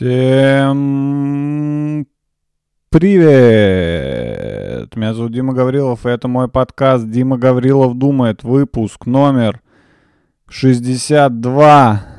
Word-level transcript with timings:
Всем 0.00 0.86
привет! 2.88 3.26
Меня 4.94 5.12
зовут 5.12 5.32
Дима 5.32 5.52
Гаврилов, 5.54 6.06
и 6.06 6.08
это 6.08 6.28
мой 6.28 6.46
подкаст 6.46 7.10
«Дима 7.10 7.36
Гаврилов 7.36 7.98
думает», 7.98 8.44
выпуск 8.44 9.06
номер 9.06 9.60
62. 10.48 12.17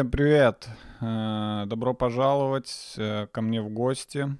Всем 0.00 0.10
привет. 0.10 0.66
Э, 1.02 1.64
Добро 1.66 1.92
пожаловать 1.92 2.94
э, 2.96 3.26
ко 3.26 3.42
мне 3.42 3.60
в 3.60 3.68
гости. 3.68 4.34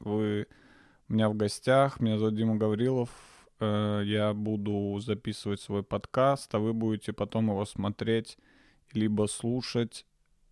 Вы 0.00 0.46
у 1.10 1.12
меня 1.12 1.28
в 1.28 1.36
гостях. 1.36 2.00
Меня 2.00 2.16
зовут 2.16 2.34
Дима 2.34 2.56
Гаврилов. 2.56 3.10
Э, 3.60 4.00
Я 4.06 4.32
буду 4.32 4.98
записывать 5.00 5.60
свой 5.60 5.82
подкаст, 5.82 6.54
а 6.54 6.60
вы 6.60 6.72
будете 6.72 7.12
потом 7.12 7.48
его 7.50 7.66
смотреть, 7.66 8.38
либо 8.92 9.26
слушать, 9.26 10.06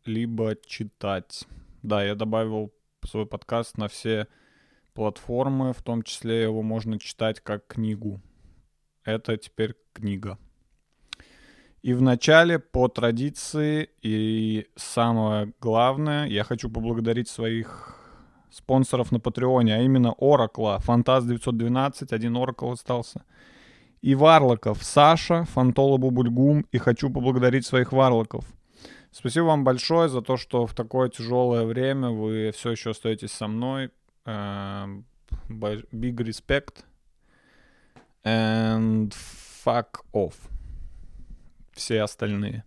либо 0.05 0.57
читать. 0.67 1.49
Да, 1.83 2.05
я 2.05 2.15
добавил 2.15 2.75
свой 3.03 3.25
подкаст 3.25 3.79
на 3.79 3.89
все 3.89 4.29
платформы, 4.93 5.73
в 5.73 5.83
том 5.83 6.03
числе 6.03 6.43
его 6.43 6.61
можно 6.61 6.99
читать 6.99 7.41
как 7.41 7.67
книгу. 7.67 8.21
Это 9.05 9.39
теперь 9.39 9.75
книга. 9.95 10.39
И 11.85 11.93
вначале, 11.93 12.59
по 12.59 12.89
традиции, 12.89 13.91
и 14.01 14.67
самое 14.75 15.53
главное, 15.61 16.27
я 16.27 16.43
хочу 16.43 16.71
поблагодарить 16.71 17.29
своих 17.29 17.99
спонсоров 18.51 19.13
на 19.13 19.21
Патреоне, 19.21 19.77
а 19.77 19.83
именно 19.83 20.15
Oracle, 20.19 20.79
Фантаз 20.81 21.27
912, 21.27 22.11
один 22.13 22.39
Oracle 22.39 22.73
остался. 22.73 23.23
И 24.01 24.15
Варлоков, 24.15 24.83
Саша, 24.83 25.45
Фантола 25.45 25.99
Бубульгум, 25.99 26.65
и 26.73 26.79
хочу 26.79 27.11
поблагодарить 27.11 27.67
своих 27.67 27.93
Варлоков. 27.93 28.47
Спасибо 29.11 29.45
вам 29.45 29.65
большое 29.65 30.09
за 30.09 30.23
то, 30.23 30.39
что 30.39 30.67
в 30.67 30.73
такое 30.73 31.11
тяжелое 31.11 31.67
время 31.67 32.09
вы 32.09 32.51
все 32.55 32.71
еще 32.71 32.93
остаетесь 32.93 33.33
со 33.33 33.47
мной. 33.47 33.91
Эм, 34.25 35.05
Big 35.51 36.17
respect. 36.17 36.83
And 38.25 39.13
fuck 39.13 40.01
off. 40.15 40.54
Все 41.75 42.03
остальные. 42.03 42.65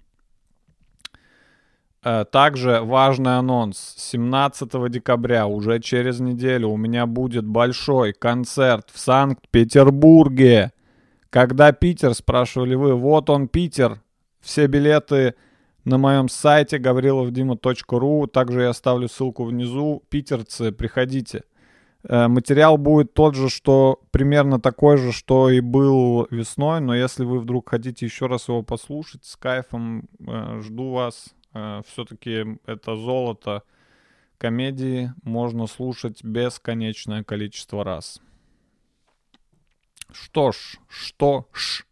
Э, 2.03 2.25
Также 2.31 2.81
важный 2.81 3.37
анонс. 3.37 3.95
17 3.97 4.89
декабря, 4.89 5.47
уже 5.47 5.79
через 5.79 6.19
неделю, 6.19 6.69
у 6.69 6.77
меня 6.77 7.05
будет 7.05 7.45
большой 7.45 8.13
концерт 8.13 8.89
в 8.93 8.99
Санкт-Петербурге. 8.99 10.71
Когда 11.29 11.71
Питер, 11.71 12.13
спрашивали 12.13 12.75
вы, 12.75 12.95
вот 12.95 13.29
он 13.29 13.47
Питер. 13.47 14.01
Все 14.39 14.67
билеты 14.67 15.35
на 15.83 15.97
моем 15.97 16.29
сайте 16.29 16.77
gavrilovdima.ru. 16.77 18.27
Также 18.27 18.61
я 18.61 18.69
оставлю 18.69 19.09
ссылку 19.09 19.43
внизу. 19.43 20.03
Питерцы, 20.09 20.71
приходите. 20.71 21.43
Э, 22.03 22.27
Материал 22.27 22.77
будет 22.77 23.13
тот 23.13 23.35
же, 23.35 23.49
что 23.49 24.01
примерно 24.11 24.59
такой 24.59 24.97
же, 24.97 25.11
что 25.11 25.49
и 25.49 25.59
был 25.59 26.27
весной, 26.29 26.81
но 26.81 26.95
если 26.95 27.23
вы 27.23 27.39
вдруг 27.39 27.69
хотите 27.69 28.05
еще 28.05 28.27
раз 28.27 28.47
его 28.47 28.63
послушать, 28.63 29.25
с 29.25 29.35
кайфом 29.35 30.07
э, 30.19 30.61
жду 30.61 30.91
вас. 30.91 31.33
Все-таки 31.87 32.59
это 32.67 32.95
золото 32.95 33.63
комедии 34.37 35.11
можно 35.23 35.65
слушать 35.65 36.23
бесконечное 36.23 37.23
количество 37.23 37.83
раз. 37.83 38.21
Что 40.11 40.51
ж, 40.51 40.77
что 40.87 41.47
ж. 41.53 41.85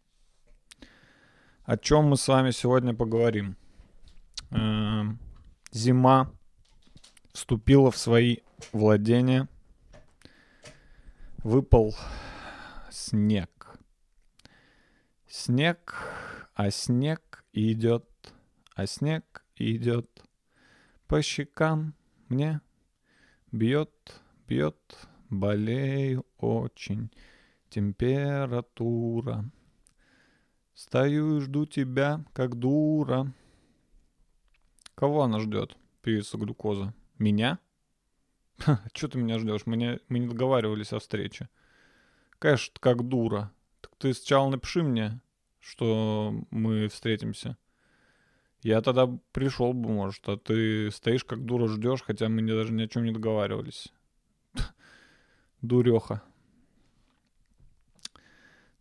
О 1.64 1.78
чем 1.78 2.06
мы 2.06 2.18
с 2.18 2.28
вами 2.28 2.52
сегодня 2.52 2.94
поговорим? 2.94 3.58
Эм, 4.52 5.20
Зима 5.72 6.32
вступила 7.34 7.92
в 7.92 7.98
свои 7.98 8.38
владения. 8.72 9.48
Выпал 11.46 11.94
снег. 12.90 13.78
Снег, 15.28 15.94
а 16.56 16.72
снег 16.72 17.46
идет, 17.54 18.10
а 18.74 18.88
снег 18.88 19.46
идет 19.56 20.24
по 21.06 21.22
щекам 21.22 21.94
мне. 22.30 22.62
Бьет, 23.52 24.24
бьет, 24.48 25.08
болею 25.30 26.26
очень. 26.40 27.12
Температура. 27.70 29.46
Стою 30.74 31.38
и 31.38 31.42
жду 31.42 31.68
тебя, 31.68 32.26
как 32.34 32.56
дура. 32.56 33.32
Кого 34.96 35.22
она 35.22 35.40
ждет, 35.40 35.78
певица 36.02 36.40
глюкоза? 36.40 36.96
Меня? 37.20 37.60
Че 38.94 39.08
ты 39.08 39.18
меня 39.18 39.40
ждешь? 39.40 39.66
Мы 39.66 39.78
не, 39.78 40.00
мы 40.10 40.20
не 40.20 40.28
договаривались 40.28 40.94
о 40.94 41.00
встрече. 41.00 41.50
Конечно, 42.40 42.74
как 42.80 43.08
дура. 43.08 43.52
Так 43.82 43.92
ты 43.98 44.14
сначала 44.14 44.50
напиши 44.50 44.84
мне, 44.84 45.22
что 45.60 46.34
мы 46.52 46.88
встретимся. 46.88 47.58
Я 48.62 48.82
тогда 48.82 49.08
пришел 49.32 49.74
бы, 49.74 49.90
может, 49.90 50.28
а 50.28 50.38
ты 50.38 50.90
стоишь 50.92 51.24
как 51.24 51.46
дура 51.46 51.68
ждешь, 51.68 52.02
хотя 52.02 52.30
мы 52.30 52.42
даже 52.48 52.74
ни 52.74 52.84
о 52.84 52.88
чем 52.88 53.04
не 53.04 53.12
договаривались. 53.12 53.94
Дуреха. 55.62 56.24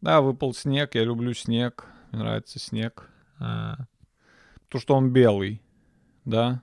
Да, 0.01 0.21
выпал 0.21 0.55
снег, 0.55 0.95
я 0.95 1.05
люблю 1.05 1.33
снег, 1.35 1.87
мне 2.11 2.23
нравится 2.23 2.59
снег. 2.59 3.11
А, 3.39 3.77
То, 4.69 4.79
что 4.79 4.95
он 4.95 5.13
белый, 5.13 5.63
да. 6.25 6.63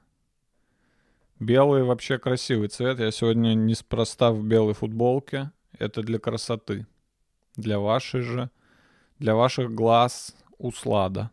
Белый 1.41 1.81
вообще 1.81 2.19
красивый 2.19 2.67
цвет. 2.67 2.99
Я 2.99 3.09
сегодня 3.09 3.55
неспроста 3.55 4.31
в 4.31 4.43
белой 4.43 4.75
футболке. 4.75 5.51
Это 5.79 6.03
для 6.03 6.19
красоты. 6.19 6.85
Для 7.55 7.79
вашей 7.79 8.21
же, 8.21 8.51
для 9.17 9.33
ваших 9.33 9.73
глаз 9.73 10.35
услада. 10.59 11.31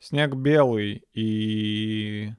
Снег 0.00 0.34
белый 0.34 1.04
и, 1.14 2.32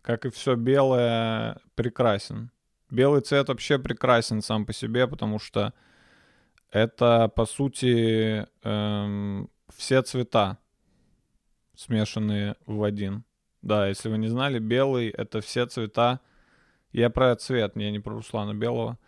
как 0.00 0.26
и 0.26 0.30
все 0.30 0.54
белое, 0.54 1.60
прекрасен. 1.74 2.52
Белый 2.88 3.20
цвет 3.22 3.48
вообще 3.48 3.80
прекрасен 3.80 4.42
сам 4.42 4.64
по 4.64 4.72
себе, 4.72 5.08
потому 5.08 5.40
что 5.40 5.74
это, 6.70 7.26
по 7.26 7.46
сути, 7.46 8.46
эм, 8.62 9.50
все 9.76 10.02
цвета, 10.02 10.58
смешанные 11.74 12.54
в 12.64 12.84
один. 12.84 13.24
Да, 13.62 13.88
если 13.88 14.08
вы 14.08 14.18
не 14.18 14.28
знали, 14.28 14.58
белый— 14.58 15.08
это 15.16 15.40
все 15.40 15.66
цвета. 15.66 16.20
Я 16.92 17.10
про 17.10 17.34
цвет, 17.36 17.72
я 17.76 17.90
не 17.90 18.00
про 18.00 18.14
Руслана 18.14 18.54
Белого. 18.54 18.98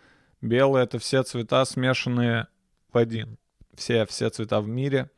Белый— 0.40 0.82
это 0.84 0.98
все 0.98 1.22
цвета, 1.24 1.64
смешанные 1.64 2.46
в 2.92 2.98
один. 2.98 3.36
Все, 3.74 4.06
все 4.06 4.30
цвета 4.30 4.60
в 4.60 4.68
мире. 4.68 5.10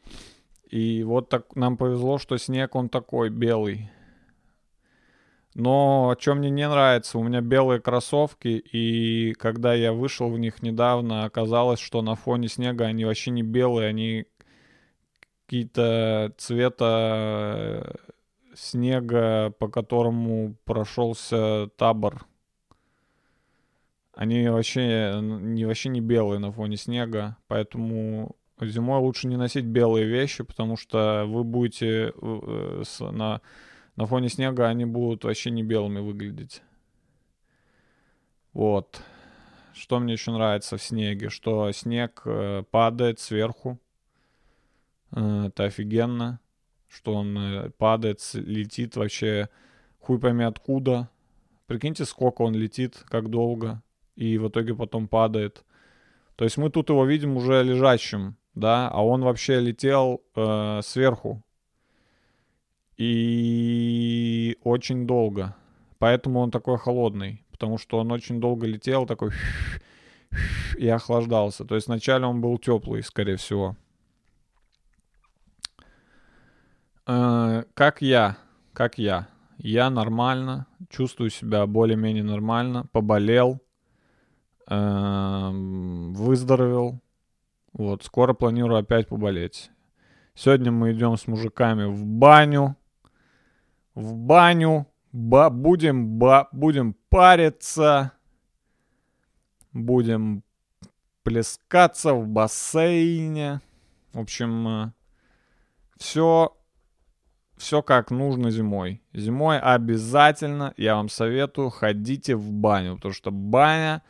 И 0.70 1.02
вот 1.04 1.28
так 1.28 1.54
нам 1.54 1.76
повезло, 1.76 2.18
что 2.18 2.38
снег, 2.38 2.74
он 2.74 2.88
такой 2.88 3.28
белый. 3.28 3.90
Но 5.54 6.14
что 6.18 6.34
мне 6.34 6.50
не 6.50 6.68
нравится, 6.68 7.18
у 7.18 7.22
меня 7.22 7.40
белые 7.40 7.80
кроссовки, 7.80 8.48
и 8.48 9.32
когда 9.34 9.72
я 9.72 9.92
вышел 9.92 10.28
в 10.28 10.38
них 10.38 10.62
недавно, 10.62 11.24
оказалось, 11.24 11.80
что 11.80 12.02
на 12.02 12.14
фоне 12.14 12.48
снега 12.48 12.84
они 12.84 13.06
вообще 13.06 13.30
не 13.30 13.42
белые, 13.42 13.88
они 13.88 14.26
какие-то 15.46 16.34
цвета 16.36 17.96
снега, 18.56 19.52
по 19.58 19.68
которому 19.68 20.56
прошелся 20.64 21.68
табор. 21.76 22.26
Они 24.14 24.48
вообще 24.48 25.18
не, 25.20 25.66
вообще 25.66 25.90
не 25.90 26.00
белые 26.00 26.38
на 26.38 26.50
фоне 26.50 26.76
снега, 26.76 27.36
поэтому 27.48 28.34
зимой 28.60 29.00
лучше 29.00 29.28
не 29.28 29.36
носить 29.36 29.66
белые 29.66 30.06
вещи, 30.06 30.42
потому 30.42 30.76
что 30.76 31.24
вы 31.26 31.44
будете 31.44 32.14
э, 32.16 32.82
на, 33.00 33.42
на 33.96 34.06
фоне 34.06 34.30
снега, 34.30 34.68
они 34.68 34.86
будут 34.86 35.24
вообще 35.24 35.50
не 35.50 35.62
белыми 35.62 36.00
выглядеть. 36.00 36.62
Вот. 38.54 39.02
что 39.74 39.98
мне 39.98 40.14
еще 40.14 40.30
нравится 40.30 40.78
в 40.78 40.82
снеге, 40.82 41.28
что 41.28 41.70
снег 41.72 42.22
э, 42.24 42.62
падает 42.70 43.20
сверху. 43.20 43.78
Э, 45.12 45.48
это 45.48 45.64
офигенно, 45.64 46.40
что 46.96 47.14
он 47.14 47.38
э, 47.38 47.70
падает, 47.76 48.20
летит 48.32 48.96
вообще 48.96 49.48
хуй 50.00 50.18
пойми 50.18 50.44
откуда. 50.44 51.10
Прикиньте, 51.66 52.04
сколько 52.04 52.42
он 52.42 52.54
летит, 52.54 53.04
как 53.08 53.28
долго, 53.28 53.82
и 54.14 54.38
в 54.38 54.48
итоге 54.48 54.74
потом 54.74 55.08
падает. 55.08 55.64
То 56.36 56.44
есть 56.44 56.56
мы 56.56 56.70
тут 56.70 56.88
его 56.88 57.04
видим 57.04 57.36
уже 57.36 57.62
лежащим, 57.62 58.36
да, 58.54 58.88
а 58.88 59.04
он 59.04 59.22
вообще 59.22 59.60
летел 59.60 60.22
э, 60.34 60.80
сверху. 60.82 61.42
И 62.96 64.56
очень 64.62 65.06
долго. 65.06 65.54
Поэтому 65.98 66.40
он 66.40 66.50
такой 66.50 66.78
холодный. 66.78 67.44
Потому 67.50 67.76
что 67.78 67.98
он 67.98 68.10
очень 68.10 68.40
долго 68.40 68.66
летел, 68.66 69.06
такой 69.06 69.32
и 70.78 70.88
охлаждался. 70.88 71.64
То 71.64 71.74
есть 71.74 71.88
вначале 71.88 72.24
он 72.24 72.40
был 72.40 72.58
теплый, 72.58 73.02
скорее 73.02 73.36
всего. 73.36 73.76
Э, 77.06 77.62
как 77.74 78.02
я, 78.02 78.36
как 78.72 78.98
я. 78.98 79.28
Я 79.58 79.90
нормально, 79.90 80.66
чувствую 80.90 81.30
себя 81.30 81.66
более-менее 81.66 82.24
нормально, 82.24 82.86
поболел, 82.92 83.60
эм, 84.68 86.12
выздоровел. 86.12 87.00
Вот, 87.72 88.04
скоро 88.04 88.34
планирую 88.34 88.78
опять 88.78 89.08
поболеть. 89.08 89.70
Сегодня 90.34 90.70
мы 90.70 90.92
идем 90.92 91.16
с 91.16 91.26
мужиками 91.26 91.84
в 91.84 92.04
баню. 92.04 92.76
В 93.94 94.14
баню. 94.14 94.86
Ба 95.12 95.48
будем, 95.48 96.18
ба 96.18 96.48
будем 96.52 96.94
париться. 97.08 98.12
Будем 99.72 100.42
плескаться 101.22 102.12
в 102.12 102.26
бассейне. 102.28 103.62
В 104.12 104.20
общем, 104.20 104.92
все 105.96 106.55
все 107.56 107.82
как 107.82 108.10
нужно 108.10 108.50
зимой. 108.50 109.02
Зимой 109.12 109.58
обязательно, 109.58 110.74
я 110.76 110.96
вам 110.96 111.08
советую, 111.08 111.70
ходите 111.70 112.36
в 112.36 112.52
баню, 112.52 112.96
потому 112.96 113.14
что 113.14 113.30
баня 113.30 114.02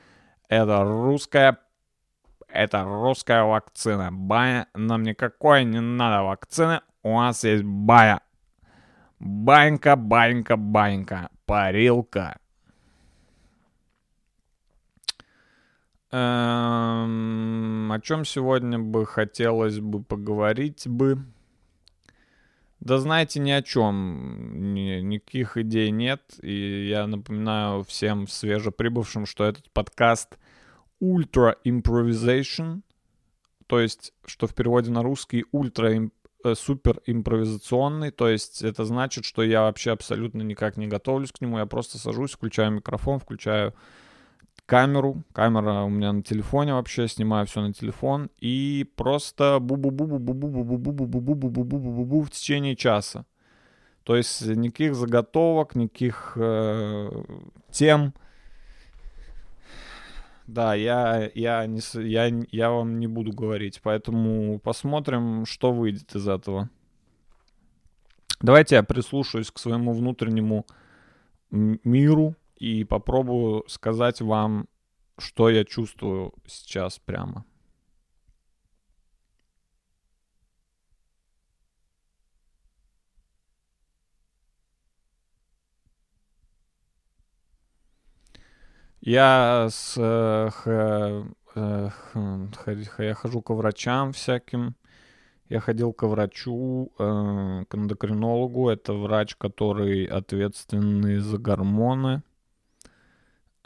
это 0.48 0.82
русская, 0.84 1.58
это 2.48 2.84
русская 2.84 3.44
вакцина. 3.44 4.10
Баня, 4.12 4.68
нам 4.74 5.02
никакой 5.02 5.64
не 5.64 5.80
надо 5.80 6.22
вакцины, 6.22 6.80
у 7.02 7.18
нас 7.20 7.44
есть 7.44 7.64
баня. 7.64 8.20
Банька, 9.18 9.96
банька, 9.96 10.56
банька, 10.56 11.30
парилка. 11.46 12.38
Эм, 16.12 17.90
о 17.92 18.00
чем 18.00 18.24
сегодня 18.24 18.78
бы 18.78 19.06
хотелось 19.06 19.80
бы 19.80 20.02
поговорить 20.02 20.86
бы? 20.86 21.18
Да 22.80 22.98
знаете, 22.98 23.40
ни 23.40 23.50
о 23.50 23.62
чем. 23.62 24.74
Ни, 24.74 25.00
никаких 25.00 25.56
идей 25.56 25.90
нет. 25.90 26.22
И 26.42 26.88
я 26.88 27.06
напоминаю 27.06 27.84
всем 27.84 28.28
свежеприбывшим, 28.28 29.26
что 29.26 29.44
этот 29.44 29.70
подкаст 29.70 30.38
Ultra 31.02 31.56
Improvisation. 31.64 32.82
То 33.66 33.80
есть, 33.80 34.12
что 34.24 34.46
в 34.46 34.54
переводе 34.54 34.90
на 34.90 35.02
русский 35.02 35.44
ультра 35.52 35.90
э, 36.44 36.54
супер 36.54 37.00
импровизационный. 37.06 38.10
То 38.10 38.28
есть, 38.28 38.62
это 38.62 38.84
значит, 38.84 39.24
что 39.24 39.42
я 39.42 39.62
вообще 39.62 39.92
абсолютно 39.92 40.42
никак 40.42 40.76
не 40.76 40.86
готовлюсь 40.86 41.32
к 41.32 41.40
нему. 41.40 41.58
Я 41.58 41.66
просто 41.66 41.98
сажусь, 41.98 42.32
включаю 42.32 42.72
микрофон, 42.72 43.18
включаю 43.18 43.74
камеру. 44.66 45.22
Камера 45.32 45.82
у 45.82 45.88
меня 45.88 46.12
на 46.12 46.22
телефоне 46.22 46.74
вообще, 46.74 47.08
снимаю 47.08 47.46
все 47.46 47.62
на 47.62 47.72
телефон. 47.72 48.30
И 48.40 48.86
просто 48.96 49.58
бу-бу-бу-бу-бу-бу-бу-бу-бу-бу-бу-бу-бу-бу 49.60 52.22
в 52.22 52.30
течение 52.30 52.76
часа. 52.76 53.24
То 54.02 54.16
есть 54.16 54.46
никаких 54.46 54.94
заготовок, 54.94 55.74
никаких 55.74 56.34
э, 56.36 57.10
тем. 57.70 58.12
Да, 60.46 60.74
я, 60.74 61.30
я, 61.34 61.66
не, 61.66 61.80
я, 62.08 62.30
я 62.52 62.70
вам 62.70 63.00
не 63.00 63.08
буду 63.08 63.32
говорить, 63.32 63.80
поэтому 63.82 64.60
посмотрим, 64.60 65.44
что 65.44 65.72
выйдет 65.72 66.14
из 66.14 66.28
этого. 66.28 66.70
Давайте 68.40 68.76
я 68.76 68.84
прислушаюсь 68.84 69.50
к 69.50 69.58
своему 69.58 69.92
внутреннему 69.92 70.64
миру 71.50 72.36
и 72.56 72.84
попробую 72.84 73.64
сказать 73.68 74.20
вам, 74.20 74.68
что 75.18 75.50
я 75.50 75.64
чувствую 75.64 76.32
сейчас 76.46 76.98
прямо. 76.98 77.44
Я 89.00 89.68
с 89.70 89.94
э, 89.98 90.50
х- 90.50 91.26
э, 91.54 91.88
хм, 92.12 92.52
х- 92.52 93.02
я 93.04 93.14
хожу 93.14 93.42
к 93.42 93.50
врачам 93.54 94.12
всяким. 94.12 94.74
Я 95.50 95.60
ходил 95.60 95.92
к 95.94 96.06
врачу, 96.08 96.92
э, 96.98 97.64
к 97.68 97.76
эндокринологу. 97.76 98.70
Это 98.70 98.94
врач, 98.94 99.36
который 99.36 100.06
ответственный 100.06 101.18
за 101.18 101.38
гормоны. 101.38 102.22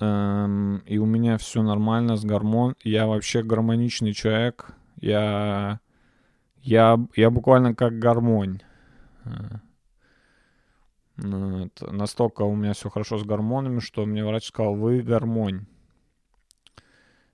Эм, 0.01 0.79
и 0.87 0.97
у 0.97 1.05
меня 1.05 1.37
все 1.37 1.63
нормально 1.63 2.17
с 2.17 2.25
гормон. 2.25 2.75
Я 2.83 3.07
вообще 3.07 3.43
гармоничный 3.43 4.15
человек. 4.15 4.73
Я, 4.97 5.81
я, 6.63 6.99
я 7.17 7.31
буквально 7.31 7.75
как 7.75 7.99
гармонь. 7.99 8.63
Э, 9.27 9.59
ну, 11.17 11.71
настолько 11.91 12.43
у 12.43 12.57
меня 12.57 12.73
все 12.73 12.89
хорошо 12.89 13.19
с 13.19 13.25
гормонами, 13.25 13.81
что 13.81 14.07
мне 14.07 14.25
врач 14.25 14.47
сказал, 14.47 14.75
вы 14.75 15.03
гармонь. 15.03 15.67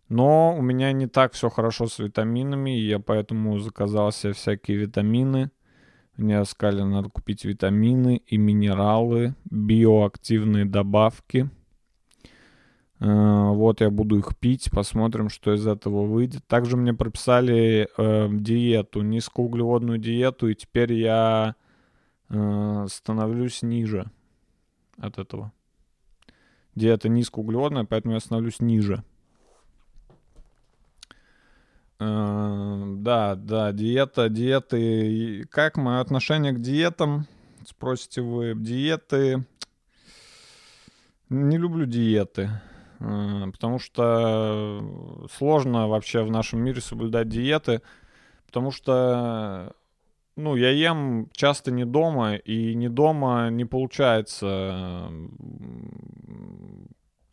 Но 0.09 0.57
у 0.57 0.62
меня 0.62 0.91
не 0.93 1.07
так 1.07 1.33
все 1.35 1.51
хорошо 1.51 1.87
с 1.87 2.01
витаминами, 2.01 2.79
и 2.79 2.87
я 2.87 2.99
поэтому 2.99 3.59
заказал 3.59 4.11
себе 4.11 4.33
всякие 4.33 4.77
витамины. 4.77 5.51
Мне 6.17 6.45
сказали, 6.45 6.83
надо 6.83 7.11
купить 7.11 7.45
витамины 7.45 8.23
и 8.27 8.39
минералы, 8.39 9.35
биоактивные 9.51 10.65
добавки. 10.65 11.49
Э, 13.01 13.51
Вот 13.53 13.81
я 13.81 13.91
буду 13.91 14.19
их 14.19 14.37
пить, 14.37 14.71
посмотрим, 14.71 15.29
что 15.29 15.55
из 15.55 15.67
этого 15.67 16.07
выйдет. 16.07 16.47
Также 16.47 16.77
мне 16.77 16.95
прописали 16.95 17.89
э, 17.97 18.29
диету, 18.31 19.03
низкоуглеводную 19.03 19.99
диету, 19.99 20.49
и 20.49 20.55
теперь 20.55 20.93
я 20.95 21.55
э, 22.29 22.87
становлюсь 22.88 23.62
ниже 23.62 24.11
от 24.99 25.19
этого. 25.19 25.53
Диета 26.75 27.09
низкоуглеводная, 27.09 27.85
поэтому 27.85 28.15
я 28.15 28.21
становлюсь 28.21 28.61
ниже. 28.61 29.03
Э, 31.99 32.95
Да, 32.99 33.35
да, 33.35 33.73
диета, 33.73 34.29
диеты. 34.29 35.47
Как 35.50 35.76
мое 35.76 36.00
отношение 36.00 36.53
к 36.53 36.61
диетам? 36.61 37.26
Спросите 37.67 38.23
вы, 38.23 38.55
диеты... 38.55 39.45
Не 41.29 41.59
люблю 41.59 41.87
диеты, 41.87 42.50
потому 42.99 43.79
что 43.79 45.29
сложно 45.33 45.88
вообще 45.88 46.23
в 46.23 46.31
нашем 46.31 46.61
мире 46.61 46.81
соблюдать 46.81 47.29
диеты, 47.29 47.83
потому 48.47 48.71
что, 48.71 49.75
ну, 50.37 50.57
я 50.57 50.71
ем 50.71 51.29
часто 51.33 51.71
не 51.71 51.85
дома, 51.85 52.37
и 52.37 52.75
не 52.75 52.88
дома 52.88 53.49
не 53.50 53.65
получается 53.65 55.11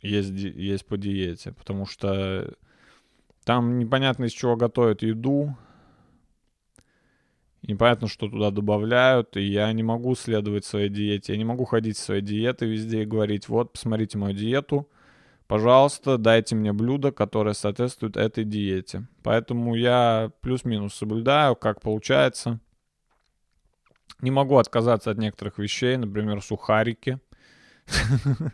есть, 0.04 0.30
есть 0.32 0.86
по 0.86 0.96
диете, 0.96 1.52
потому 1.52 1.86
что 1.86 2.54
там 3.44 3.78
непонятно 3.78 4.24
из 4.24 4.32
чего 4.32 4.56
готовят 4.56 5.02
еду, 5.02 5.56
непонятно, 7.62 8.08
что 8.08 8.28
туда 8.28 8.50
добавляют, 8.50 9.36
и 9.36 9.42
я 9.42 9.72
не 9.72 9.82
могу 9.82 10.14
следовать 10.14 10.64
своей 10.64 10.88
диете, 10.88 11.32
я 11.32 11.38
не 11.38 11.44
могу 11.44 11.64
ходить 11.64 11.96
своей 11.96 12.22
диеты 12.22 12.66
везде 12.66 13.02
и 13.02 13.06
говорить, 13.06 13.48
вот, 13.48 13.72
посмотрите 13.72 14.18
мою 14.18 14.34
диету, 14.34 14.88
пожалуйста, 15.54 16.18
дайте 16.18 16.56
мне 16.56 16.72
блюдо, 16.72 17.12
которое 17.12 17.54
соответствует 17.54 18.16
этой 18.16 18.42
диете. 18.42 19.06
Поэтому 19.22 19.76
я 19.76 20.32
плюс-минус 20.40 20.94
соблюдаю, 20.94 21.54
как 21.54 21.80
получается. 21.80 22.58
Не 24.20 24.32
могу 24.32 24.56
отказаться 24.58 25.12
от 25.12 25.18
некоторых 25.18 25.58
вещей, 25.58 25.96
например, 25.96 26.42
сухарики. 26.42 27.20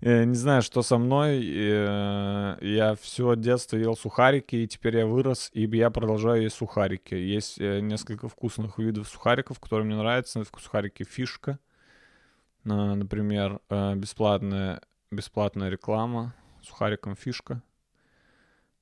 Э, 0.00 0.24
Не 0.24 0.34
знаю, 0.34 0.62
что 0.62 0.80
со 0.80 0.96
мной. 0.96 1.44
э, 1.44 2.56
Я 2.62 2.94
все 2.94 3.36
детство 3.36 3.76
ел 3.76 3.94
сухарики, 3.94 4.56
и 4.56 4.66
теперь 4.66 4.96
я 4.96 5.06
вырос, 5.06 5.50
и 5.52 5.66
я 5.76 5.90
продолжаю 5.90 6.42
есть 6.44 6.56
сухарики. 6.56 7.14
Есть 7.14 7.60
э, 7.60 7.80
несколько 7.80 8.28
вкусных 8.28 8.78
видов 8.78 9.08
сухариков, 9.08 9.60
которые 9.60 9.84
мне 9.84 9.96
нравятся. 9.96 10.42
Сухарики 10.58 11.04
фишка. 11.04 11.58
Например, 12.64 13.60
бесплатная, 13.68 14.80
бесплатная 15.14 15.68
реклама 15.70 16.34
сухариком 16.62 17.16
фишка. 17.16 17.62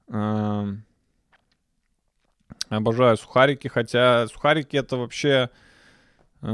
Эм, 0.08 0.84
Обожаю 2.68 3.16
сухарики, 3.16 3.68
хотя 3.68 4.26
сухарики 4.28 4.76
это 4.76 4.96
вообще... 4.96 5.50
э, 6.40 6.46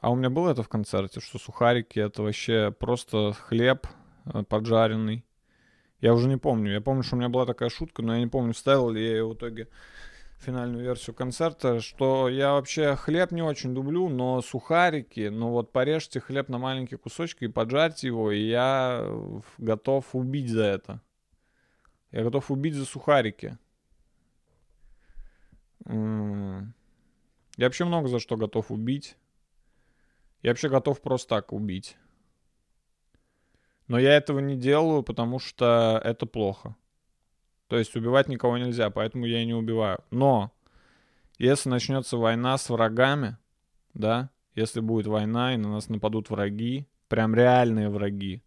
А 0.00 0.10
у 0.10 0.14
меня 0.16 0.30
было 0.30 0.50
это 0.50 0.62
в 0.62 0.68
концерте, 0.68 1.20
что 1.20 1.38
сухарики 1.38 1.98
это 1.98 2.22
вообще 2.22 2.72
просто 2.72 3.32
хлеб 3.32 3.86
э, 4.26 4.42
поджаренный. 4.42 5.24
Я 6.00 6.12
уже 6.14 6.28
не 6.28 6.36
помню. 6.36 6.72
Я 6.72 6.80
помню, 6.80 7.02
что 7.02 7.16
у 7.16 7.18
меня 7.18 7.28
была 7.28 7.46
такая 7.46 7.68
шутка, 7.70 8.02
но 8.02 8.14
я 8.14 8.20
не 8.20 8.26
помню, 8.26 8.52
вставил 8.52 8.90
ли 8.90 9.02
я 9.04 9.10
ее 9.12 9.28
в 9.28 9.34
итоге 9.34 9.68
финальную 10.44 10.84
версию 10.84 11.16
концерта, 11.16 11.80
что 11.80 12.28
я 12.28 12.52
вообще 12.52 12.94
хлеб 12.96 13.32
не 13.32 13.42
очень 13.42 13.74
люблю, 13.74 14.08
но 14.08 14.42
сухарики, 14.42 15.28
ну 15.28 15.50
вот 15.50 15.72
порежьте 15.72 16.20
хлеб 16.20 16.48
на 16.48 16.58
маленькие 16.58 16.98
кусочки 16.98 17.44
и 17.44 17.48
поджарьте 17.48 18.08
его, 18.08 18.30
и 18.30 18.40
я 18.40 19.00
э, 19.02 19.40
готов 19.58 20.14
убить 20.14 20.50
за 20.50 20.64
это. 20.64 21.00
Я 22.10 22.22
готов 22.22 22.50
убить 22.50 22.74
за 22.74 22.84
сухарики. 22.84 23.58
Я 25.86 26.72
вообще 27.58 27.84
много 27.84 28.08
за 28.08 28.20
что 28.20 28.36
готов 28.36 28.70
убить. 28.70 29.16
Я 30.42 30.50
вообще 30.50 30.68
готов 30.68 31.00
просто 31.00 31.28
так 31.28 31.52
убить. 31.52 31.96
Но 33.88 33.98
я 33.98 34.16
этого 34.16 34.38
не 34.38 34.56
делаю, 34.56 35.02
потому 35.02 35.38
что 35.38 36.00
это 36.04 36.26
плохо. 36.26 36.76
То 37.74 37.78
есть 37.78 37.96
убивать 37.96 38.28
никого 38.28 38.56
нельзя, 38.56 38.88
поэтому 38.88 39.26
я 39.26 39.42
и 39.42 39.46
не 39.46 39.52
убиваю. 39.52 39.98
Но 40.12 40.52
если 41.38 41.68
начнется 41.68 42.16
война 42.16 42.56
с 42.56 42.70
врагами, 42.70 43.36
да, 43.94 44.30
если 44.54 44.78
будет 44.78 45.08
война 45.08 45.54
и 45.54 45.56
на 45.56 45.70
нас 45.70 45.88
нападут 45.88 46.30
враги, 46.30 46.86
прям 47.08 47.34
реальные 47.34 47.88
враги, 47.88 48.44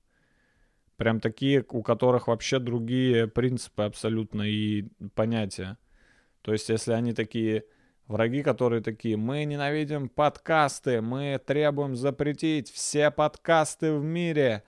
прям 0.96 1.20
такие, 1.20 1.66
у 1.68 1.84
которых 1.84 2.30
вообще 2.30 2.60
другие 2.60 3.28
принципы 3.28 3.84
абсолютно 3.84 4.44
и 4.44 4.84
понятия. 5.14 5.78
То 6.42 6.54
есть 6.54 6.70
если 6.70 6.94
они 6.94 7.12
такие 7.12 7.66
враги, 8.08 8.44
которые 8.44 8.82
такие, 8.82 9.18
мы 9.18 9.44
ненавидим 9.44 10.08
подкасты, 10.08 11.02
мы 11.02 11.38
требуем 11.46 11.98
запретить 11.98 12.72
все 12.72 13.12
подкасты 13.12 13.92
в 13.92 14.06
мире, 14.06 14.64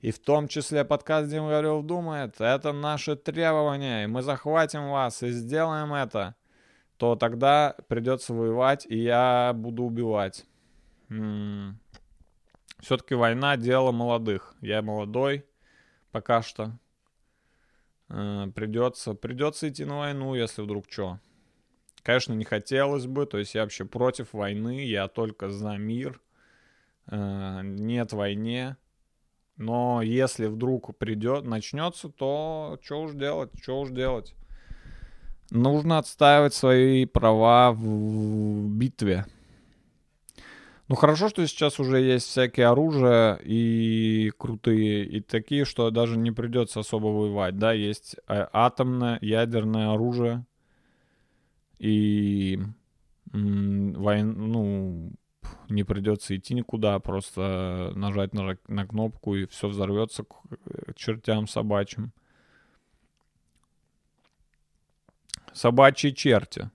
и 0.00 0.10
в 0.10 0.18
том 0.18 0.48
числе 0.48 0.84
подкаст 0.84 1.28
Дима 1.28 1.48
Горелов 1.48 1.84
думает, 1.84 2.40
это 2.40 2.72
наши 2.72 3.16
требования, 3.16 4.04
и 4.04 4.06
мы 4.06 4.22
захватим 4.22 4.90
вас 4.90 5.22
и 5.22 5.30
сделаем 5.30 5.92
это, 5.92 6.36
то 6.96 7.16
тогда 7.16 7.76
придется 7.88 8.34
воевать, 8.34 8.86
и 8.88 8.98
я 8.98 9.52
буду 9.54 9.84
убивать. 9.84 10.46
Все-таки 12.80 13.14
война 13.14 13.56
дело 13.56 13.90
молодых. 13.90 14.54
Я 14.60 14.82
молодой 14.82 15.44
пока 16.12 16.42
что. 16.42 16.78
Э, 18.08 18.46
Придется, 18.54 19.14
придется 19.14 19.68
идти 19.68 19.84
на 19.84 19.98
войну, 19.98 20.34
если 20.34 20.62
вдруг 20.62 20.84
что. 20.88 21.18
Конечно, 22.02 22.34
не 22.34 22.44
хотелось 22.44 23.06
бы, 23.06 23.26
то 23.26 23.38
есть 23.38 23.54
я 23.54 23.62
вообще 23.62 23.84
против 23.84 24.32
войны, 24.32 24.84
я 24.84 25.08
только 25.08 25.50
за 25.50 25.76
мир. 25.76 26.20
Э, 27.06 27.62
Нет 27.64 28.12
войне. 28.12 28.76
Но 29.58 30.02
если 30.02 30.46
вдруг 30.46 30.96
придет, 30.96 31.44
начнется, 31.44 32.08
то 32.08 32.78
что 32.80 33.02
уж 33.02 33.12
делать, 33.12 33.50
что 33.60 33.80
уж 33.80 33.90
делать. 33.90 34.34
Нужно 35.50 35.98
отстаивать 35.98 36.54
свои 36.54 37.04
права 37.06 37.72
в 37.72 38.68
битве. 38.68 39.26
Ну 40.86 40.94
хорошо, 40.94 41.28
что 41.28 41.46
сейчас 41.46 41.80
уже 41.80 42.00
есть 42.00 42.28
всякие 42.28 42.68
оружия 42.68 43.38
и 43.42 44.30
крутые, 44.38 45.04
и 45.04 45.20
такие, 45.20 45.64
что 45.64 45.90
даже 45.90 46.16
не 46.16 46.30
придется 46.30 46.80
особо 46.80 47.06
воевать, 47.06 47.58
да, 47.58 47.72
есть 47.72 48.16
э, 48.26 48.46
атомное, 48.52 49.18
ядерное 49.20 49.92
оружие, 49.92 50.46
и 51.78 52.58
войн, 53.32 54.32
ну, 54.32 55.12
не 55.68 55.84
придется 55.84 56.36
идти 56.36 56.54
никуда, 56.54 56.98
просто 56.98 57.92
нажать 57.94 58.34
на, 58.34 58.56
на 58.68 58.86
кнопку 58.86 59.34
и 59.34 59.46
все 59.46 59.68
взорвется 59.68 60.24
к 60.24 60.34
э, 60.50 60.92
чертям 60.96 61.46
собачьим. 61.46 62.12
Собачьи 65.52 66.14
черти. 66.14 66.70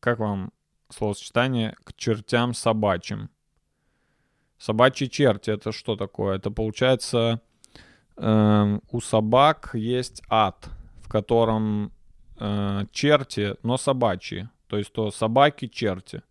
Как 0.00 0.18
вам 0.18 0.52
словосочетание 0.88 1.74
к 1.84 1.94
чертям 1.94 2.54
собачьим? 2.54 3.30
Собачьи 4.58 5.08
черти 5.08 5.50
это 5.50 5.72
что 5.72 5.96
такое? 5.96 6.36
Это 6.36 6.50
получается 6.50 7.40
эм, 8.16 8.82
у 8.90 9.00
собак 9.00 9.70
есть 9.74 10.22
ад, 10.28 10.68
в 11.02 11.08
котором 11.08 11.92
э, 12.38 12.86
черти, 12.90 13.56
но 13.62 13.76
собачьи. 13.76 14.48
То 14.66 14.78
есть 14.78 14.92
то 14.92 15.10
собаки 15.10 15.68
черти. 15.68 16.22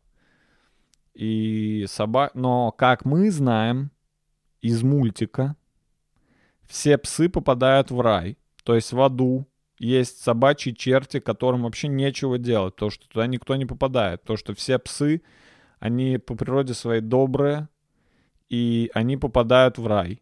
И 1.15 1.86
соба... 1.88 2.29
Но 2.34 2.72
как 2.72 3.05
мы 3.05 3.31
знаем 3.31 3.89
из 4.62 4.84
мультика, 4.84 5.55
все 6.67 6.98
псы 6.98 7.29
попадают 7.29 7.89
в 7.89 8.00
рай. 8.01 8.38
То 8.63 8.75
есть 8.75 8.91
в 8.91 9.01
аду 9.01 9.48
есть 9.79 10.22
собачьи 10.22 10.75
черти, 10.75 11.19
которым 11.19 11.63
вообще 11.63 11.88
нечего 11.88 12.38
делать. 12.38 12.75
То, 12.75 12.89
что 12.89 13.07
туда 13.07 13.27
никто 13.27 13.55
не 13.55 13.65
попадает. 13.65 14.24
То, 14.24 14.36
что 14.36 14.53
все 14.53 14.77
псы, 14.77 15.22
они 15.79 16.17
по 16.17 16.36
природе 16.36 16.74
своей 16.74 17.01
добрые, 17.01 17.69
и 18.50 18.91
они 18.93 19.17
попадают 19.17 19.77
в 19.77 19.88
рай. 19.88 20.22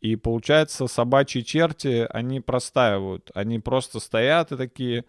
И 0.00 0.16
получается, 0.16 0.86
собачьи 0.86 1.44
черти, 1.44 2.06
они 2.10 2.40
простаивают. 2.40 3.30
Они 3.34 3.58
просто 3.58 4.00
стоят 4.00 4.52
и 4.52 4.56
такие, 4.56 5.04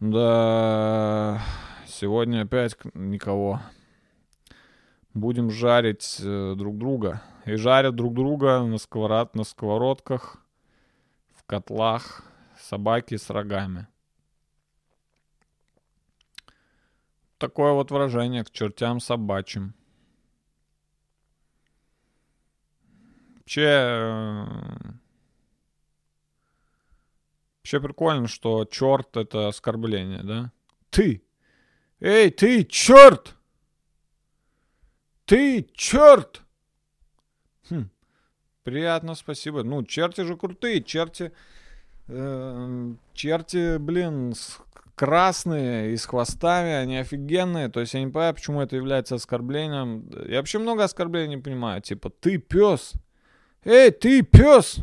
да, 0.00 1.42
сегодня 1.86 2.42
опять 2.42 2.76
никого. 2.94 3.60
Будем 5.14 5.50
жарить 5.50 6.20
э, 6.20 6.54
друг 6.56 6.78
друга. 6.78 7.22
И 7.44 7.56
жарят 7.56 7.94
друг 7.94 8.14
друга 8.14 8.62
на, 8.62 8.78
сковород, 8.78 9.34
на 9.34 9.44
сковородках, 9.44 10.36
в 11.34 11.44
котлах, 11.44 12.22
собаки 12.60 13.16
с 13.16 13.30
рогами. 13.30 13.86
Такое 17.38 17.72
вот 17.72 17.90
выражение 17.90 18.44
к 18.44 18.50
чертям 18.50 19.00
собачьим. 19.00 19.74
Вообще, 23.36 23.62
э, 23.62 24.46
вообще 27.60 27.80
прикольно, 27.80 28.28
что 28.28 28.66
черт 28.66 29.16
это 29.16 29.48
оскорбление, 29.48 30.22
да? 30.22 30.52
Ты! 30.90 31.22
Эй, 32.00 32.30
ты, 32.30 32.64
черт! 32.64 33.37
Ты, 35.28 35.68
черт! 35.74 36.40
Хм, 37.68 37.90
приятно, 38.62 39.14
спасибо. 39.14 39.62
Ну, 39.62 39.84
черти 39.84 40.22
же 40.22 40.36
крутые, 40.38 40.82
черти... 40.82 41.32
э, 42.06 42.92
черти, 43.12 43.76
блин, 43.76 44.32
с- 44.34 44.58
красные 44.94 45.92
и 45.92 45.96
с 45.98 46.06
хвостами, 46.06 46.70
они 46.72 46.96
офигенные. 46.96 47.68
То 47.68 47.80
есть 47.80 47.92
я 47.92 48.00
не 48.00 48.06
понимаю, 48.06 48.34
почему 48.34 48.62
это 48.62 48.76
является 48.76 49.16
оскорблением. 49.16 50.08
Я 50.26 50.38
вообще 50.38 50.58
много 50.58 50.84
оскорблений 50.84 51.36
не 51.36 51.42
понимаю. 51.42 51.82
Типа, 51.82 52.08
ты 52.08 52.38
пес. 52.38 52.94
Эй, 53.64 53.90
ты 53.90 54.22
пес! 54.22 54.78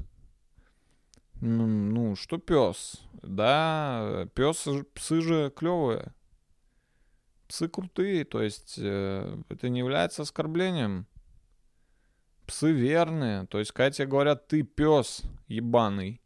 Ну, 1.41 1.65
ну, 1.65 2.15
что 2.15 2.37
пес? 2.37 3.01
Да, 3.23 4.27
пес, 4.35 4.67
псы 4.93 5.21
же 5.21 5.51
клевые. 5.55 6.13
Псы 7.47 7.67
крутые, 7.67 8.25
то 8.25 8.41
есть 8.41 8.75
э, 8.77 9.37
это 9.49 9.69
не 9.69 9.79
является 9.79 10.23
оскорблением. 10.23 11.05
Псы 12.47 12.71
верные, 12.71 13.45
то 13.47 13.59
есть 13.59 13.71
когда 13.71 13.91
тебе 13.91 14.07
говорят 14.07 14.47
ты 14.47 14.63
пес 14.63 15.23
ебаный, 15.47 16.21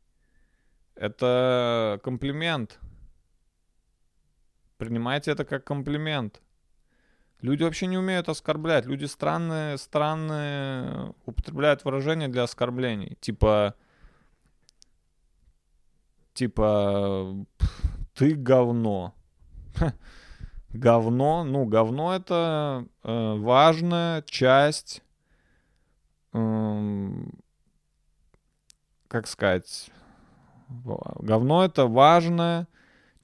это 0.95 1.99
комплимент. 2.03 2.79
Принимайте 4.77 5.31
это 5.31 5.45
как 5.45 5.65
комплимент. 5.65 6.41
Люди 7.41 7.63
вообще 7.63 7.87
не 7.87 7.97
умеют 7.97 8.27
оскорблять. 8.27 8.85
Люди 8.85 9.05
странные, 9.05 9.77
странные 9.77 11.13
употребляют 11.25 11.85
выражения 11.85 12.27
для 12.27 12.43
оскорблений. 12.43 13.17
Типа, 13.21 13.75
типа, 16.33 17.45
ты 18.13 18.35
говно. 18.35 19.15
Говно, 20.73 21.43
ну, 21.43 21.65
говно 21.65 22.15
это 22.15 22.85
э, 23.03 23.35
важная 23.37 24.21
часть, 24.23 25.01
эм, 26.33 27.31
как 29.07 29.27
сказать, 29.27 29.89
говно 30.67 31.65
это 31.65 31.87
важная 31.87 32.67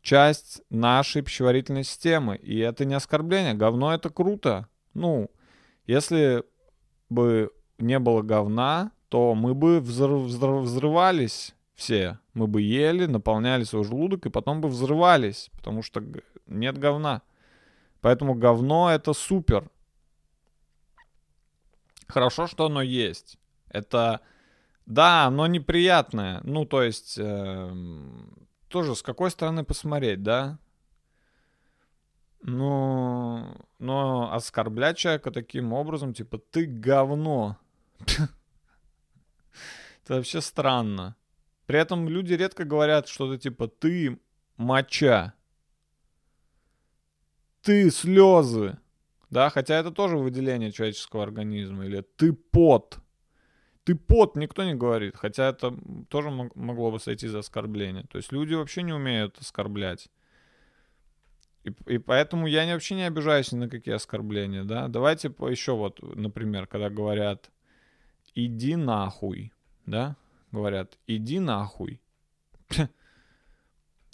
часть 0.02 0.64
нашей 0.70 1.22
пищеварительной 1.22 1.84
системы. 1.84 2.36
И 2.38 2.58
это 2.60 2.86
не 2.86 2.96
оскорбление. 2.96 3.54
Говно 3.54 3.94
это 3.94 4.10
круто. 4.10 4.68
Ну, 4.94 5.30
если 5.86 6.44
бы 7.10 7.52
не 7.78 8.00
было 8.00 8.22
говна, 8.22 8.92
то 9.10 9.36
мы 9.36 9.54
бы 9.54 9.80
взрыв- 9.80 10.26
взрыв- 10.26 10.62
взрывались 10.62 11.56
все. 11.76 12.20
Мы 12.34 12.48
бы 12.48 12.62
ели, 12.62 13.06
наполняли 13.06 13.64
свой 13.64 13.84
желудок 13.84 14.26
и 14.26 14.30
потом 14.30 14.62
бы 14.62 14.70
взрывались, 14.70 15.50
потому 15.58 15.82
что 15.82 16.04
нет 16.48 16.78
говна. 16.78 17.22
Поэтому 18.06 18.36
говно 18.36 18.92
это 18.92 19.14
супер. 19.14 19.68
Хорошо, 22.08 22.46
что 22.46 22.68
оно 22.68 22.84
есть. 22.84 23.40
Это, 23.68 24.22
да, 24.86 25.26
оно 25.26 25.48
неприятное. 25.48 26.40
Ну, 26.44 26.66
то 26.66 26.84
есть, 26.84 27.18
эм, 27.18 28.48
тоже 28.68 28.94
с 28.96 29.02
какой 29.02 29.32
стороны 29.32 29.64
посмотреть, 29.64 30.22
да? 30.22 30.60
Ну, 32.44 33.58
но 33.80 34.32
оскорблять 34.32 35.00
человека 35.00 35.32
таким 35.32 35.74
образом, 35.74 36.14
типа, 36.14 36.38
ты 36.38 36.68
говно. 36.68 37.58
Это 38.06 38.30
вообще 40.10 40.42
странно. 40.42 41.16
При 41.66 41.80
этом 41.80 42.08
люди 42.08 42.34
редко 42.34 42.66
говорят 42.66 43.08
что-то 43.08 43.40
типа 43.40 43.68
«ты 43.68 44.20
моча», 44.58 45.34
«ты 47.66 47.90
слезы», 47.90 48.78
да, 49.32 49.50
хотя 49.50 49.76
это 49.80 49.92
тоже 49.92 50.18
выделение 50.18 50.72
человеческого 50.72 51.24
организма, 51.24 51.86
или 51.86 52.02
«ты 52.02 52.32
пот», 52.32 53.00
«ты 53.84 53.96
пот» 53.96 54.36
никто 54.36 54.64
не 54.64 54.76
говорит, 54.76 55.16
хотя 55.18 55.50
это 55.50 55.76
тоже 56.10 56.30
мог- 56.30 56.56
могло 56.56 56.92
бы 56.92 57.00
сойти 57.00 57.28
за 57.28 57.40
оскорбление. 57.40 58.04
То 58.04 58.18
есть 58.18 58.32
люди 58.32 58.54
вообще 58.54 58.84
не 58.84 58.94
умеют 58.94 59.38
оскорблять. 59.40 60.10
И, 61.64 61.74
и 61.88 61.98
поэтому 61.98 62.46
я 62.48 62.72
вообще 62.72 62.96
не 62.96 63.08
обижаюсь 63.08 63.52
ни 63.52 63.58
на 63.58 63.70
какие 63.70 63.96
оскорбления, 63.96 64.64
да. 64.64 64.88
Давайте 64.88 65.28
еще 65.28 65.74
вот, 65.74 66.00
например, 66.16 66.68
когда 66.68 66.90
говорят 66.90 67.50
«иди 68.36 68.76
нахуй», 68.76 69.52
да, 69.88 70.16
говорят 70.52 71.00
«иди 71.08 71.40
нахуй». 71.40 72.00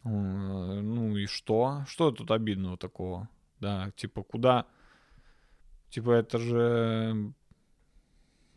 Э, 0.03 0.79
Ну 0.81 1.17
и 1.17 1.27
что? 1.27 1.84
Что 1.88 2.12
тут 2.12 2.31
обидного 2.31 2.77
такого? 2.77 3.29
Да, 3.62 3.91
типа 3.96 4.24
куда... 4.24 4.65
Типа 5.89 6.12
это 6.12 6.39
же... 6.39 7.34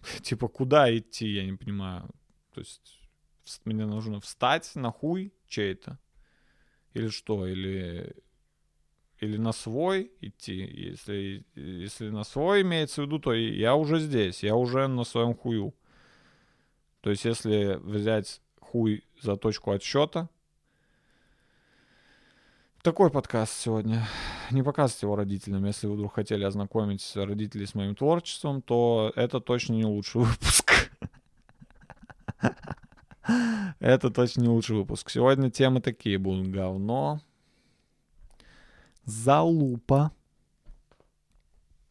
Типа 0.23 0.49
куда 0.49 0.97
идти, 0.97 1.29
я 1.29 1.45
не 1.45 1.53
понимаю. 1.53 2.09
То 2.55 2.61
есть 2.61 3.01
мне 3.65 3.85
нужно 3.87 4.21
встать 4.21 4.75
на 4.75 4.91
хуй 4.91 5.33
чей-то? 5.47 5.99
Или 6.95 7.09
что? 7.09 7.47
Или... 7.47 8.17
Или 9.21 9.37
на 9.37 9.53
свой 9.53 10.11
идти? 10.21 10.57
Если, 10.57 11.47
если 11.55 12.09
на 12.09 12.25
свой 12.25 12.63
имеется 12.63 13.03
в 13.03 13.07
виду, 13.07 13.19
то 13.19 13.33
я 13.33 13.75
уже 13.75 14.01
здесь, 14.01 14.43
я 14.43 14.57
уже 14.57 14.87
на 14.87 15.05
своем 15.05 15.35
хую. 15.35 15.75
То 17.01 17.11
есть 17.11 17.25
если 17.25 17.79
взять 17.83 18.41
хуй 18.61 19.05
за 19.21 19.37
точку 19.37 19.71
отсчета, 19.71 20.29
такой 22.83 23.11
подкаст 23.11 23.61
сегодня. 23.61 24.07
Не 24.55 24.63
показывайте 24.63 25.07
его 25.07 25.17
родителям. 25.17 25.65
Если 25.65 25.89
вы 25.89 25.95
вдруг 25.95 26.15
хотели 26.15 26.45
ознакомить 26.45 27.11
родителей 27.17 27.67
с 27.67 27.75
моим 27.75 27.97
творчеством, 27.97 28.63
то 28.63 29.13
это 29.17 29.41
точно 29.41 29.73
не 29.73 29.85
лучший 29.85 30.21
выпуск. 30.23 30.93
Это 33.81 34.11
точно 34.11 34.43
не 34.43 34.49
лучший 34.49 34.77
выпуск. 34.77 35.11
Сегодня 35.11 35.51
темы 35.51 35.81
такие 35.81 36.19
будут. 36.19 36.53
Говно. 36.53 37.21
Залупа. 39.05 40.13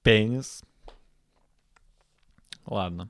Пенис. 0.02 0.64
Ладно. 2.66 3.10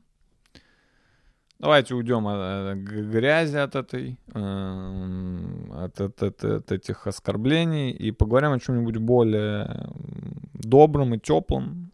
Давайте 1.63 1.95
уйдем 1.95 2.27
от, 2.27 2.35
э, 2.39 2.75
г- 2.75 3.03
грязи 3.03 3.55
от 3.55 3.75
этой, 3.75 4.17
эм, 4.33 5.71
от, 5.71 6.01
от- 6.01 6.21
от- 6.21 6.43
от 6.43 6.71
этих 6.73 7.07
оскорблений 7.07 7.91
и 7.91 8.11
поговорим 8.11 8.51
о 8.51 8.59
чем-нибудь 8.59 8.97
более 8.97 9.87
добром 10.53 11.13
и 11.13 11.19
теплом. 11.19 11.89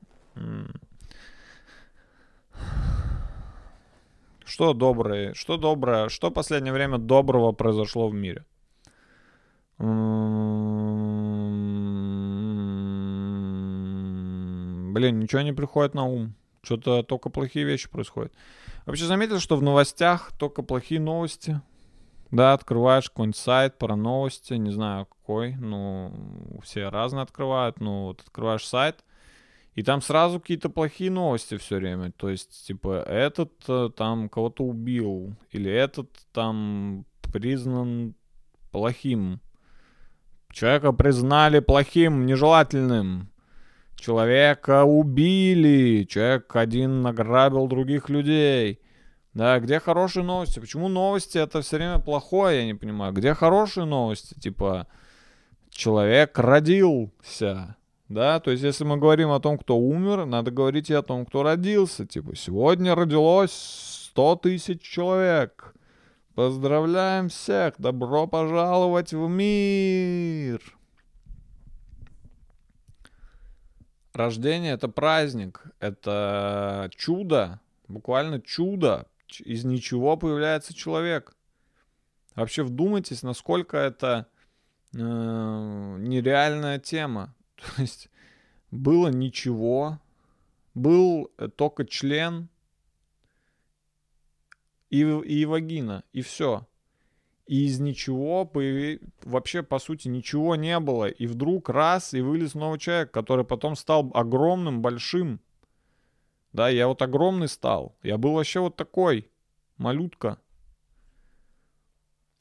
Что 4.44 4.74
доброе, 4.74 5.36
что 5.36 5.58
доброе, 5.58 6.10
что 6.10 6.30
в 6.32 6.34
последнее 6.34 6.74
время 6.74 6.98
доброго 6.98 7.52
произошло 7.52 8.10
в 8.10 8.16
мире? 8.16 8.46
Блин, 14.94 15.20
ничего 15.20 15.42
не 15.42 15.54
приходит 15.54 15.94
на 15.94 16.06
ум. 16.06 16.34
Что-то 16.64 17.04
только 17.04 17.30
плохие 17.30 17.66
вещи 17.66 17.88
происходят. 17.88 18.34
Вообще 18.90 19.06
заметил, 19.06 19.40
что 19.40 19.56
в 19.56 19.62
новостях 19.62 20.32
только 20.40 20.64
плохие 20.64 21.00
новости. 21.00 21.62
Да, 22.32 22.54
открываешь 22.54 23.08
какой-нибудь 23.08 23.38
сайт 23.38 23.78
про 23.78 23.96
новости, 23.96 24.56
не 24.56 24.72
знаю 24.72 25.06
какой, 25.06 25.54
ну, 25.58 26.60
все 26.64 26.90
разные 26.90 27.22
открывают, 27.22 27.80
ну, 27.80 28.06
вот 28.06 28.22
открываешь 28.22 28.66
сайт, 28.66 29.06
и 29.76 29.84
там 29.84 30.02
сразу 30.02 30.40
какие-то 30.40 30.70
плохие 30.70 31.12
новости 31.12 31.58
все 31.58 31.76
время. 31.76 32.12
То 32.14 32.30
есть, 32.30 32.66
типа, 32.66 33.04
этот 33.04 33.52
э, 33.68 33.92
там 33.96 34.28
кого-то 34.28 34.64
убил, 34.64 35.36
или 35.52 35.72
этот 35.72 36.10
там 36.34 37.06
признан 37.32 38.16
плохим. 38.72 39.40
Человека 40.52 40.94
признали 40.94 41.60
плохим, 41.60 42.26
нежелательным. 42.26 43.30
Человека 44.00 44.84
убили. 44.84 46.06
Человек 46.06 46.56
один 46.56 47.02
награбил 47.02 47.68
других 47.68 48.10
людей. 48.10 48.80
Да, 49.34 49.60
где 49.60 49.80
хорошие 49.80 50.24
новости? 50.24 50.60
Почему 50.60 50.88
новости 50.88 51.38
это 51.38 51.62
все 51.62 51.78
время 51.78 52.00
плохое, 52.00 52.60
я 52.60 52.66
не 52.66 52.74
понимаю. 52.74 53.14
Где 53.14 53.34
хорошие 53.34 53.86
новости? 53.86 54.34
Типа, 54.40 54.88
человек 55.70 56.38
родился. 56.40 57.76
Да, 58.08 58.40
то 58.40 58.50
есть 58.50 58.64
если 58.64 58.86
мы 58.86 58.98
говорим 58.98 59.30
о 59.30 59.40
том, 59.40 59.58
кто 59.58 59.78
умер, 59.78 60.26
надо 60.26 60.50
говорить 60.50 60.90
и 60.90 60.96
о 60.96 61.04
том, 61.04 61.26
кто 61.26 61.44
родился. 61.44 62.08
Типа, 62.08 62.36
сегодня 62.36 62.96
родилось 62.96 63.52
100 64.12 64.36
тысяч 64.38 64.82
человек. 64.82 65.76
Поздравляем 66.34 67.30
всех! 67.30 67.76
Добро 67.78 68.26
пожаловать 68.26 69.14
в 69.14 69.28
мир! 69.28 70.79
Рождение— 74.20 74.74
это 74.74 74.90
праздник, 74.90 75.64
это 75.80 76.92
чудо, 76.94 77.62
буквально 77.88 78.42
чудо. 78.42 79.08
Из 79.46 79.64
ничего 79.64 80.18
появляется 80.18 80.74
человек. 80.74 81.38
Вообще 82.36 82.64
вдумайтесь, 82.64 83.24
насколько 83.24 83.78
это 83.78 84.28
э, 84.94 84.98
нереальная 84.98 86.80
тема. 86.80 87.34
То 87.56 87.82
есть 87.82 88.10
было 88.72 89.08
ничего, 89.08 90.02
был 90.74 91.32
э, 91.38 91.48
только 91.48 91.86
член 91.86 92.50
и, 94.90 95.00
и 95.00 95.46
вагина, 95.46 96.04
и 96.12 96.22
все. 96.24 96.68
И 97.50 97.66
из 97.66 97.80
ничего 97.80 98.48
вообще, 99.24 99.64
по 99.64 99.80
сути, 99.80 100.08
ничего 100.08 100.56
не 100.56 100.80
было. 100.80 101.10
И 101.10 101.26
вдруг 101.26 101.70
раз, 101.70 102.14
и 102.14 102.22
вылез 102.22 102.54
новый 102.54 102.78
человек, 102.78 103.10
который 103.10 103.44
потом 103.44 103.76
стал 103.76 104.12
огромным, 104.14 104.84
большим. 104.84 105.40
Да, 106.54 106.70
я 106.70 106.88
вот 106.88 107.02
огромный 107.02 107.48
стал. 107.48 107.98
Я 108.04 108.20
был 108.20 108.34
вообще 108.34 108.60
вот 108.60 108.76
такой, 108.76 109.32
малютка. 109.78 110.38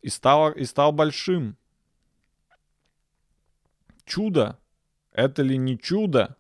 И 0.03 0.11
стал, 0.11 0.53
и 0.53 0.67
стал 0.67 0.93
большим. 0.93 1.57
Чудо. 4.05 4.59
Это 5.13 5.41
ли 5.41 5.57
не 5.57 5.79
чудо? 5.79 6.37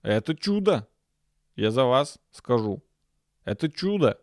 Это 0.00 0.34
чудо. 0.34 0.88
Я 1.56 1.70
за 1.70 1.84
вас 1.84 2.18
скажу. 2.30 2.82
Это 3.44 3.70
чудо. 3.70 4.18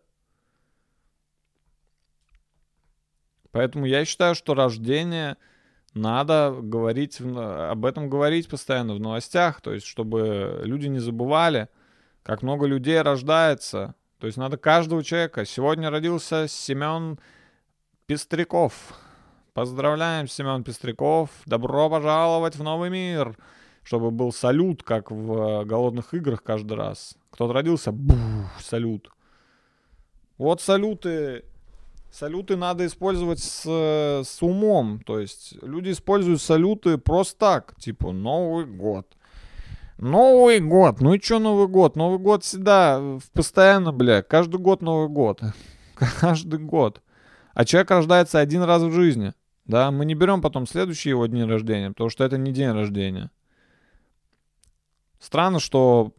Поэтому 3.54 3.86
я 3.86 4.04
считаю, 4.04 4.34
что 4.34 4.54
рождение 4.54 5.36
надо 5.94 6.52
говорить, 6.60 7.20
об 7.20 7.86
этом 7.86 8.10
говорить 8.10 8.48
постоянно 8.48 8.94
в 8.94 9.00
новостях, 9.00 9.60
то 9.60 9.72
есть 9.72 9.86
чтобы 9.86 10.60
люди 10.64 10.88
не 10.88 10.98
забывали, 10.98 11.68
как 12.24 12.42
много 12.42 12.66
людей 12.66 13.00
рождается. 13.00 13.94
То 14.18 14.26
есть 14.26 14.38
надо 14.38 14.56
каждого 14.56 15.04
человека. 15.04 15.44
Сегодня 15.44 15.88
родился 15.88 16.48
Семен 16.48 17.20
Пестряков. 18.06 18.74
Поздравляем, 19.52 20.26
Семен 20.26 20.64
Пестряков. 20.64 21.30
Добро 21.46 21.88
пожаловать 21.88 22.56
в 22.56 22.62
новый 22.64 22.90
мир. 22.90 23.36
Чтобы 23.84 24.10
был 24.10 24.32
салют, 24.32 24.82
как 24.82 25.12
в 25.12 25.60
э, 25.60 25.64
голодных 25.64 26.12
играх 26.12 26.42
каждый 26.42 26.76
раз. 26.76 27.16
Кто-то 27.30 27.52
родился, 27.52 27.92
бух, 27.92 28.16
салют. 28.58 29.12
Вот 30.38 30.60
салюты 30.60 31.44
Салюты 32.14 32.54
надо 32.54 32.86
использовать 32.86 33.40
с, 33.40 33.64
с 34.24 34.40
умом. 34.40 35.00
То 35.00 35.18
есть 35.18 35.56
люди 35.62 35.90
используют 35.90 36.40
салюты 36.40 36.96
просто 36.96 37.36
так. 37.40 37.74
Типа 37.80 38.12
Новый 38.12 38.66
год. 38.66 39.16
Новый 39.98 40.60
год. 40.60 41.00
Ну 41.00 41.14
и 41.14 41.20
что 41.20 41.40
Новый 41.40 41.66
год? 41.66 41.96
Новый 41.96 42.20
год 42.20 42.44
всегда, 42.44 42.98
э, 43.00 43.18
постоянно, 43.32 43.90
бля. 43.90 44.22
Каждый 44.22 44.60
год 44.60 44.80
Новый 44.80 45.08
год. 45.08 45.40
Каждый 46.20 46.60
год. 46.60 47.02
А 47.52 47.64
человек 47.64 47.90
рождается 47.90 48.38
один 48.38 48.62
раз 48.62 48.82
в 48.82 48.92
жизни. 48.92 49.32
Да, 49.64 49.90
мы 49.90 50.04
не 50.04 50.14
берем 50.14 50.40
потом 50.40 50.68
следующие 50.68 51.10
его 51.10 51.26
дни 51.26 51.42
рождения, 51.42 51.88
потому 51.88 52.10
что 52.10 52.22
это 52.22 52.38
не 52.38 52.52
день 52.52 52.70
рождения. 52.70 53.32
Странно, 55.18 55.58
что 55.58 56.12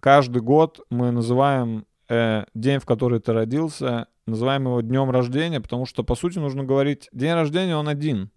каждый 0.00 0.42
год 0.42 0.80
мы 0.90 1.12
называем 1.12 1.86
э, 2.10 2.44
день, 2.52 2.78
в 2.78 2.84
который 2.84 3.20
ты 3.20 3.32
родился, 3.32 4.08
называем 4.26 4.64
его 4.64 4.80
днем 4.80 5.10
рождения, 5.10 5.60
потому 5.60 5.86
что, 5.86 6.02
по 6.02 6.14
сути, 6.14 6.38
нужно 6.38 6.64
говорить, 6.64 7.08
день 7.12 7.32
рождения, 7.32 7.76
он 7.76 7.88
один. 7.88 8.30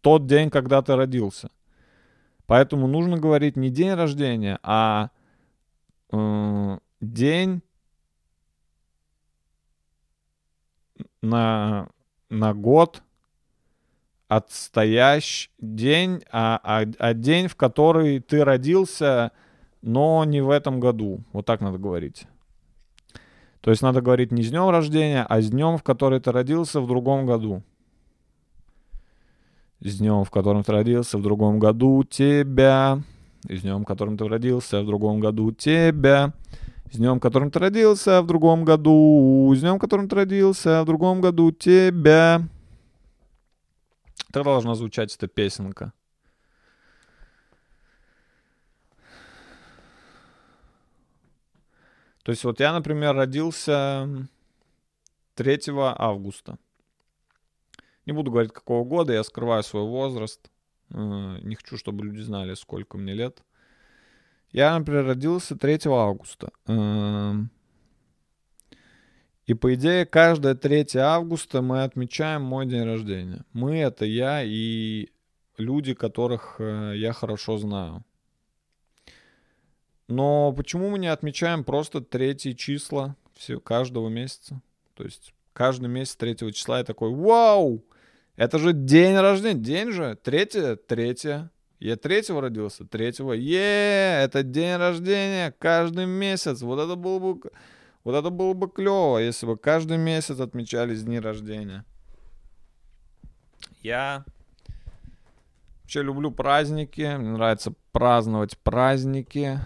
Тот 0.00 0.26
день, 0.26 0.50
когда 0.50 0.82
ты 0.82 0.96
родился. 0.96 1.50
Поэтому 2.46 2.86
нужно 2.86 3.18
говорить 3.18 3.56
не 3.56 3.70
день 3.70 3.94
рождения, 3.94 4.58
а 4.62 5.10
э, 6.12 6.78
день 7.00 7.62
на, 11.22 11.88
на 12.28 12.54
год 12.54 13.02
отстоящий 14.28 15.50
день, 15.58 16.22
а, 16.30 16.60
а, 16.62 16.84
а 16.98 17.14
день, 17.14 17.48
в 17.48 17.56
который 17.56 18.20
ты 18.20 18.44
родился, 18.44 19.32
но 19.80 20.24
не 20.24 20.40
в 20.40 20.50
этом 20.50 20.80
году. 20.80 21.24
Вот 21.32 21.46
так 21.46 21.60
надо 21.60 21.78
говорить. 21.78 22.26
То 23.64 23.70
есть 23.70 23.80
надо 23.80 24.02
говорить 24.02 24.30
не 24.30 24.42
с 24.42 24.50
днем 24.50 24.68
рождения, 24.68 25.24
а 25.26 25.40
с 25.40 25.48
днем, 25.48 25.78
в 25.78 25.82
который 25.82 26.20
ты 26.20 26.30
родился 26.30 26.82
в 26.82 26.86
другом 26.86 27.24
году. 27.24 27.62
С 29.80 29.96
днем, 29.96 30.24
в 30.24 30.30
котором 30.30 30.62
ты 30.62 30.70
родился 30.70 31.16
в 31.16 31.22
другом 31.22 31.58
году 31.58 32.04
тебя. 32.04 33.02
С 33.48 33.62
днем, 33.62 33.84
в 33.84 33.86
котором 33.86 34.18
ты 34.18 34.28
родился 34.28 34.82
в 34.82 34.86
другом 34.86 35.18
году 35.18 35.50
тебя. 35.50 36.34
С 36.92 36.98
днем, 36.98 37.16
в 37.16 37.20
котором 37.20 37.50
ты 37.50 37.58
родился 37.58 38.20
в 38.20 38.26
другом 38.26 38.66
году. 38.66 39.50
С 39.56 39.60
днем, 39.60 39.76
в 39.76 39.80
котором 39.80 40.10
ты 40.10 40.16
родился 40.16 40.82
в 40.82 40.84
другом 40.84 41.22
году 41.22 41.50
тебя. 41.50 42.42
Так 44.30 44.44
должна 44.44 44.74
звучать 44.74 45.16
эта 45.16 45.26
песенка. 45.26 45.94
То 52.24 52.32
есть 52.32 52.42
вот 52.44 52.58
я, 52.58 52.72
например, 52.72 53.14
родился 53.14 54.08
3 55.34 55.60
августа. 55.76 56.58
Не 58.06 58.12
буду 58.12 58.30
говорить, 58.30 58.52
какого 58.52 58.84
года, 58.84 59.12
я 59.12 59.22
скрываю 59.22 59.62
свой 59.62 59.82
возраст. 59.82 60.50
Э, 60.90 61.38
не 61.42 61.54
хочу, 61.54 61.76
чтобы 61.76 62.04
люди 62.04 62.20
знали, 62.20 62.54
сколько 62.54 62.96
мне 62.96 63.12
лет. 63.12 63.42
Я, 64.52 64.78
например, 64.78 65.04
родился 65.04 65.54
3 65.54 65.80
августа. 65.86 66.50
Эм, 66.66 67.50
и 69.44 69.52
по 69.52 69.74
идее, 69.74 70.06
каждое 70.06 70.54
3 70.54 70.96
августа 70.96 71.60
мы 71.60 71.82
отмечаем 71.82 72.40
мой 72.42 72.64
день 72.64 72.84
рождения. 72.84 73.44
Мы— 73.52 73.76
это 73.80 74.06
я 74.06 74.42
и 74.42 75.10
люди, 75.58 75.92
которых 75.92 76.56
э, 76.58 76.94
я 76.96 77.12
хорошо 77.12 77.58
знаю. 77.58 78.02
Но 80.08 80.52
почему 80.52 80.90
мы 80.90 80.98
не 80.98 81.06
отмечаем 81.06 81.64
просто 81.64 82.00
третье 82.00 82.52
числа 82.52 83.16
все, 83.34 83.60
каждого 83.60 84.08
месяца? 84.08 84.60
То 84.94 85.04
есть 85.04 85.34
каждый 85.52 85.88
месяц 85.88 86.16
третьего 86.16 86.52
числа 86.52 86.78
я 86.78 86.84
такой, 86.84 87.10
вау, 87.10 87.84
это 88.36 88.58
же 88.58 88.72
день 88.72 89.16
рождения, 89.16 89.60
день 89.60 89.92
же, 89.92 90.18
третье, 90.22 90.76
третье. 90.76 91.50
Я 91.80 91.96
третьего 91.96 92.40
родился, 92.40 92.84
третьего, 92.86 93.32
е, 93.32 94.22
это 94.22 94.42
день 94.42 94.76
рождения, 94.76 95.54
каждый 95.58 96.06
месяц. 96.06 96.62
Вот 96.62 96.78
это 96.78 96.94
было 96.96 97.18
бы 97.18 97.50
вот 98.04 98.14
это 98.14 98.28
было 98.28 98.52
бы 98.52 98.68
клево, 98.68 99.18
если 99.18 99.46
бы 99.46 99.56
каждый 99.56 99.96
месяц 99.96 100.38
отмечались 100.38 101.02
дни 101.02 101.18
рождения. 101.18 101.84
Я 103.80 104.24
вообще 105.82 106.02
люблю 106.02 106.30
праздники. 106.30 107.16
Мне 107.16 107.30
нравится 107.30 107.72
праздновать 107.92 108.58
праздники. 108.58 109.58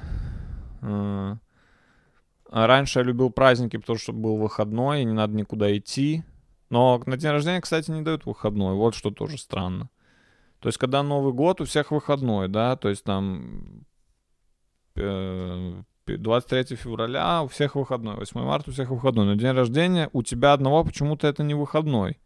А 0.81 2.67
раньше 2.67 3.01
я 3.01 3.05
любил 3.05 3.31
праздники, 3.31 3.77
потому 3.77 3.99
что 3.99 4.13
был 4.13 4.37
выходной, 4.37 5.03
и 5.03 5.05
не 5.05 5.13
надо 5.13 5.35
никуда 5.35 5.77
идти. 5.77 6.25
Но 6.71 7.03
на 7.07 7.17
день 7.17 7.31
рождения, 7.31 7.61
кстати, 7.61 7.91
не 7.91 8.03
дают 8.03 8.27
выходной. 8.27 8.75
Вот 8.75 8.95
что 8.95 9.11
тоже 9.11 9.39
странно. 9.39 9.91
То 10.61 10.69
есть, 10.69 10.79
когда 10.79 11.03
Новый 11.03 11.33
год, 11.33 11.61
у 11.61 11.65
всех 11.65 11.91
выходной, 11.91 12.49
да, 12.49 12.77
то 12.77 12.89
есть 12.89 13.05
там 13.05 13.85
э, 14.97 15.83
23 16.07 16.77
февраля 16.77 17.43
у 17.43 17.49
всех 17.49 17.77
выходной, 17.77 18.17
8 18.17 18.41
марта 18.41 18.71
у 18.71 18.73
всех 18.73 18.91
выходной, 18.91 19.27
но 19.27 19.35
день 19.35 19.53
рождения 19.53 20.11
у 20.13 20.23
тебя 20.23 20.53
одного 20.53 20.85
почему-то 20.85 21.27
это 21.29 21.43
не 21.43 21.55
выходной. 21.55 22.19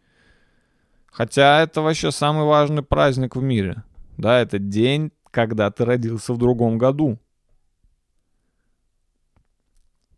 Хотя 1.06 1.60
это 1.60 1.82
вообще 1.82 2.10
самый 2.10 2.44
важный 2.44 2.82
праздник 2.82 3.36
в 3.36 3.42
мире. 3.42 3.82
Да, 4.16 4.40
это 4.40 4.58
день, 4.58 5.12
когда 5.30 5.70
ты 5.70 5.84
родился 5.84 6.32
в 6.32 6.38
другом 6.38 6.78
году. 6.78 7.18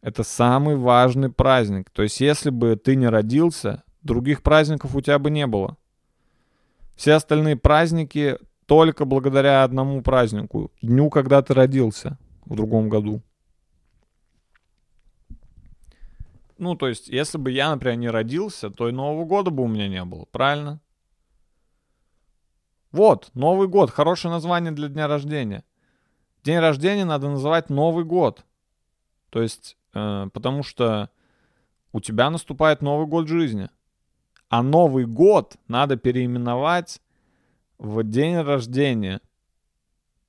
Это 0.04 0.22
самый 0.22 0.76
важный 0.76 1.32
праздник. 1.32 1.88
То 1.88 2.02
есть, 2.02 2.20
если 2.20 2.50
бы 2.50 2.76
ты 2.76 2.94
не 2.94 3.08
родился, 3.08 3.84
других 4.02 4.42
праздников 4.42 4.94
у 4.94 5.00
тебя 5.00 5.18
бы 5.18 5.30
не 5.30 5.46
было. 5.46 5.78
Все 6.94 7.14
остальные 7.14 7.56
праздники 7.56 8.36
только 8.66 9.06
благодаря 9.06 9.64
одному 9.64 10.02
празднику, 10.02 10.70
дню, 10.82 11.08
когда 11.08 11.40
ты 11.40 11.54
родился 11.54 12.18
в 12.44 12.54
другом 12.54 12.90
году. 12.90 13.22
Ну, 16.58 16.74
то 16.74 16.86
есть, 16.88 17.08
если 17.08 17.38
бы 17.38 17.50
я, 17.50 17.70
например, 17.70 17.96
не 17.96 18.10
родился, 18.10 18.68
то 18.68 18.90
и 18.90 18.92
Нового 18.92 19.24
года 19.24 19.50
бы 19.50 19.62
у 19.62 19.68
меня 19.68 19.88
не 19.88 20.04
было, 20.04 20.26
правильно? 20.26 20.82
Вот, 22.92 23.30
Новый 23.32 23.68
год, 23.68 23.90
хорошее 23.90 24.32
название 24.34 24.72
для 24.72 24.88
дня 24.88 25.08
рождения. 25.08 25.64
День 26.42 26.58
рождения 26.58 27.06
надо 27.06 27.30
называть 27.30 27.70
Новый 27.70 28.04
год. 28.04 28.44
То 29.30 29.40
есть, 29.40 29.78
потому 29.94 30.62
что 30.62 31.11
у 31.92 32.00
тебя 32.00 32.28
наступает 32.30 32.83
Новый 32.83 33.07
год 33.07 33.28
жизни. 33.28 33.70
А 34.48 34.62
Новый 34.62 35.07
год 35.07 35.57
надо 35.68 35.96
переименовать 35.96 37.00
в 37.78 38.02
день 38.02 38.37
рождения. 38.40 39.20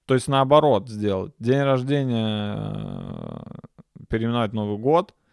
То 0.05 0.13
есть 0.13 0.27
наоборот 0.27 0.89
сделать. 0.89 1.33
День 1.39 1.61
рождения 1.61 2.55
э, 2.57 4.05
переименовать 4.07 4.53
Новый 4.53 4.77
год– 4.77 5.13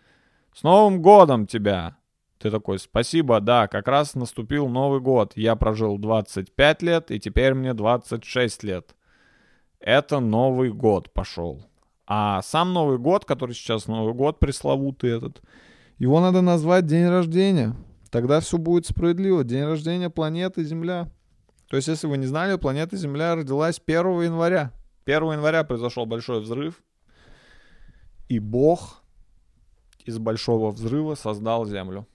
с 0.54 0.62
Новым 0.62 1.00
годом 1.00 1.46
тебя! 1.46 1.96
Ты 2.38 2.50
такой, 2.50 2.78
спасибо, 2.78 3.40
да, 3.40 3.68
как 3.68 3.88
раз 3.88 4.14
наступил 4.14 4.68
Новый 4.68 5.00
год. 5.00 5.32
Я 5.34 5.56
прожил 5.56 5.96
25 5.96 6.82
лет, 6.82 7.10
и 7.10 7.18
теперь 7.18 7.54
мне 7.54 7.72
26 7.72 8.62
лет. 8.64 8.94
Это 9.78 10.20
Новый 10.20 10.72
год 10.72 11.10
пошел. 11.12 11.64
А 12.14 12.42
сам 12.42 12.74
Новый 12.74 12.98
год, 12.98 13.24
который 13.24 13.54
сейчас 13.54 13.86
Новый 13.86 14.12
год 14.12 14.38
пресловутый 14.38 15.16
этот, 15.16 15.40
его 15.96 16.20
надо 16.20 16.42
назвать 16.42 16.84
день 16.84 17.08
рождения. 17.08 17.74
Тогда 18.10 18.40
все 18.40 18.58
будет 18.58 18.84
справедливо. 18.84 19.44
День 19.44 19.64
рождения 19.64 20.10
планеты 20.10 20.62
Земля. 20.62 21.10
То 21.68 21.76
есть, 21.76 21.88
если 21.88 22.06
вы 22.06 22.18
не 22.18 22.26
знали, 22.26 22.58
планета 22.58 22.98
Земля 22.98 23.34
родилась 23.34 23.80
1 23.82 23.96
января. 24.24 24.74
1 25.06 25.22
января 25.32 25.64
произошел 25.64 26.04
большой 26.04 26.42
взрыв. 26.42 26.82
И 28.28 28.38
Бог 28.38 29.02
из 30.04 30.18
большого 30.18 30.70
взрыва 30.70 31.14
создал 31.14 31.64
Землю. 31.64 32.06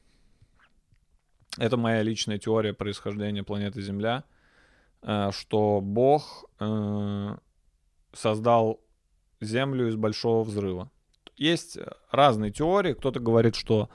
Это 1.58 1.76
моя 1.76 2.04
личная 2.04 2.38
теория 2.38 2.74
происхождения 2.74 3.42
планеты 3.42 3.82
Земля, 3.82 4.26
э, 5.02 5.32
что 5.32 5.82
Бог 5.82 6.46
э, 6.60 7.36
создал 8.14 8.80
Землю 9.42 9.88
из 9.88 9.96
большого 9.96 10.44
взрыва. 10.44 10.90
Есть 11.36 11.78
разные 12.12 12.52
теории. 12.52 12.94
Кто-то 12.94 13.20
говорит, 13.20 13.56
что 13.56 13.90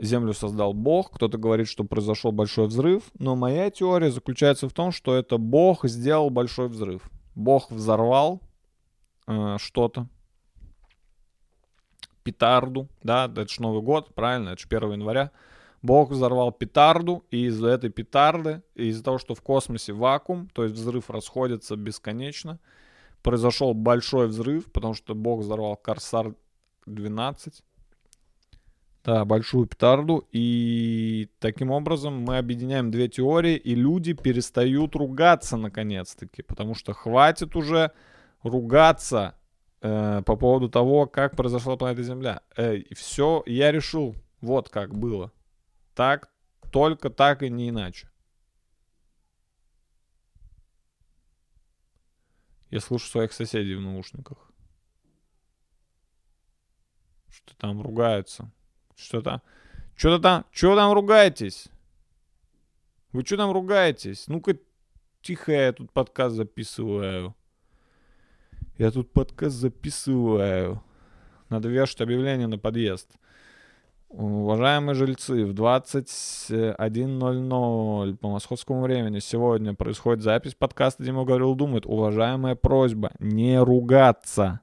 Землю 0.00 0.32
создал 0.32 0.72
Бог, 0.72 1.12
кто-то 1.12 1.38
говорит, 1.38 1.68
что 1.68 1.84
произошел 1.84 2.32
большой 2.32 2.66
взрыв. 2.66 3.04
Но 3.18 3.36
моя 3.36 3.70
теория 3.70 4.10
заключается 4.10 4.68
в 4.68 4.72
том, 4.72 4.90
что 4.90 5.14
это 5.14 5.38
Бог 5.38 5.86
сделал 5.86 6.30
большой 6.30 6.68
взрыв. 6.68 7.08
Бог 7.34 7.70
взорвал 7.70 8.40
э, 9.26 9.56
что-то, 9.58 10.08
петарду, 12.24 12.88
да, 13.02 13.26
это 13.26 13.46
же 13.46 13.62
Новый 13.62 13.82
год, 13.82 14.14
правильно, 14.14 14.50
это 14.50 14.62
же 14.62 14.66
1 14.68 14.92
января. 14.92 15.30
Бог 15.82 16.10
взорвал 16.10 16.50
петарду, 16.50 17.24
и 17.30 17.44
из-за 17.44 17.68
этой 17.68 17.90
петарды, 17.90 18.62
из-за 18.74 19.04
того, 19.04 19.18
что 19.18 19.34
в 19.34 19.42
космосе 19.42 19.92
вакуум, 19.92 20.48
то 20.48 20.64
есть 20.64 20.74
взрыв 20.74 21.10
расходится 21.10 21.76
бесконечно, 21.76 22.58
произошел 23.24 23.72
большой 23.72 24.28
взрыв, 24.28 24.70
потому 24.70 24.94
что 24.94 25.14
Бог 25.14 25.40
взорвал 25.40 25.76
Корсар 25.76 26.34
12, 26.86 27.62
да, 29.02 29.24
большую 29.24 29.66
петарду, 29.66 30.28
и 30.30 31.30
таким 31.38 31.70
образом 31.70 32.20
мы 32.20 32.36
объединяем 32.36 32.90
две 32.90 33.08
теории, 33.08 33.56
и 33.56 33.74
люди 33.74 34.12
перестают 34.12 34.94
ругаться 34.94 35.56
наконец-таки, 35.56 36.42
потому 36.42 36.74
что 36.74 36.92
хватит 36.92 37.56
уже 37.56 37.92
ругаться 38.42 39.34
э, 39.80 40.22
по 40.24 40.36
поводу 40.36 40.68
того, 40.68 41.06
как 41.06 41.34
произошла 41.34 41.76
планета 41.76 42.02
Земля. 42.02 42.42
Э, 42.56 42.78
все, 42.94 43.42
я 43.46 43.72
решил, 43.72 44.14
вот 44.42 44.68
как 44.68 44.94
было. 44.94 45.32
Так 45.94 46.28
только 46.70 47.08
так 47.08 47.42
и 47.42 47.48
не 47.48 47.70
иначе. 47.70 48.08
Я 52.74 52.80
слышу 52.80 53.06
своих 53.08 53.32
соседей 53.32 53.76
в 53.76 53.80
наушниках. 53.80 54.36
Что 57.28 57.54
там 57.56 57.80
ругаются. 57.80 58.50
Что 58.96 59.22
там? 59.22 59.42
Что-то 59.94 60.20
там, 60.20 60.44
что 60.50 60.74
там 60.74 60.92
ругаетесь? 60.92 61.68
Вы 63.12 63.24
что 63.24 63.36
там 63.36 63.52
ругаетесь? 63.52 64.26
Ну-ка, 64.26 64.58
тихо, 65.22 65.52
я 65.52 65.72
тут 65.72 65.92
подкаст 65.92 66.34
записываю. 66.34 67.36
Я 68.76 68.90
тут 68.90 69.12
подкаст 69.12 69.54
записываю. 69.54 70.82
Надо 71.50 71.68
вешать 71.68 72.00
объявление 72.00 72.48
на 72.48 72.58
подъезд. 72.58 73.08
Уважаемые 74.16 74.94
жильцы, 74.94 75.44
в 75.44 75.52
21.00 75.54 78.16
по 78.18 78.28
московскому 78.28 78.82
времени 78.82 79.18
сегодня 79.18 79.74
происходит 79.74 80.22
запись 80.22 80.54
подкаста 80.54 81.02
«Дима 81.02 81.24
говорил, 81.24 81.56
думает». 81.56 81.84
Уважаемая 81.84 82.54
просьба, 82.54 83.10
не 83.18 83.60
ругаться. 83.60 84.60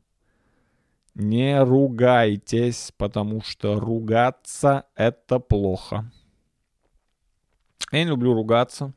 Не 1.16 1.62
ругайтесь, 1.62 2.94
потому 2.96 3.42
что 3.42 3.78
ругаться— 3.78 4.86
это 4.96 5.40
плохо. 5.40 6.10
Я 7.92 8.06
не 8.06 8.10
люблю 8.10 8.34
ругаться. 8.34 8.94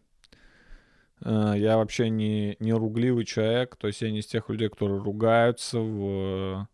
Э, 1.24 1.54
я 1.56 1.78
вообще 1.78 2.10
не, 2.10 2.54
не 2.60 2.72
ругливый 2.72 3.24
человек, 3.24 3.74
то 3.74 3.88
есть 3.88 4.02
я 4.02 4.12
не 4.12 4.20
из 4.20 4.26
тех 4.26 4.48
людей, 4.48 4.68
которые 4.68 5.02
ругаются 5.02 5.80
в 5.80 6.68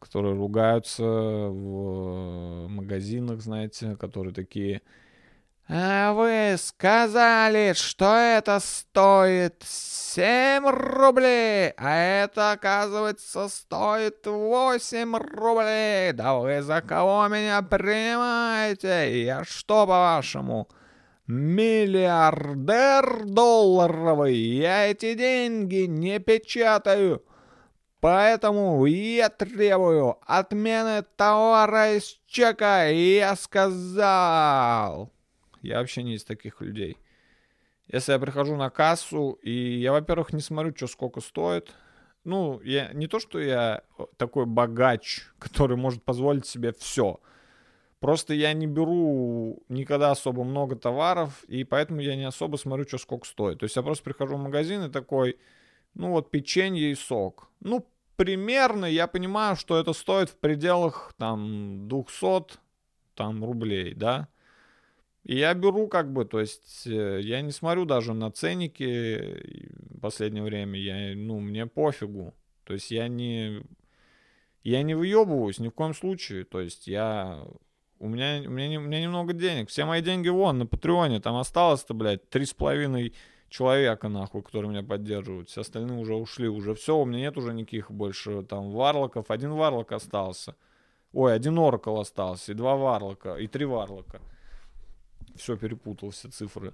которые 0.00 0.34
ругаются 0.34 1.04
в 1.04 2.66
магазинах, 2.68 3.40
знаете, 3.40 3.96
которые 3.96 4.34
такие 4.34 4.82
а 5.72 6.14
вы 6.14 6.56
сказали, 6.58 7.74
что 7.76 8.16
это 8.16 8.58
стоит 8.58 9.62
7 9.64 10.66
рублей, 10.66 11.72
а 11.76 12.24
это, 12.24 12.50
оказывается, 12.50 13.48
стоит 13.48 14.26
8 14.26 15.16
рублей. 15.16 16.12
Да 16.12 16.34
вы 16.34 16.60
за 16.62 16.82
кого 16.82 17.28
меня 17.28 17.62
принимаете? 17.62 19.22
Я 19.22 19.44
что, 19.44 19.86
по-вашему, 19.86 20.68
миллиардер 21.28 23.26
долларовый? 23.26 24.34
Я 24.34 24.90
эти 24.90 25.14
деньги 25.14 25.86
не 25.86 26.18
печатаю. 26.18 27.22
Поэтому 28.00 28.86
я 28.86 29.28
требую 29.28 30.16
отмены 30.26 31.02
товара 31.16 31.96
из 31.96 32.18
чека, 32.26 32.88
я 32.88 33.36
сказал. 33.36 35.12
Я 35.60 35.80
вообще 35.80 36.02
не 36.02 36.14
из 36.14 36.24
таких 36.24 36.62
людей. 36.62 36.96
Если 37.88 38.12
я 38.12 38.18
прихожу 38.18 38.56
на 38.56 38.70
кассу, 38.70 39.32
и 39.42 39.50
я, 39.50 39.92
во-первых, 39.92 40.32
не 40.32 40.40
смотрю, 40.40 40.72
что 40.74 40.86
сколько 40.86 41.20
стоит. 41.20 41.74
Ну, 42.24 42.60
я 42.62 42.90
не 42.92 43.06
то, 43.06 43.18
что 43.18 43.38
я 43.38 43.82
такой 44.16 44.46
богач, 44.46 45.26
который 45.38 45.76
может 45.76 46.02
позволить 46.02 46.46
себе 46.46 46.72
все. 46.72 47.20
Просто 47.98 48.32
я 48.32 48.54
не 48.54 48.66
беру 48.66 49.62
никогда 49.68 50.10
особо 50.10 50.42
много 50.42 50.74
товаров, 50.74 51.44
и 51.48 51.64
поэтому 51.64 52.00
я 52.00 52.16
не 52.16 52.24
особо 52.24 52.56
смотрю, 52.56 52.86
что 52.86 52.96
сколько 52.96 53.26
стоит. 53.26 53.58
То 53.58 53.64
есть 53.64 53.76
я 53.76 53.82
просто 53.82 54.04
прихожу 54.04 54.36
в 54.36 54.42
магазин 54.42 54.84
и 54.84 54.90
такой, 54.90 55.36
ну 55.94 56.10
вот 56.10 56.30
печенье 56.30 56.90
и 56.90 56.94
сок. 56.94 57.50
Ну, 57.60 57.86
примерно 58.16 58.86
я 58.86 59.06
понимаю, 59.06 59.56
что 59.56 59.78
это 59.78 59.92
стоит 59.92 60.30
в 60.30 60.36
пределах 60.36 61.14
там 61.16 61.88
200 61.88 62.58
там 63.14 63.44
рублей, 63.44 63.94
да. 63.94 64.28
И 65.24 65.36
я 65.36 65.52
беру 65.54 65.86
как 65.88 66.12
бы, 66.12 66.24
то 66.24 66.40
есть 66.40 66.86
э, 66.86 67.20
я 67.22 67.42
не 67.42 67.50
смотрю 67.50 67.84
даже 67.84 68.14
на 68.14 68.30
ценники 68.30 69.68
в 69.94 70.00
последнее 70.00 70.42
время, 70.42 70.78
я, 70.78 71.14
ну, 71.14 71.40
мне 71.40 71.66
пофигу. 71.66 72.34
То 72.64 72.74
есть 72.74 72.90
я 72.90 73.08
не, 73.08 73.62
я 74.62 74.82
не 74.82 74.94
выебываюсь 74.94 75.58
ни 75.58 75.68
в 75.68 75.72
коем 75.72 75.94
случае. 75.94 76.44
То 76.44 76.60
есть 76.60 76.86
я, 76.86 77.44
у 77.98 78.08
меня, 78.08 78.42
у 78.46 78.50
меня, 78.50 78.78
у 78.78 78.82
меня 78.82 79.02
немного 79.02 79.32
денег. 79.32 79.68
Все 79.68 79.84
мои 79.84 80.00
деньги 80.00 80.28
вон, 80.28 80.58
на 80.58 80.66
Патреоне, 80.66 81.20
там 81.20 81.36
осталось-то, 81.36 81.94
блядь, 81.94 82.28
три 82.30 82.46
с 82.46 82.54
половиной 82.54 83.14
человека, 83.50 84.08
нахуй, 84.08 84.42
которые 84.42 84.70
меня 84.70 84.82
поддерживают. 84.82 85.50
Все 85.50 85.60
остальные 85.60 85.98
уже 85.98 86.14
ушли, 86.14 86.48
уже 86.48 86.74
все, 86.74 86.96
у 86.96 87.04
меня 87.04 87.20
нет 87.20 87.36
уже 87.36 87.52
никаких 87.52 87.90
больше 87.90 88.42
там 88.42 88.70
варлоков. 88.70 89.30
Один 89.30 89.52
варлок 89.52 89.92
остался. 89.92 90.56
Ой, 91.12 91.34
один 91.34 91.58
оракл 91.58 91.98
остался, 91.98 92.52
и 92.52 92.54
два 92.54 92.76
варлока, 92.76 93.34
и 93.34 93.48
три 93.48 93.64
варлока 93.64 94.20
все 95.36 95.56
перепутал, 95.56 96.10
все 96.10 96.28
цифры. 96.28 96.72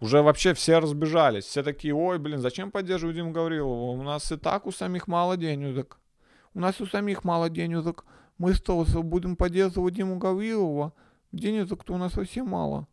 Уже 0.00 0.22
вообще 0.22 0.54
все 0.54 0.78
разбежались. 0.78 1.44
Все 1.44 1.62
такие, 1.62 1.94
ой, 1.94 2.18
блин, 2.18 2.38
зачем 2.38 2.70
поддерживать 2.70 3.16
Диму 3.16 3.32
Гаврилова? 3.32 3.90
У 3.92 4.02
нас 4.02 4.30
и 4.30 4.36
так 4.36 4.66
у 4.66 4.72
самих 4.72 5.08
мало 5.08 5.36
денег. 5.36 5.98
У 6.54 6.60
нас 6.60 6.80
у 6.80 6.86
самих 6.86 7.24
мало 7.24 7.50
денег. 7.50 8.04
Мы 8.38 8.54
что, 8.54 8.84
будем 9.02 9.36
поддерживать 9.36 9.94
Диму 9.94 10.18
Гаврилова? 10.18 10.92
Денег-то 11.32 11.94
у 11.94 11.98
нас 11.98 12.12
совсем 12.12 12.48
мало. 12.48 12.86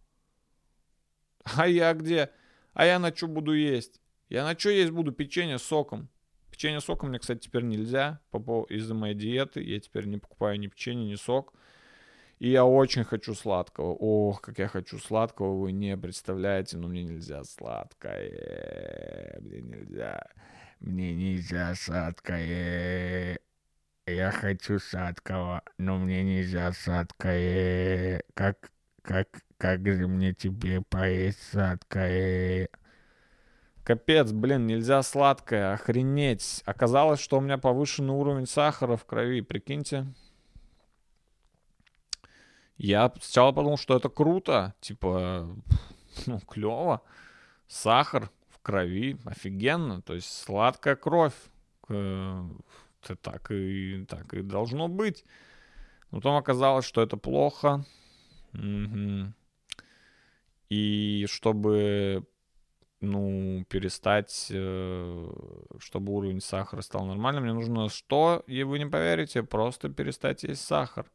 А 1.55 1.67
я 1.67 1.93
где? 1.93 2.31
А 2.75 2.85
я 2.85 2.99
на 2.99 3.15
что 3.15 3.27
буду 3.27 3.53
есть? 3.53 4.01
Я 4.27 4.43
на 4.43 4.59
что 4.59 4.69
есть 4.69 4.91
буду? 4.91 5.13
Печенье 5.13 5.57
с 5.57 5.63
соком. 5.63 6.09
Печенье 6.51 6.81
с 6.81 6.83
соком 6.83 7.09
мне, 7.09 7.19
кстати, 7.19 7.39
теперь 7.39 7.63
нельзя 7.63 8.19
из-за 8.69 8.93
моей 8.93 9.15
диеты. 9.15 9.63
Я 9.63 9.79
теперь 9.79 10.05
не 10.07 10.17
покупаю 10.17 10.59
ни 10.59 10.67
печенье, 10.67 11.09
ни 11.09 11.15
сок. 11.15 11.53
И 12.39 12.49
я 12.49 12.65
очень 12.65 13.05
хочу 13.05 13.33
сладкого. 13.33 13.93
Ох, 13.93 14.41
как 14.41 14.59
я 14.59 14.67
хочу 14.67 14.99
сладкого, 14.99 15.57
вы 15.57 15.71
не 15.71 15.95
представляете, 15.95 16.75
но 16.75 16.89
мне 16.89 17.03
нельзя 17.03 17.45
сладкое. 17.45 19.37
Мне 19.39 19.61
нельзя. 19.61 20.27
Мне 20.81 21.15
нельзя 21.15 21.73
сладкое. 21.75 23.39
Я 24.05 24.31
хочу 24.31 24.79
сладкого, 24.79 25.63
но 25.77 25.97
мне 25.97 26.23
нельзя 26.23 26.73
сладкое. 26.73 28.21
Как, 28.33 28.69
как, 29.01 29.44
как 29.57 29.85
же 29.85 30.07
мне 30.07 30.33
тебе 30.33 30.81
поесть 30.81 31.51
сладкое? 31.51 32.69
Капец, 33.83 34.31
блин, 34.31 34.65
нельзя 34.65 35.03
сладкое, 35.03 35.73
охренеть. 35.73 36.63
Оказалось, 36.65 37.19
что 37.19 37.37
у 37.37 37.41
меня 37.41 37.57
повышенный 37.57 38.13
уровень 38.13 38.47
сахара 38.47 38.95
в 38.97 39.05
крови, 39.05 39.41
прикиньте. 39.41 40.07
Я 42.77 43.13
сначала 43.21 43.51
подумал, 43.51 43.77
что 43.77 43.95
это 43.95 44.09
круто, 44.09 44.73
типа, 44.81 45.47
ну, 46.25 46.39
клево. 46.41 47.01
Сахар 47.67 48.29
в 48.49 48.59
крови, 48.61 49.17
офигенно, 49.23 50.01
то 50.01 50.15
есть 50.15 50.31
сладкая 50.31 50.95
кровь. 50.95 51.35
Это 51.87 53.15
так 53.21 53.51
и, 53.51 54.03
так 54.09 54.33
и 54.33 54.41
должно 54.41 54.87
быть. 54.87 55.23
Но 56.09 56.17
потом 56.17 56.37
оказалось, 56.37 56.85
что 56.85 57.01
это 57.03 57.17
плохо. 57.17 57.85
Угу. 58.53 59.33
И 60.69 61.25
чтобы 61.29 62.25
ну, 63.01 63.65
перестать, 63.69 64.47
э, 64.51 65.29
чтобы 65.79 66.13
уровень 66.13 66.41
сахара 66.41 66.81
стал 66.81 67.05
нормальным, 67.05 67.43
мне 67.43 67.53
нужно 67.53 67.89
что? 67.89 68.43
И 68.47 68.63
вы 68.63 68.79
не 68.79 68.85
поверите, 68.85 69.43
просто 69.43 69.89
перестать 69.89 70.43
есть 70.43 70.61
сахар. 70.61 71.05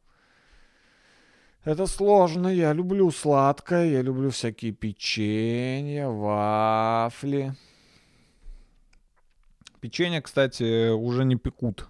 Это 1.63 1.85
сложно. 1.85 2.47
Я 2.47 2.73
люблю 2.73 3.11
сладкое, 3.11 3.85
я 3.85 4.01
люблю 4.01 4.31
всякие 4.31 4.71
печенья, 4.71 6.07
вафли. 6.07 7.53
Печенье, 9.79 10.21
кстати, 10.21 10.89
уже 10.89 11.23
не 11.23 11.35
пекут. 11.35 11.87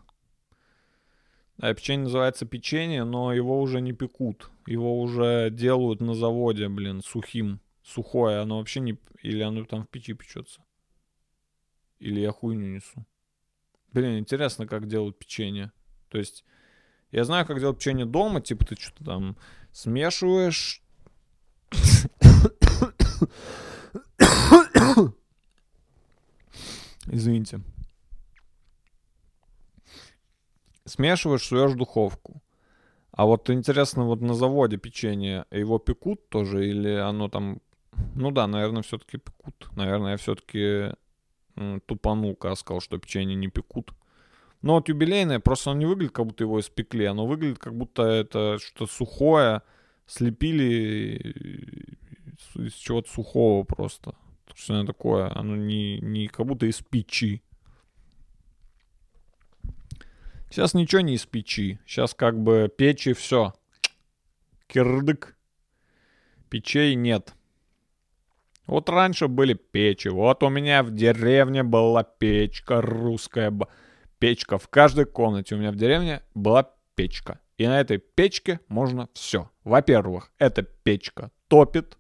Да, 1.58 1.74
печенье 1.74 2.06
называется 2.06 2.46
печенье, 2.46 3.04
но 3.04 3.34
его 3.34 3.62
уже 3.62 3.82
не 3.82 3.94
пекут. 3.94 4.50
Его 4.66 5.02
уже 5.02 5.50
делают 5.50 6.02
на 6.02 6.14
заводе, 6.14 6.70
блин, 6.70 7.02
сухим. 7.02 7.60
Сухое. 7.84 8.40
Оно 8.40 8.58
вообще 8.60 8.80
не... 8.80 8.98
Или 9.22 9.42
оно 9.42 9.66
там 9.66 9.84
в 9.84 9.90
печи 9.90 10.14
печется. 10.14 10.64
Или 12.00 12.20
я 12.20 12.32
хуйню 12.32 12.68
несу. 12.68 13.06
Блин, 13.92 14.20
интересно, 14.20 14.68
как 14.68 14.88
делают 14.88 15.18
печенье. 15.18 15.72
То 16.10 16.18
есть, 16.18 16.46
я 17.12 17.24
знаю, 17.26 17.46
как 17.46 17.60
делать 17.60 17.78
печенье 17.78 18.06
дома. 18.06 18.42
Типа 18.42 18.66
ты 18.66 18.76
что-то 18.76 19.04
там 19.04 19.38
смешиваешь... 19.72 20.82
Извините. 27.08 27.62
Смешиваешь, 30.86 31.44
суешь 31.44 31.72
в 31.72 31.78
духовку. 31.78 32.42
А 33.22 33.26
вот 33.26 33.52
интересно, 33.52 34.06
вот 34.06 34.20
на 34.22 34.34
заводе 34.34 34.78
печенье 34.78 35.46
его 35.52 35.78
пекут 35.78 36.28
тоже 36.30 36.68
или 36.68 36.90
оно 36.90 37.30
там... 37.30 37.62
Ну 38.16 38.32
да, 38.32 38.48
наверное, 38.48 38.82
все-таки 38.82 39.20
пекут. 39.20 39.70
Наверное, 39.76 40.14
я 40.14 40.18
все-таки 40.18 40.96
тупанул, 41.86 42.36
когда 42.36 42.56
сказал, 42.56 42.82
что 42.82 42.98
печенье 42.98 43.36
не 43.36 43.48
пекут. 43.48 43.94
Но 44.64 44.74
вот 44.74 44.90
юбилейное, 44.90 45.40
просто 45.40 45.70
оно 45.70 45.82
не 45.82 45.86
выглядит, 45.86 46.16
как 46.16 46.26
будто 46.26 46.46
его 46.46 46.60
испекли. 46.60 47.06
Оно 47.06 47.28
выглядит, 47.28 47.60
как 47.60 47.78
будто 47.78 48.02
это 48.02 48.58
что-то 48.58 48.92
сухое, 48.92 49.62
слепили 50.08 51.36
из 52.56 52.74
чего-то 52.74 53.08
сухого 53.08 53.64
просто. 53.66 54.16
Что 54.56 54.74
оно 54.74 54.88
такое? 54.88 55.32
Оно 55.38 55.56
не, 55.56 56.00
не 56.00 56.28
как 56.28 56.48
будто 56.48 56.66
из 56.66 56.82
печи. 56.82 57.44
Сейчас 60.52 60.74
ничего 60.74 61.02
не 61.02 61.14
из 61.16 61.26
печи. 61.26 61.80
Сейчас 61.86 62.14
как 62.14 62.38
бы 62.38 62.70
печи 62.78 63.14
все. 63.14 63.54
Кирдык. 64.68 65.38
Печей 66.50 66.96
нет. 66.96 67.34
Вот 68.68 68.90
раньше 68.90 69.30
были 69.30 69.54
печи. 69.54 70.10
Вот 70.10 70.44
у 70.44 70.50
меня 70.50 70.84
в 70.84 70.92
деревне 70.92 71.64
была 71.64 72.04
печка 72.04 72.82
русская. 72.82 73.54
Печка 74.20 74.58
в 74.58 74.68
каждой 74.68 75.06
комнате 75.06 75.56
у 75.56 75.58
меня 75.58 75.72
в 75.72 75.78
деревне 75.78 76.22
была 76.36 76.70
печка. 76.96 77.40
И 77.58 77.66
на 77.66 77.80
этой 77.80 78.00
печке 78.00 78.60
можно 78.68 79.08
все. 79.14 79.50
Во-первых, 79.64 80.34
эта 80.38 80.64
печка 80.64 81.32
топит 81.48 81.98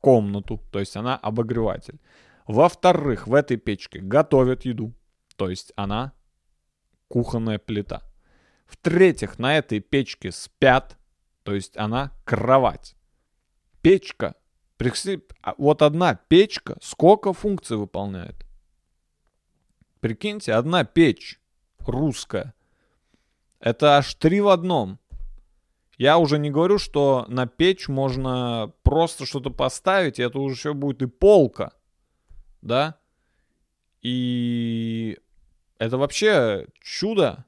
комнату, 0.00 0.62
то 0.70 0.80
есть 0.80 0.96
она 0.96 1.16
обогреватель. 1.16 2.00
Во-вторых, 2.46 3.26
в 3.26 3.34
этой 3.34 3.58
печке 3.58 4.00
готовят 4.00 4.64
еду, 4.64 4.94
то 5.36 5.50
есть 5.50 5.72
она 5.76 6.12
кухонная 7.12 7.58
плита. 7.58 8.00
В-третьих, 8.64 9.38
на 9.38 9.58
этой 9.58 9.80
печке 9.80 10.32
спят, 10.32 10.96
то 11.42 11.54
есть 11.54 11.76
она 11.76 12.10
кровать. 12.24 12.96
Печка, 13.82 14.34
а 15.42 15.54
вот 15.58 15.82
одна 15.82 16.14
печка 16.14 16.78
сколько 16.80 17.34
функций 17.34 17.76
выполняет? 17.76 18.46
Прикиньте, 20.00 20.54
одна 20.54 20.84
печь 20.84 21.38
русская. 21.80 22.54
Это 23.60 23.98
аж 23.98 24.14
три 24.14 24.40
в 24.40 24.48
одном. 24.48 24.98
Я 25.98 26.16
уже 26.16 26.38
не 26.38 26.50
говорю, 26.50 26.78
что 26.78 27.26
на 27.28 27.46
печь 27.46 27.88
можно 27.88 28.72
просто 28.82 29.26
что-то 29.26 29.50
поставить, 29.50 30.18
и 30.18 30.22
это 30.22 30.38
уже 30.38 30.56
все 30.56 30.72
будет 30.72 31.02
и 31.02 31.06
полка. 31.06 31.72
Да? 32.62 32.96
И 34.00 35.18
это 35.82 35.98
вообще 35.98 36.68
чудо. 36.80 37.44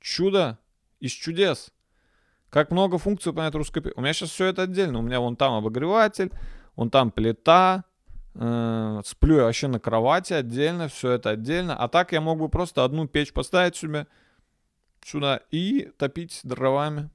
Чудо 0.00 0.58
из 0.98 1.12
чудес. 1.12 1.70
Как 2.48 2.72
много 2.72 2.98
функций 2.98 3.30
выполняет 3.30 3.54
русская 3.54 3.80
печь. 3.80 3.92
У 3.94 4.00
меня 4.00 4.12
сейчас 4.12 4.30
все 4.30 4.46
это 4.46 4.62
отдельно. 4.62 4.98
У 4.98 5.02
меня 5.02 5.20
вон 5.20 5.36
там 5.36 5.52
обогреватель, 5.52 6.32
вон 6.74 6.90
там 6.90 7.12
плита. 7.12 7.84
э, 8.34 9.00
сплю 9.04 9.36
я 9.36 9.44
вообще 9.44 9.68
на 9.68 9.78
кровати 9.78 10.32
отдельно, 10.32 10.88
все 10.88 11.12
это 11.12 11.30
отдельно. 11.30 11.76
А 11.76 11.86
так 11.86 12.10
я 12.10 12.20
мог 12.20 12.40
бы 12.40 12.48
просто 12.48 12.82
одну 12.82 13.06
печь 13.06 13.32
поставить 13.32 13.76
себе 13.76 14.08
сюда 15.04 15.40
и 15.52 15.92
топить 15.98 16.40
дровами. 16.42 17.10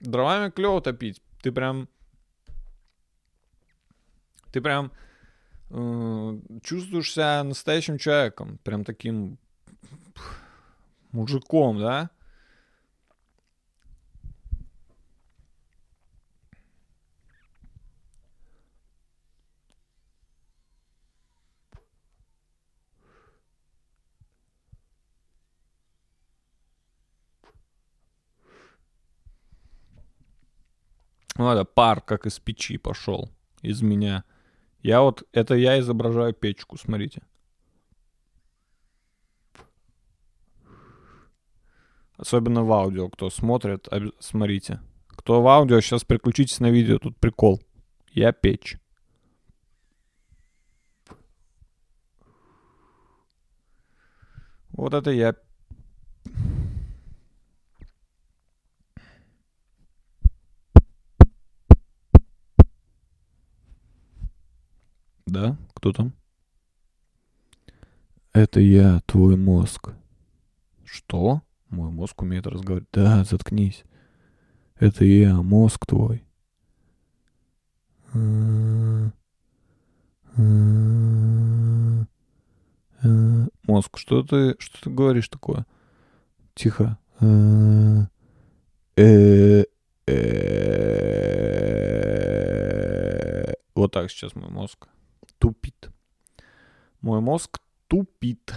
Дровами 0.00 0.50
клево 0.50 0.80
топить. 0.80 1.22
Ты 1.42 1.52
прям... 1.52 1.88
Ты 4.50 4.60
прям 4.60 4.90
э, 5.72 6.38
чувствуешь 6.62 7.12
себя 7.12 7.42
настоящим 7.44 7.98
человеком. 7.98 8.58
Прям 8.62 8.84
таким 8.84 9.38
мужиком, 11.12 11.78
да? 11.78 12.10
Ну, 31.36 31.50
это 31.50 31.64
пар, 31.64 32.00
как 32.02 32.26
из 32.26 32.38
печи 32.38 32.76
пошел 32.76 33.30
из 33.62 33.82
меня. 33.82 34.24
Я 34.82 35.02
вот, 35.02 35.22
это 35.32 35.54
я 35.54 35.78
изображаю 35.78 36.34
печку, 36.34 36.76
смотрите. 36.76 37.22
Особенно 42.16 42.64
в 42.64 42.72
аудио, 42.72 43.08
кто 43.08 43.30
смотрит, 43.30 43.88
обе- 43.92 44.12
смотрите. 44.18 44.80
Кто 45.08 45.40
в 45.40 45.46
аудио, 45.46 45.80
сейчас 45.80 46.04
переключитесь 46.04 46.60
на 46.60 46.70
видео, 46.70 46.98
тут 46.98 47.16
прикол. 47.18 47.60
Я 48.10 48.32
печь. 48.32 48.76
Вот 54.70 54.94
это 54.94 55.10
я. 55.10 55.36
Да? 65.32 65.56
Кто 65.72 65.92
там? 65.94 66.12
Это 68.34 68.60
я, 68.60 69.00
твой 69.06 69.36
мозг. 69.36 69.94
Что? 70.84 71.40
Мой 71.70 71.90
мозг 71.90 72.20
умеет 72.20 72.46
разговаривать. 72.46 72.90
Да, 72.92 73.24
заткнись. 73.24 73.84
Это 74.78 75.06
я, 75.06 75.36
мозг 75.36 75.86
твой. 75.86 76.22
Мозг, 83.66 83.96
что 83.96 84.22
ты, 84.22 84.54
что 84.58 84.82
ты 84.82 84.90
говоришь 84.90 85.30
такое? 85.30 85.64
Тихо. 86.54 86.98
Э, 87.20 88.04
э. 88.98 89.64
Вот 93.74 93.92
так 93.92 94.10
сейчас 94.10 94.34
мой 94.34 94.50
мозг 94.50 94.88
Тупит. 95.42 95.90
Мой 97.00 97.20
мозг 97.20 97.58
тупит 97.88 98.54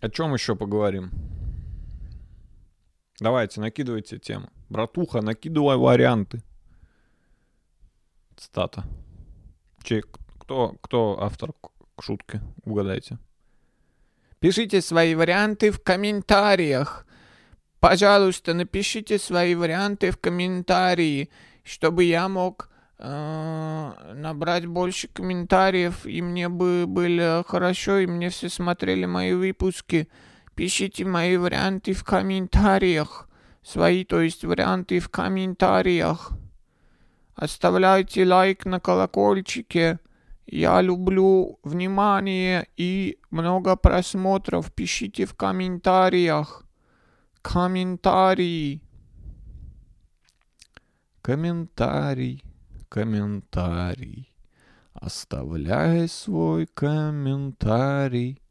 О 0.00 0.08
чем 0.08 0.32
еще 0.32 0.56
поговорим? 0.56 1.10
Давайте, 3.20 3.60
накидывайте 3.60 4.18
тему. 4.18 4.48
Братуха, 4.70 5.20
накидывай 5.20 5.76
варианты. 5.76 6.42
Цитата. 8.34 8.84
Чей, 9.82 10.02
кто, 10.38 10.76
кто 10.80 11.22
автор 11.22 11.52
к 11.52 12.02
шутке? 12.02 12.40
Угадайте. 12.64 13.18
Пишите 14.38 14.80
свои 14.80 15.14
варианты 15.14 15.70
в 15.70 15.82
комментариях. 15.82 17.06
Пожалуйста, 17.78 18.54
напишите 18.54 19.18
свои 19.18 19.54
варианты 19.54 20.12
в 20.12 20.16
комментарии, 20.18 21.28
чтобы 21.62 22.04
я 22.04 22.26
мог 22.26 22.69
набрать 23.02 24.66
больше 24.66 25.08
комментариев, 25.08 26.04
и 26.04 26.20
мне 26.20 26.48
бы 26.48 26.84
было 26.86 27.42
хорошо, 27.46 27.98
и 27.98 28.06
мне 28.06 28.28
все 28.28 28.48
смотрели 28.50 29.06
мои 29.06 29.32
выпуски. 29.32 30.08
Пишите 30.54 31.06
мои 31.06 31.36
варианты 31.38 31.94
в 31.94 32.04
комментариях. 32.04 33.28
Свои, 33.62 34.04
то 34.04 34.20
есть 34.20 34.44
варианты 34.44 35.00
в 35.00 35.08
комментариях. 35.08 36.32
Оставляйте 37.34 38.26
лайк 38.26 38.66
на 38.66 38.80
колокольчике. 38.80 39.98
Я 40.46 40.82
люблю 40.82 41.58
внимание 41.62 42.68
и 42.76 43.18
много 43.30 43.76
просмотров. 43.76 44.72
Пишите 44.74 45.24
в 45.24 45.34
комментариях. 45.34 46.64
Комментарии. 47.40 48.82
Комментарий. 51.22 52.44
Комментарий. 52.90 54.34
Оставляй 54.94 56.08
свой 56.08 56.66
комментарий. 56.66 58.42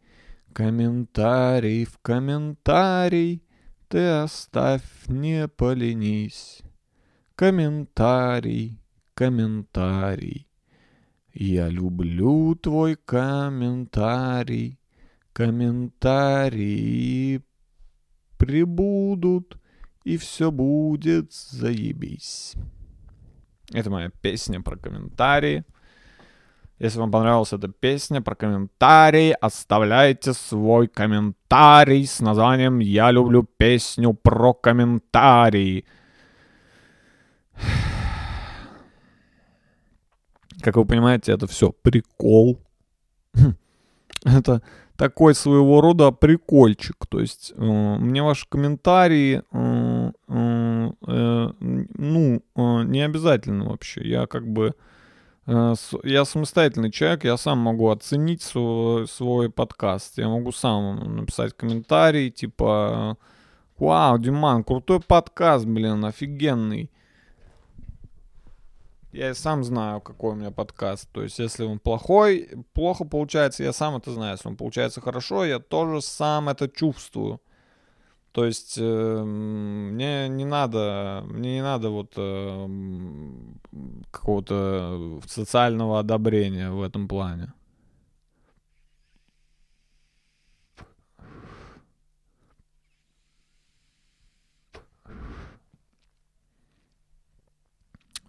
Комментарий 0.53 1.83
в 1.83 1.97
комментарий. 1.97 3.43
Ты 3.89 4.07
оставь, 4.07 5.07
не 5.07 5.49
поленись. 5.49 6.61
Комментарий, 7.35 8.81
комментарий. 9.13 10.47
Я 11.33 11.67
люблю 11.67 12.55
твой 12.55 12.95
комментарий. 12.95 14.79
Комментарии 15.33 16.63
прибудут, 18.37 19.59
и 20.05 20.15
все 20.15 20.49
будет 20.49 21.33
заебись. 21.33 22.55
Это 23.73 23.89
моя 23.89 24.09
песня 24.21 24.61
про 24.61 24.77
комментарии. 24.77 25.63
Если 26.79 26.97
вам 26.97 27.11
понравилась 27.11 27.53
эта 27.53 27.67
песня 27.67 28.21
про 28.21 28.35
комментарии, 28.35 29.35
оставляйте 29.41 30.33
свой 30.33 30.87
комментарий 30.87 32.05
с 32.05 32.21
названием 32.21 32.79
«Я 32.79 33.11
люблю 33.11 33.43
песню 33.43 34.13
про 34.13 34.53
комментарии». 34.53 35.85
Как 40.61 40.75
вы 40.77 40.85
понимаете, 40.85 41.33
это 41.33 41.47
все 41.47 41.71
прикол. 41.71 42.59
Это 44.25 44.61
такой 44.99 45.33
своего 45.33 45.79
рода 45.79 46.11
прикольчик. 46.11 47.05
То 47.07 47.21
есть 47.21 47.53
э, 47.55 47.61
мне 47.63 48.21
ваши 48.21 48.45
комментарии, 48.49 49.41
э, 49.51 50.11
э, 50.27 50.91
э, 51.07 51.49
ну, 51.59 52.43
э, 52.55 52.83
не 52.83 53.01
обязательно 53.05 53.69
вообще. 53.69 54.01
Я 54.03 54.27
как 54.27 54.45
бы, 54.45 54.75
э, 55.47 55.73
я 56.03 56.25
самостоятельный 56.25 56.91
человек, 56.91 57.23
я 57.23 57.37
сам 57.37 57.59
могу 57.59 57.89
оценить 57.89 58.41
свой, 58.41 59.07
свой 59.07 59.49
подкаст. 59.49 60.17
Я 60.17 60.27
могу 60.27 60.51
сам 60.51 61.15
написать 61.15 61.55
комментарий, 61.55 62.29
типа, 62.29 63.17
вау, 63.77 64.19
Диман, 64.19 64.65
крутой 64.65 64.99
подкаст, 64.99 65.65
блин, 65.65 66.03
офигенный. 66.03 66.91
Я 69.11 69.33
сам 69.33 69.63
знаю, 69.63 70.01
какой 70.01 70.33
у 70.33 70.35
меня 70.35 70.51
подкаст. 70.51 71.09
То 71.11 71.23
есть, 71.23 71.39
если 71.39 71.63
он 71.63 71.79
плохой, 71.79 72.49
плохо 72.73 73.05
получается, 73.05 73.63
я 73.63 73.73
сам 73.73 73.95
это 73.95 74.11
знаю. 74.11 74.33
Если 74.33 74.47
он 74.47 74.55
получается 74.55 75.01
хорошо, 75.01 75.45
я 75.45 75.59
тоже 75.59 76.01
сам 76.01 76.47
это 76.49 76.69
чувствую. 76.69 77.41
То 78.31 78.45
есть, 78.45 78.77
э, 78.77 79.23
мне 79.23 80.29
не 80.29 80.45
надо, 80.45 81.23
мне 81.27 81.55
не 81.55 81.63
надо 81.63 81.89
вот 81.89 82.13
э, 82.17 82.67
какого-то 84.11 85.19
социального 85.27 85.99
одобрения 85.99 86.69
в 86.69 86.83
этом 86.83 87.07
плане. 87.07 87.53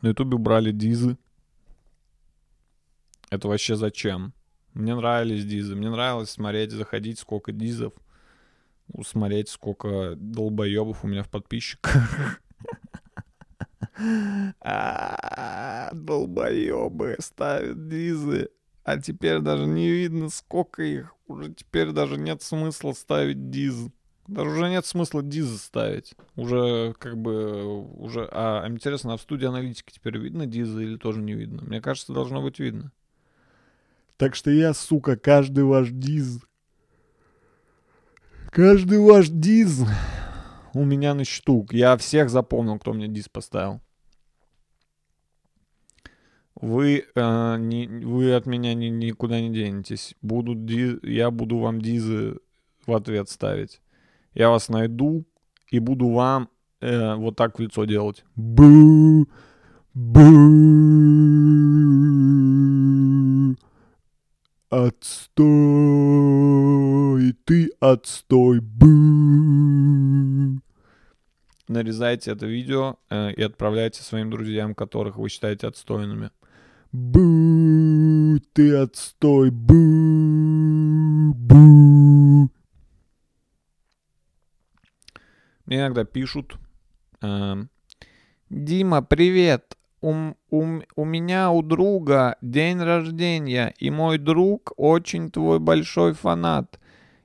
На 0.03 0.09
ютубе 0.09 0.36
убрали 0.36 0.72
дизы. 0.72 1.18
Это 3.30 3.48
вообще 3.48 3.76
зачем? 3.76 4.32
Мне 4.72 4.94
нравились 4.94 5.44
дизы. 5.44 5.76
Мне 5.76 5.90
нравилось 5.90 6.30
смотреть, 6.30 6.70
заходить, 6.70 7.18
сколько 7.18 7.53
дизов. 7.53 7.92
Ну, 8.88 9.05
Смотреть, 9.05 9.48
сколько 9.48 10.14
долбоебов 10.16 11.05
у 11.05 11.09
меня 11.09 11.22
в 11.22 11.28
подписчиках. 11.28 12.40
А, 14.62 15.90
Долбоебы 15.92 17.16
ставят 17.18 17.88
дизы. 17.88 18.48
А 18.82 18.98
теперь 18.98 19.40
даже 19.40 19.66
не 19.66 19.90
видно, 19.90 20.30
сколько 20.30 20.82
их. 20.82 21.14
Уже 21.26 21.53
теперь 21.53 21.90
даже 21.90 22.16
нет 22.16 22.40
смысла 22.42 22.92
ставить 22.92 23.51
диз. 23.51 23.88
Даже 24.27 24.51
уже 24.51 24.68
нет 24.68 24.87
смысла 24.87 25.23
дизы 25.23 25.59
ставить. 25.59 26.14
Уже 26.37 26.95
как 26.99 27.16
бы 27.16 27.83
уже. 27.95 28.29
А 28.31 28.66
интересно, 28.68 29.14
а 29.14 29.16
в 29.16 29.23
студии 29.23 29.47
аналитики 29.47 29.93
теперь 29.93 30.18
видно 30.18 30.47
дизы 30.47 30.85
или 30.85 30.97
тоже 30.97 31.21
не 31.21 31.35
видно? 31.35 31.62
Мне 31.62 31.81
кажется, 31.81 32.12
должно 32.12 32.41
быть 32.43 32.59
видно. 32.59 32.93
Так 34.16 34.35
что 34.35 34.51
я, 34.51 34.75
сука, 34.75 35.16
каждый 35.16 35.64
ваш 35.64 35.89
диз. 35.91 36.41
Каждый 38.51 38.99
ваш 38.99 39.29
диз 39.29 39.83
у 40.75 40.85
меня 40.85 41.14
на 41.14 41.25
счету. 41.25 41.66
Я 41.71 41.97
всех 41.97 42.31
запомнил, 42.31 42.79
кто 42.79 42.93
мне 42.93 43.09
диз 43.09 43.29
поставил. 43.29 43.81
Вы, 46.55 47.07
э, 47.14 47.57
не, 47.59 47.87
вы 47.89 48.35
от 48.35 48.45
меня 48.47 48.75
ни- 48.75 48.87
никуда 48.87 49.41
не 49.41 49.51
денетесь. 49.51 50.14
Буду 50.21 50.55
ди- 50.55 50.99
я 51.03 51.31
буду 51.31 51.59
вам 51.59 51.81
дизы 51.81 52.39
в 52.87 52.93
ответ 52.95 53.31
ставить. 53.31 53.81
Я 54.35 54.51
вас 54.51 54.68
найду 54.68 55.24
и 55.70 55.81
буду 55.81 56.09
вам 56.11 56.49
э, 56.81 57.14
вот 57.16 57.37
так 57.37 57.59
в 57.59 57.62
лицо 57.62 57.85
делать. 57.85 58.24
Бу, 58.37 59.26
бу, 59.93 60.20
отстой, 64.70 65.43
ты 67.45 67.70
отстой, 67.81 68.61
бу. 68.61 68.87
Нарезайте 71.66 72.31
это 72.33 72.47
видео 72.47 72.97
э, 73.11 73.33
и 73.33 73.43
отправляйте 73.43 74.03
своим 74.03 74.31
друзьям, 74.31 74.74
которых 74.74 75.16
вы 75.16 75.28
считаете 75.28 75.66
отстойными. 75.66 76.31
Бу, 76.93 78.39
ты 78.53 78.76
отстой, 78.76 79.51
бу, 79.51 79.74
бу. 81.35 81.89
Иногда 85.77 86.05
пишут, 86.05 86.57
эм, 87.23 87.71
Дима, 88.51 89.03
привет. 89.03 89.77
У, 90.03 90.33
у 90.51 90.81
у 90.97 91.05
меня 91.05 91.51
у 91.51 91.62
друга 91.62 92.37
день 92.41 92.81
рождения, 92.81 93.75
и 93.79 93.91
мой 93.91 94.18
друг 94.18 94.73
очень 94.77 95.31
твой 95.31 95.61
большой 95.61 96.14
фанат. 96.14 96.81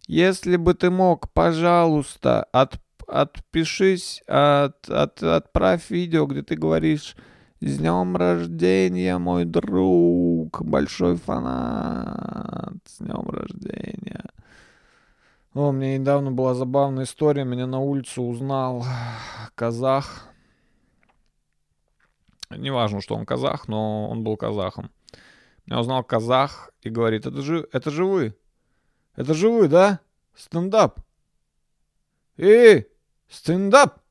Если 0.07 0.57
бы 0.57 0.73
ты 0.73 0.91
мог, 0.91 1.31
пожалуйста, 1.31 2.43
от, 2.51 2.79
отпишись, 3.07 4.21
от, 4.27 4.89
от- 4.89 5.23
отправь 5.23 5.89
видео, 5.89 6.25
где 6.27 6.43
ты 6.43 6.55
говоришь 6.55 7.15
«С 7.61 7.77
днем 7.77 8.15
рождения, 8.17 9.17
мой 9.17 9.45
друг, 9.45 10.61
большой 10.61 11.15
фанат, 11.15 12.75
с 12.85 12.99
днем 12.99 13.27
рождения». 13.29 14.25
О, 15.55 15.69
у 15.69 15.71
меня 15.71 15.97
недавно 15.97 16.33
была 16.33 16.53
забавная 16.53 17.05
история. 17.05 17.45
Меня 17.45 17.65
на 17.65 17.79
улице 17.79 18.19
узнал 18.19 18.83
казах. 19.55 20.27
Неважно, 22.49 22.99
что 22.99 23.15
он 23.15 23.25
казах, 23.25 23.69
но 23.69 24.09
он 24.09 24.21
был 24.21 24.35
казахом. 24.35 24.91
Меня 25.65 25.79
узнал 25.79 26.03
казах 26.03 26.71
и 26.81 26.89
говорит, 26.89 27.25
это 27.25 27.41
же, 27.41 27.69
это 27.71 27.89
же 27.89 28.03
вы. 28.03 28.35
Это 29.15 29.33
же 29.33 29.49
вы, 29.49 29.69
да? 29.69 30.01
Стендап. 30.35 30.99
Эй, 32.35 32.89
стендап. 33.29 34.01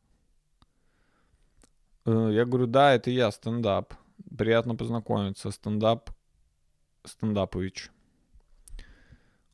Э, 2.06 2.30
Я 2.32 2.46
говорю, 2.46 2.66
да, 2.66 2.94
это 2.94 3.10
я, 3.10 3.30
стендап. 3.30 3.92
Приятно 4.34 4.76
познакомиться. 4.76 5.50
Стендап 5.50 6.08
Стендапович. 7.04 7.90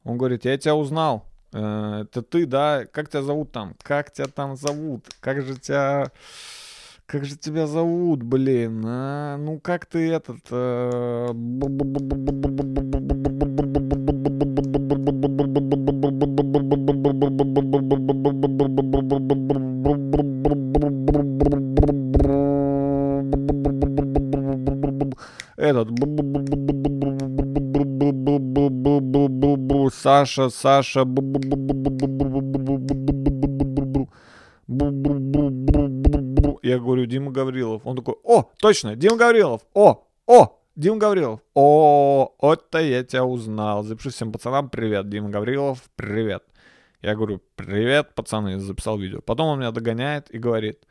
Он 0.05 0.17
говорит, 0.17 0.45
я 0.45 0.57
тебя 0.57 0.77
узнал. 0.77 1.30
Э, 1.53 2.03
Это 2.03 2.23
ты, 2.23 2.47
да? 2.47 2.85
Как 2.93 3.09
тебя 3.09 3.23
зовут 3.23 3.53
там? 3.53 3.75
Как 3.83 4.13
тебя 4.13 4.27
там 4.27 4.57
зовут? 4.57 5.07
Как 5.21 5.43
же 5.43 5.57
тебя... 5.59 6.11
Как 7.07 7.25
же 7.25 7.37
тебя 7.37 7.67
зовут, 7.67 8.23
блин? 8.23 8.85
а? 8.87 9.37
Ну, 9.37 9.59
как 9.59 9.87
ты 9.87 10.13
этот... 10.13 10.39
э, 10.51 11.31
Этот... 25.57 25.91
Саша, 29.89 30.51
Саша... 30.51 31.01
Я 36.63 36.79
говорю, 36.79 37.07
Дима 37.07 37.33
Гаврилов. 37.33 37.87
Он 37.87 37.97
такой, 37.97 38.17
о, 38.23 38.51
точно, 38.59 38.97
Дима 38.97 39.17
Гаврилов. 39.17 39.63
О, 39.75 40.07
о, 40.27 40.61
Дима 40.77 40.99
Гаврилов. 40.99 41.41
О, 41.55 42.35
это 42.41 42.79
я 42.79 43.03
тебя 43.03 43.25
узнал. 43.25 43.83
Запиши 43.83 44.11
всем 44.11 44.33
пацанам 44.33 44.69
привет. 44.69 45.09
Дима 45.09 45.31
Гаврилов, 45.31 45.83
привет. 45.97 46.45
Я 47.03 47.15
говорю, 47.15 47.41
привет, 47.57 48.15
пацаны, 48.15 48.59
записал 48.59 48.99
видео. 48.99 49.23
Потом 49.23 49.49
он 49.49 49.59
меня 49.59 49.71
догоняет 49.71 50.31
и 50.31 50.39
говорит, 50.39 50.85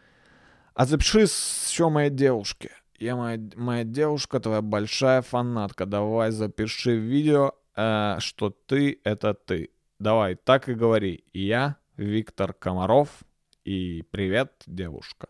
а 0.74 0.86
запиши 0.86 1.22
еще 1.22 1.90
моей 1.90 2.10
девушке. 2.10 2.72
Я 2.98 3.16
моя, 3.16 3.40
моя 3.56 3.84
девушка, 3.84 4.40
твоя 4.40 4.62
большая 4.62 5.22
фанатка. 5.22 5.86
Давай 5.86 6.32
запиши 6.32 6.98
видео, 6.98 7.54
э, 7.76 8.16
что 8.20 8.50
ты— 8.50 9.00
это 9.04 9.34
ты. 9.34 9.70
Давай, 10.00 10.36
так 10.36 10.70
и 10.70 10.74
говори. 10.74 11.24
Я 11.34 11.78
Виктор 11.98 12.54
Комаров, 12.54 13.10
и 13.66 14.04
привет, 14.12 14.52
девушка. 14.66 15.28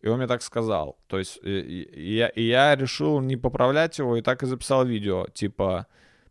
И 0.00 0.08
он 0.08 0.18
мне 0.18 0.26
так 0.26 0.42
сказал. 0.42 0.98
То 1.06 1.18
есть 1.18 1.38
и 1.42 1.88
я, 1.96 2.30
я 2.34 2.74
решил 2.76 3.20
не 3.20 3.36
поправлять 3.36 3.98
его, 3.98 4.16
и 4.16 4.22
так 4.22 4.42
и 4.42 4.46
записал 4.46 4.84
видео. 4.84 5.26
Типа, 5.32 5.86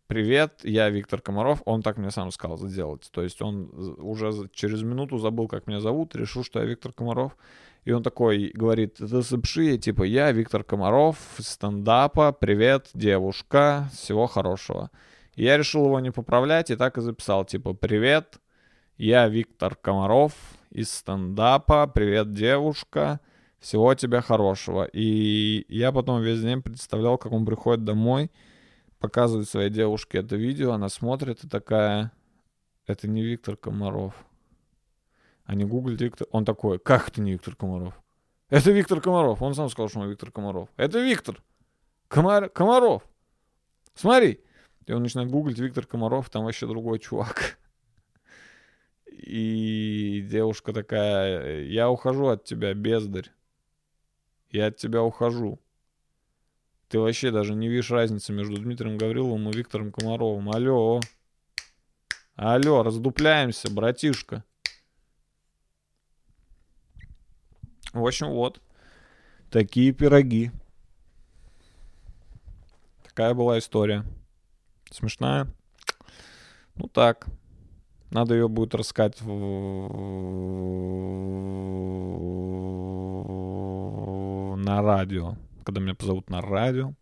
привет, 0.06 0.60
я 0.62 0.88
Виктор 0.90 1.20
Комаров, 1.20 1.62
он 1.64 1.82
так 1.82 1.96
мне 1.98 2.10
сам 2.10 2.30
сказал 2.30 2.58
сделать. 2.58 3.08
То 3.12 3.22
есть 3.22 3.42
он 3.42 3.70
уже 3.98 4.32
через 4.52 4.82
минуту 4.82 5.18
забыл, 5.18 5.48
как 5.48 5.66
меня 5.66 5.80
зовут, 5.80 6.16
решил, 6.16 6.44
что 6.44 6.60
я 6.60 6.66
Виктор 6.66 6.92
Комаров. 6.92 7.36
И 7.84 7.92
он 7.92 8.02
такой 8.02 8.50
говорит, 8.52 8.96
запиши, 8.98 9.78
типа, 9.78 10.02
я 10.02 10.32
Виктор 10.32 10.64
Комаров, 10.64 11.18
стендапа, 11.38 12.32
привет, 12.32 12.90
девушка, 12.94 13.88
всего 13.92 14.26
хорошего. 14.26 14.90
Я 15.36 15.58
решил 15.58 15.84
его 15.84 16.00
не 16.00 16.10
поправлять 16.10 16.70
и 16.70 16.76
так 16.76 16.96
и 16.96 17.02
записал, 17.02 17.44
типа, 17.44 17.74
привет, 17.74 18.38
я 18.96 19.28
Виктор 19.28 19.76
Комаров 19.76 20.32
из 20.70 20.90
стендапа, 20.90 21.86
привет, 21.86 22.32
девушка, 22.32 23.20
всего 23.58 23.94
тебе 23.94 24.22
хорошего. 24.22 24.84
И 24.84 25.66
я 25.68 25.92
потом 25.92 26.22
весь 26.22 26.40
день 26.40 26.62
представлял, 26.62 27.18
как 27.18 27.32
он 27.32 27.44
приходит 27.44 27.84
домой, 27.84 28.30
показывает 28.98 29.46
своей 29.46 29.68
девушке 29.68 30.18
это 30.18 30.36
видео, 30.36 30.72
она 30.72 30.88
смотрит 30.88 31.44
и 31.44 31.48
такая, 31.48 32.12
это 32.86 33.06
не 33.06 33.22
Виктор 33.22 33.58
Комаров. 33.58 34.14
Они 35.44 35.66
гуглят 35.66 36.00
Виктор. 36.00 36.26
Он 36.30 36.46
такой, 36.46 36.78
как 36.78 37.08
это 37.08 37.20
не 37.20 37.32
Виктор 37.32 37.54
Комаров? 37.54 37.94
Это 38.48 38.70
Виктор 38.70 39.02
Комаров. 39.02 39.42
Он 39.42 39.54
сам 39.54 39.68
сказал, 39.68 39.90
что 39.90 40.00
он 40.00 40.08
Виктор 40.08 40.30
Комаров. 40.30 40.70
Это 40.78 40.98
Виктор. 40.98 41.42
Комар... 42.08 42.48
Комаров. 42.48 43.02
Смотри. 43.94 44.40
И 44.86 44.92
он 44.92 45.02
начинает 45.02 45.30
гуглить 45.30 45.58
Виктор 45.58 45.84
Комаров, 45.84 46.30
там 46.30 46.44
вообще 46.44 46.66
другой 46.66 47.00
чувак. 47.00 47.58
И 49.10 50.24
девушка 50.30 50.72
такая, 50.72 51.64
я 51.64 51.90
ухожу 51.90 52.28
от 52.28 52.44
тебя, 52.44 52.72
бездарь. 52.74 53.32
Я 54.50 54.66
от 54.66 54.76
тебя 54.76 55.02
ухожу. 55.02 55.60
Ты 56.88 57.00
вообще 57.00 57.32
даже 57.32 57.54
не 57.54 57.68
видишь 57.68 57.90
разницы 57.90 58.32
между 58.32 58.58
Дмитрием 58.58 58.96
Гавриловым 58.96 59.50
и 59.50 59.56
Виктором 59.56 59.90
Комаровым. 59.90 60.50
Алло. 60.50 61.00
Алло, 62.36 62.84
раздупляемся, 62.84 63.68
братишка. 63.72 64.44
В 67.92 68.06
общем, 68.06 68.28
вот. 68.28 68.60
Такие 69.50 69.92
пироги. 69.92 70.52
Такая 73.02 73.34
была 73.34 73.58
история. 73.58 74.04
Смешная. 74.96 75.46
Ну 76.74 76.88
так. 76.88 77.26
Надо 78.10 78.34
ее 78.34 78.48
будет 78.48 78.74
рассказать 78.74 79.20
в... 79.20 79.26
на 84.56 84.80
радио. 84.80 85.36
Когда 85.64 85.82
меня 85.82 85.94
позовут 85.94 86.30
на 86.30 86.40
радио. 86.40 86.94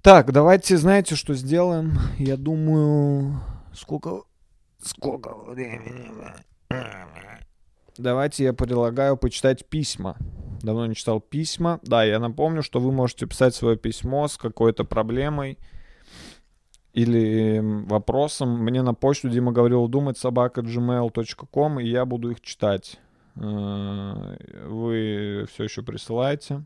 Так, 0.00 0.30
давайте, 0.30 0.76
знаете, 0.76 1.16
что 1.16 1.34
сделаем? 1.34 1.98
Я 2.18 2.36
думаю, 2.36 3.40
сколько... 3.74 4.22
Сколько 4.80 5.34
времени? 5.34 6.12
Давайте 7.98 8.44
я 8.44 8.52
предлагаю 8.52 9.16
почитать 9.16 9.68
письма. 9.68 10.16
Давно 10.62 10.86
не 10.86 10.94
читал 10.94 11.20
письма. 11.20 11.80
Да, 11.82 12.04
я 12.04 12.20
напомню, 12.20 12.62
что 12.62 12.78
вы 12.78 12.92
можете 12.92 13.26
писать 13.26 13.56
свое 13.56 13.76
письмо 13.76 14.28
с 14.28 14.36
какой-то 14.36 14.84
проблемой 14.84 15.58
или 16.92 17.60
вопросом 17.86 18.64
мне 18.64 18.82
на 18.82 18.94
почту 18.94 19.28
Дима 19.28 19.52
говорил 19.52 19.86
думать 19.88 20.18
собака 20.18 20.60
gmail.com 20.60 21.80
и 21.80 21.88
я 21.88 22.04
буду 22.04 22.30
их 22.30 22.40
читать. 22.40 22.98
Э, 23.36 24.36
вы 24.66 25.46
все 25.52 25.64
еще 25.64 25.82
присылаете. 25.82 26.64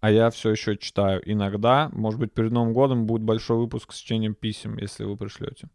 А 0.00 0.10
я 0.10 0.30
все 0.30 0.50
еще 0.50 0.76
читаю. 0.76 1.22
Иногда, 1.24 1.88
может 1.92 2.20
быть, 2.20 2.32
перед 2.32 2.52
Новым 2.52 2.74
годом 2.74 3.06
будет 3.06 3.22
большой 3.22 3.56
выпуск 3.56 3.92
с 3.92 3.96
чтением 3.96 4.34
писем, 4.34 4.76
если 4.76 5.04
вы 5.04 5.16
пришлете. 5.16 5.68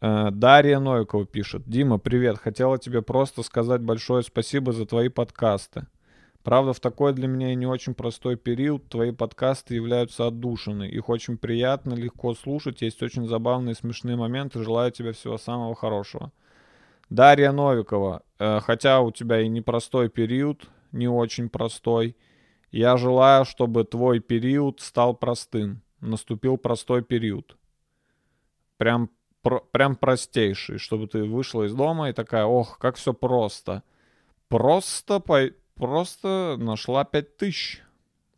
Э, 0.00 0.30
Дарья 0.30 0.80
Новикова 0.80 1.26
пишет. 1.26 1.68
Дима, 1.68 1.98
привет. 1.98 2.38
Хотела 2.38 2.78
тебе 2.78 3.02
просто 3.02 3.42
сказать 3.42 3.82
большое 3.82 4.22
спасибо 4.22 4.72
за 4.72 4.86
твои 4.86 5.10
подкасты. 5.10 5.86
Правда, 6.42 6.72
в 6.72 6.80
такой 6.80 7.12
для 7.12 7.28
меня 7.28 7.52
и 7.52 7.56
не 7.56 7.66
очень 7.66 7.94
простой 7.94 8.36
период 8.36 8.88
твои 8.88 9.12
подкасты 9.12 9.74
являются 9.74 10.26
отдушины. 10.26 10.88
Их 10.88 11.08
очень 11.10 11.36
приятно, 11.36 11.92
легко 11.92 12.34
слушать, 12.34 12.80
есть 12.80 13.02
очень 13.02 13.26
забавные 13.26 13.74
смешные 13.74 14.16
моменты. 14.16 14.62
Желаю 14.62 14.90
тебе 14.90 15.12
всего 15.12 15.36
самого 15.36 15.74
хорошего. 15.74 16.32
Дарья 17.10 17.52
Новикова, 17.52 18.22
э, 18.38 18.60
хотя 18.60 19.00
у 19.00 19.10
тебя 19.10 19.40
и 19.40 19.48
непростой 19.48 20.08
период, 20.08 20.68
не 20.92 21.08
очень 21.08 21.48
простой, 21.50 22.16
я 22.70 22.96
желаю, 22.96 23.44
чтобы 23.44 23.84
твой 23.84 24.20
период 24.20 24.80
стал 24.80 25.14
простым. 25.14 25.82
Наступил 26.00 26.56
простой 26.56 27.02
период. 27.02 27.56
Прям 28.78 29.10
про, 29.42 29.60
прям 29.60 29.96
простейший, 29.96 30.78
чтобы 30.78 31.06
ты 31.06 31.24
вышла 31.24 31.64
из 31.64 31.74
дома 31.74 32.08
и 32.08 32.12
такая, 32.12 32.44
ох, 32.44 32.78
как 32.78 32.96
все 32.96 33.12
просто. 33.12 33.82
Просто, 34.48 35.20
по, 35.20 35.50
просто 35.80 36.56
нашла 36.58 37.04
5000. 37.04 37.82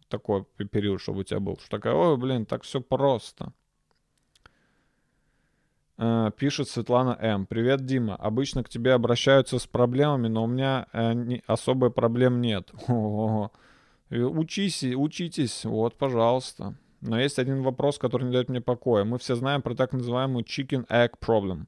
Такой 0.09 0.45
период, 0.71 1.01
чтобы 1.01 1.21
у 1.21 1.25
тебя 1.25 1.41
был. 1.41 1.59
Что 1.59 1.71
такая, 1.71 1.95
ой, 1.95 2.17
блин, 2.17 2.47
так 2.47 2.63
все 2.63 2.81
просто. 2.81 3.53
Uh, 5.99 6.33
пишет 6.33 6.69
Светлана 6.69 7.17
М. 7.21 7.47
Привет, 7.47 7.85
Дима. 7.85 8.17
Обычно 8.17 8.65
к 8.65 8.69
тебе 8.69 8.93
обращаются 8.93 9.59
с 9.59 9.67
проблемами, 9.67 10.29
но 10.29 10.45
у 10.45 10.47
меня 10.47 10.87
не, 10.93 11.43
особой 11.47 11.91
проблем 11.91 12.41
нет. 12.41 12.71
Учись, 14.11 14.85
учитесь, 14.85 15.65
вот, 15.65 15.97
пожалуйста. 15.97 16.75
Но 17.01 17.19
есть 17.19 17.39
один 17.39 17.63
вопрос, 17.63 17.99
который 17.99 18.25
не 18.25 18.33
дает 18.33 18.49
мне 18.49 18.61
покоя. 18.61 19.05
Мы 19.05 19.19
все 19.19 19.35
знаем 19.35 19.63
про 19.63 19.75
так 19.75 19.93
называемую 19.93 20.45
chicken 20.45 20.87
egg 20.89 21.13
problem. 21.21 21.67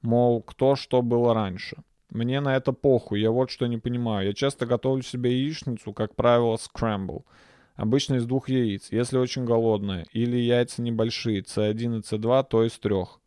Мол, 0.00 0.42
кто 0.42 0.76
что 0.76 1.02
было 1.02 1.34
раньше. 1.34 1.76
Мне 2.12 2.40
на 2.40 2.54
это 2.54 2.72
похуй, 2.72 3.22
я 3.22 3.30
вот 3.30 3.50
что 3.50 3.66
не 3.66 3.78
понимаю. 3.78 4.26
Я 4.26 4.32
часто 4.34 4.66
готовлю 4.66 5.02
себе 5.02 5.32
яичницу, 5.32 5.94
как 5.94 6.14
правило, 6.14 6.58
скрэмбл. 6.58 7.24
Обычно 7.74 8.16
из 8.16 8.26
двух 8.26 8.50
яиц, 8.50 8.88
если 8.90 9.16
очень 9.16 9.46
голодная. 9.46 10.04
Или 10.12 10.36
яйца 10.36 10.82
небольшие, 10.82 11.40
C1 11.40 11.72
и 11.72 12.00
C2, 12.00 12.46
то 12.50 12.64
из 12.64 12.78
трех. 12.78 13.18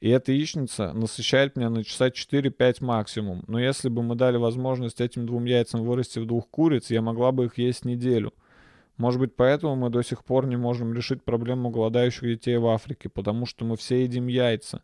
И 0.00 0.10
эта 0.10 0.32
яичница 0.32 0.92
насыщает 0.92 1.56
меня 1.56 1.70
на 1.70 1.82
часа 1.82 2.08
4-5 2.08 2.84
максимум. 2.84 3.44
Но 3.46 3.58
если 3.58 3.88
бы 3.88 4.02
мы 4.02 4.14
дали 4.14 4.36
возможность 4.36 5.00
этим 5.00 5.24
двум 5.24 5.46
яйцам 5.46 5.82
вырасти 5.82 6.18
в 6.18 6.26
двух 6.26 6.48
куриц, 6.50 6.90
я 6.90 7.00
могла 7.00 7.32
бы 7.32 7.46
их 7.46 7.56
есть 7.56 7.86
неделю. 7.86 8.34
Может 8.98 9.20
быть, 9.20 9.36
поэтому 9.36 9.74
мы 9.74 9.88
до 9.88 10.02
сих 10.02 10.22
пор 10.22 10.46
не 10.46 10.56
можем 10.56 10.92
решить 10.92 11.22
проблему 11.22 11.70
голодающих 11.70 12.24
детей 12.24 12.58
в 12.58 12.66
Африке, 12.66 13.08
потому 13.08 13.46
что 13.46 13.64
мы 13.64 13.78
все 13.78 14.02
едим 14.02 14.26
яйца. 14.26 14.82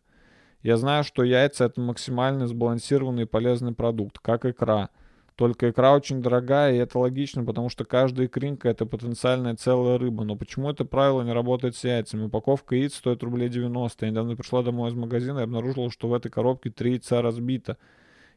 Я 0.65 0.77
знаю, 0.77 1.03
что 1.03 1.21
яйца 1.21 1.65
это 1.65 1.79
максимально 1.79 2.47
сбалансированный 2.47 3.23
и 3.23 3.27
полезный 3.27 3.71
продукт, 3.71 4.17
как 4.17 4.47
икра. 4.47 4.89
Только 5.35 5.69
икра 5.69 5.93
очень 5.93 6.23
дорогая, 6.23 6.73
и 6.73 6.77
это 6.77 6.97
логично, 6.97 7.45
потому 7.45 7.69
что 7.69 7.85
каждая 7.85 8.25
икринка 8.25 8.69
это 8.69 8.87
потенциальная 8.87 9.55
целая 9.55 9.99
рыба. 9.99 10.23
Но 10.23 10.35
почему 10.35 10.71
это 10.71 10.83
правило 10.83 11.21
не 11.21 11.33
работает 11.33 11.75
с 11.75 11.83
яйцами? 11.83 12.23
Упаковка 12.23 12.73
яиц 12.73 12.95
стоит 12.95 13.21
рублей 13.21 13.47
90. 13.47 14.07
Я 14.07 14.11
недавно 14.11 14.35
пришла 14.35 14.63
домой 14.63 14.89
из 14.89 14.95
магазина 14.95 15.37
и 15.37 15.43
обнаружила, 15.43 15.91
что 15.91 16.07
в 16.07 16.15
этой 16.15 16.31
коробке 16.31 16.71
три 16.71 16.93
яйца 16.93 17.21
разбито. 17.21 17.77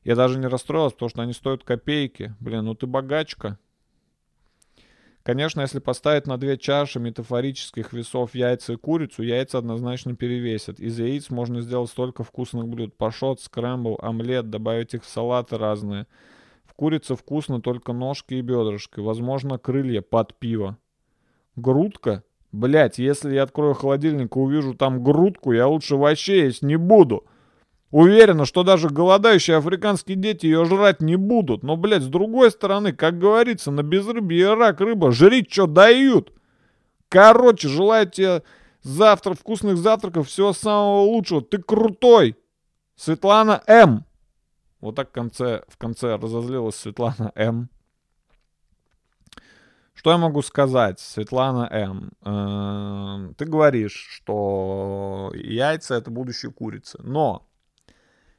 Я 0.04 0.14
даже 0.14 0.38
не 0.38 0.48
расстроилась, 0.48 0.92
потому 0.92 1.08
что 1.08 1.22
они 1.22 1.32
стоят 1.32 1.64
копейки. 1.64 2.34
Блин, 2.40 2.66
ну 2.66 2.74
ты 2.74 2.86
богачка. 2.86 3.58
Конечно, 5.28 5.60
если 5.60 5.78
поставить 5.78 6.26
на 6.26 6.38
две 6.38 6.56
чаши 6.56 6.98
метафорических 6.98 7.92
весов 7.92 8.34
яйца 8.34 8.72
и 8.72 8.76
курицу, 8.76 9.22
яйца 9.22 9.58
однозначно 9.58 10.16
перевесят. 10.16 10.80
Из 10.80 10.98
яиц 10.98 11.28
можно 11.28 11.60
сделать 11.60 11.90
столько 11.90 12.24
вкусных 12.24 12.66
блюд. 12.66 12.96
Пашот, 12.96 13.38
скрэмбл, 13.38 13.98
омлет, 14.00 14.48
добавить 14.48 14.94
их 14.94 15.04
в 15.04 15.06
салаты 15.06 15.58
разные. 15.58 16.06
В 16.64 16.72
курице 16.72 17.14
вкусно 17.14 17.60
только 17.60 17.92
ножки 17.92 18.36
и 18.36 18.40
бедрышки. 18.40 19.00
Возможно, 19.00 19.58
крылья 19.58 20.00
под 20.00 20.34
пиво. 20.38 20.78
Грудка? 21.56 22.22
Блять, 22.50 22.98
если 22.98 23.34
я 23.34 23.42
открою 23.42 23.74
холодильник 23.74 24.34
и 24.34 24.38
увижу 24.38 24.72
там 24.72 25.04
грудку, 25.04 25.52
я 25.52 25.68
лучше 25.68 25.96
вообще 25.96 26.44
есть 26.44 26.62
не 26.62 26.76
буду. 26.76 27.26
Уверена, 27.90 28.44
что 28.44 28.64
даже 28.64 28.90
голодающие 28.90 29.56
африканские 29.56 30.16
дети 30.16 30.44
ее 30.44 30.64
жрать 30.66 31.00
не 31.00 31.16
будут. 31.16 31.62
Но, 31.62 31.76
блядь, 31.76 32.02
с 32.02 32.08
другой 32.08 32.50
стороны, 32.50 32.92
как 32.92 33.18
говорится, 33.18 33.70
на 33.70 33.82
безрыбье 33.82 34.54
рак 34.54 34.80
рыба, 34.80 35.10
жрить 35.10 35.50
что 35.50 35.66
дают. 35.66 36.32
Короче, 37.08 37.68
желаю 37.68 38.08
тебе 38.10 38.42
завтра 38.82 39.32
вкусных 39.34 39.78
завтраков, 39.78 40.28
всего 40.28 40.52
самого 40.52 41.00
лучшего. 41.00 41.40
Ты 41.40 41.58
крутой. 41.58 42.36
Светлана 42.96 43.62
М. 43.66 44.04
Вот 44.80 44.96
так 44.96 45.08
в 45.08 45.12
конце, 45.12 45.62
в 45.68 45.78
конце 45.78 46.16
разозлилась 46.16 46.76
Светлана 46.76 47.32
М. 47.34 47.70
Что 49.94 50.12
я 50.12 50.18
могу 50.18 50.42
сказать, 50.42 51.00
Светлана 51.00 51.68
М? 51.72 52.10
Э, 52.24 53.32
ты 53.36 53.46
говоришь, 53.46 54.06
что 54.10 55.32
яйца 55.34 55.96
это 55.96 56.10
будущее 56.10 56.52
курицы. 56.52 56.98
Но 57.02 57.47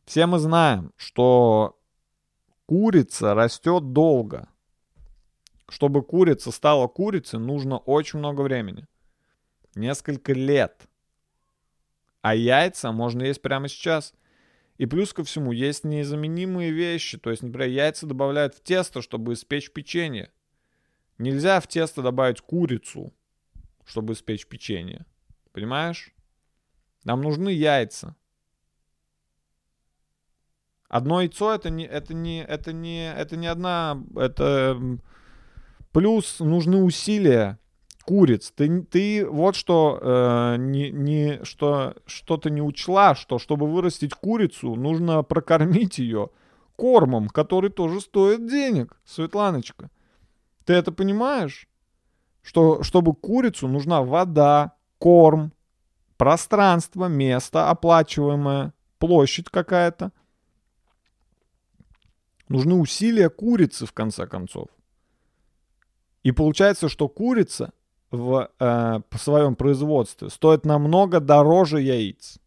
все 0.10 0.26
мы 0.26 0.40
знаем, 0.40 0.92
что 0.98 1.80
курица 2.66 3.36
растет 3.36 3.94
долго. 3.94 4.50
Чтобы 5.68 6.02
курица 6.02 6.50
стала 6.50 6.88
курицей, 6.88 7.38
нужно 7.38 7.78
очень 7.78 8.18
много 8.18 8.42
времени. 8.42 8.88
Несколько 9.76 10.34
лет. 10.34 10.88
А 12.24 12.34
яйца 12.34 12.92
можно 12.92 13.22
есть 13.22 13.44
прямо 13.44 13.68
сейчас. 13.68 14.16
И 14.80 14.88
плюс 14.88 15.14
ко 15.14 15.24
всему, 15.24 15.52
есть 15.52 15.84
незаменимые 15.84 16.72
вещи. 16.72 17.20
То 17.20 17.30
есть, 17.30 17.44
например, 17.44 17.70
яйца 17.70 18.08
добавляют 18.08 18.56
в 18.56 18.64
тесто, 18.64 19.04
чтобы 19.04 19.34
испечь 19.34 19.72
печенье. 19.72 20.32
Нельзя 21.20 21.60
в 21.60 21.68
тесто 21.68 22.02
добавить 22.02 22.42
курицу, 22.42 23.14
чтобы 23.86 24.14
испечь 24.14 24.48
печенье. 24.48 25.06
Понимаешь? 25.52 26.12
Нам 27.04 27.22
нужны 27.22 27.50
яйца. 27.50 28.16
Одно 30.90 31.22
яйцо 31.22 31.54
это 31.54 31.70
не, 31.70 31.86
это 31.86 32.14
не, 32.14 32.44
это 32.44 32.74
не, 32.74 33.14
это 33.14 33.38
не 33.38 33.48
одна, 33.48 34.04
это 34.16 34.78
плюс 35.92 36.40
нужны 36.40 36.84
усилия 36.84 37.60
куриц. 38.06 38.52
Ты, 38.56 38.82
ты 38.82 39.24
вот 39.30 39.56
что 39.56 40.00
э, 40.02 40.56
не, 40.58 40.90
не, 40.90 41.44
что 41.44 41.94
что-то 42.08 42.50
не 42.50 42.62
учла, 42.62 43.14
что 43.14 43.38
чтобы 43.38 43.72
вырастить 43.72 44.16
курицу, 44.16 44.74
нужно 44.74 45.22
прокормить 45.22 46.00
ее 46.00 46.32
кормом, 46.76 47.28
который 47.30 47.70
тоже 47.70 48.02
стоит 48.02 48.50
денег, 48.50 49.00
Светланочка. 49.06 49.92
Ты 50.66 50.74
это 50.74 50.92
понимаешь? 50.92 51.68
Что 52.42 52.82
чтобы 52.82 53.14
курицу 53.14 53.68
нужна 53.68 54.02
вода, 54.02 54.74
корм, 54.98 55.54
пространство, 56.18 57.06
место 57.06 57.70
оплачиваемое, 57.70 58.74
площадь 58.98 59.50
какая-то. 59.50 60.12
Нужны 62.50 62.76
усилия 62.76 63.30
курицы, 63.30 63.86
в 63.86 63.94
конце 63.94 64.28
концов. 64.28 64.68
И 66.24 66.32
получается, 66.32 66.90
что 66.90 67.08
курица 67.08 67.72
в 68.12 68.50
э, 68.60 69.02
по 69.08 69.18
своем 69.18 69.56
производстве 69.56 70.30
стоит 70.30 70.66
намного 70.66 71.20
дороже 71.20 71.82
яиц. 71.82 72.40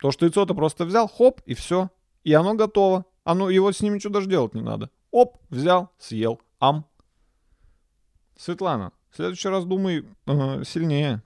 То, 0.00 0.12
что 0.12 0.24
яйцо 0.24 0.46
ты 0.46 0.54
просто 0.54 0.84
взял, 0.84 1.08
хоп, 1.08 1.40
и 1.44 1.54
все. 1.54 1.90
И 2.22 2.32
оно 2.32 2.54
готово. 2.54 3.04
Оно, 3.24 3.50
его 3.50 3.72
с 3.72 3.80
ним 3.80 3.94
ничего 3.94 4.12
даже 4.12 4.28
делать 4.28 4.54
не 4.54 4.62
надо. 4.62 4.90
Оп, 5.10 5.38
взял, 5.50 5.90
съел. 5.98 6.40
Ам. 6.60 6.86
Светлана, 8.36 8.92
в 9.10 9.16
следующий 9.16 9.48
раз 9.48 9.64
думай 9.64 10.04
э, 10.26 10.62
сильнее. 10.64 11.22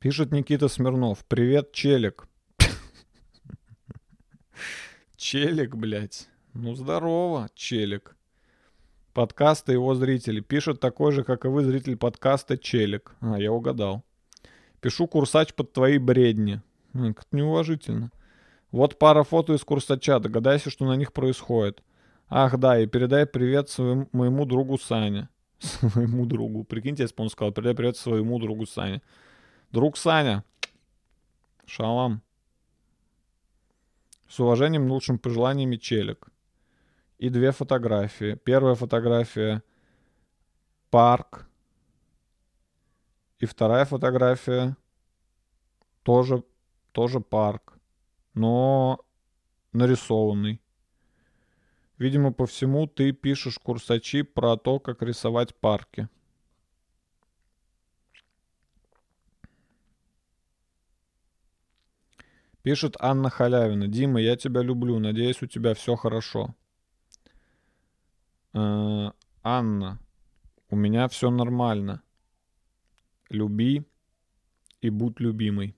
Пишет 0.00 0.30
Никита 0.30 0.68
Смирнов. 0.68 1.24
Привет, 1.24 1.72
челик. 1.72 2.28
Челик, 5.16 5.74
блядь. 5.74 6.28
Ну, 6.54 6.76
здорово, 6.76 7.48
челик. 7.56 8.16
Подкаста 9.12 9.72
его 9.72 9.96
зрители. 9.96 10.38
Пишет 10.38 10.78
такой 10.78 11.10
же, 11.10 11.24
как 11.24 11.44
и 11.44 11.48
вы, 11.48 11.64
зритель 11.64 11.96
подкаста 11.96 12.56
Челик. 12.56 13.16
А, 13.20 13.40
я 13.40 13.50
угадал. 13.50 14.04
Пишу 14.80 15.08
курсач 15.08 15.52
под 15.52 15.72
твои 15.72 15.98
бредни. 15.98 16.62
Как 16.92 17.26
неуважительно. 17.32 18.12
Вот 18.70 19.00
пара 19.00 19.24
фото 19.24 19.54
из 19.54 19.64
курсача. 19.64 20.20
Догадайся, 20.20 20.70
что 20.70 20.86
на 20.86 20.94
них 20.94 21.12
происходит. 21.12 21.82
Ах, 22.28 22.56
да, 22.60 22.78
и 22.78 22.86
передай 22.86 23.26
привет 23.26 23.68
своему, 23.68 24.08
моему 24.12 24.46
другу 24.46 24.78
Сане. 24.78 25.28
Своему 25.58 26.24
другу. 26.24 26.62
Прикиньте, 26.62 27.02
если 27.02 27.16
бы 27.16 27.24
он 27.24 27.30
сказал, 27.30 27.50
передай 27.50 27.74
привет 27.74 27.96
своему 27.96 28.38
другу 28.38 28.64
Сане. 28.64 29.02
Друг 29.70 29.98
Саня. 29.98 30.44
Шалам. 31.66 32.22
С 34.26 34.40
уважением, 34.40 34.90
лучшим 34.90 35.18
пожеланиями, 35.18 35.76
Челик. 35.76 36.28
И 37.18 37.28
две 37.28 37.52
фотографии. 37.52 38.34
Первая 38.36 38.74
фотография— 38.74 39.62
парк. 40.90 41.46
И 43.40 43.44
вторая 43.44 43.84
фотография 43.84 44.74
тоже, 46.02 46.42
тоже 46.92 47.20
парк. 47.20 47.78
Но 48.32 49.04
нарисованный. 49.74 50.62
Видимо, 51.98 52.32
по 52.32 52.46
всему 52.46 52.86
ты 52.86 53.12
пишешь 53.12 53.58
курсачи 53.58 54.22
про 54.22 54.56
то, 54.56 54.80
как 54.80 55.02
рисовать 55.02 55.54
парки. 55.54 56.08
Пишет 62.68 62.96
Анна 63.00 63.30
Халявина. 63.30 63.88
Дима, 63.88 64.20
я 64.20 64.36
тебя 64.36 64.60
люблю. 64.60 64.98
Надеюсь, 64.98 65.40
у 65.40 65.46
тебя 65.46 65.72
все 65.72 65.96
хорошо. 65.96 66.54
Э, 68.52 69.10
Анна, 69.42 69.98
у 70.68 70.76
меня 70.76 71.08
все 71.08 71.30
нормально. 71.30 72.02
Люби 73.30 73.84
и 74.82 74.90
будь 74.90 75.18
любимой. 75.18 75.74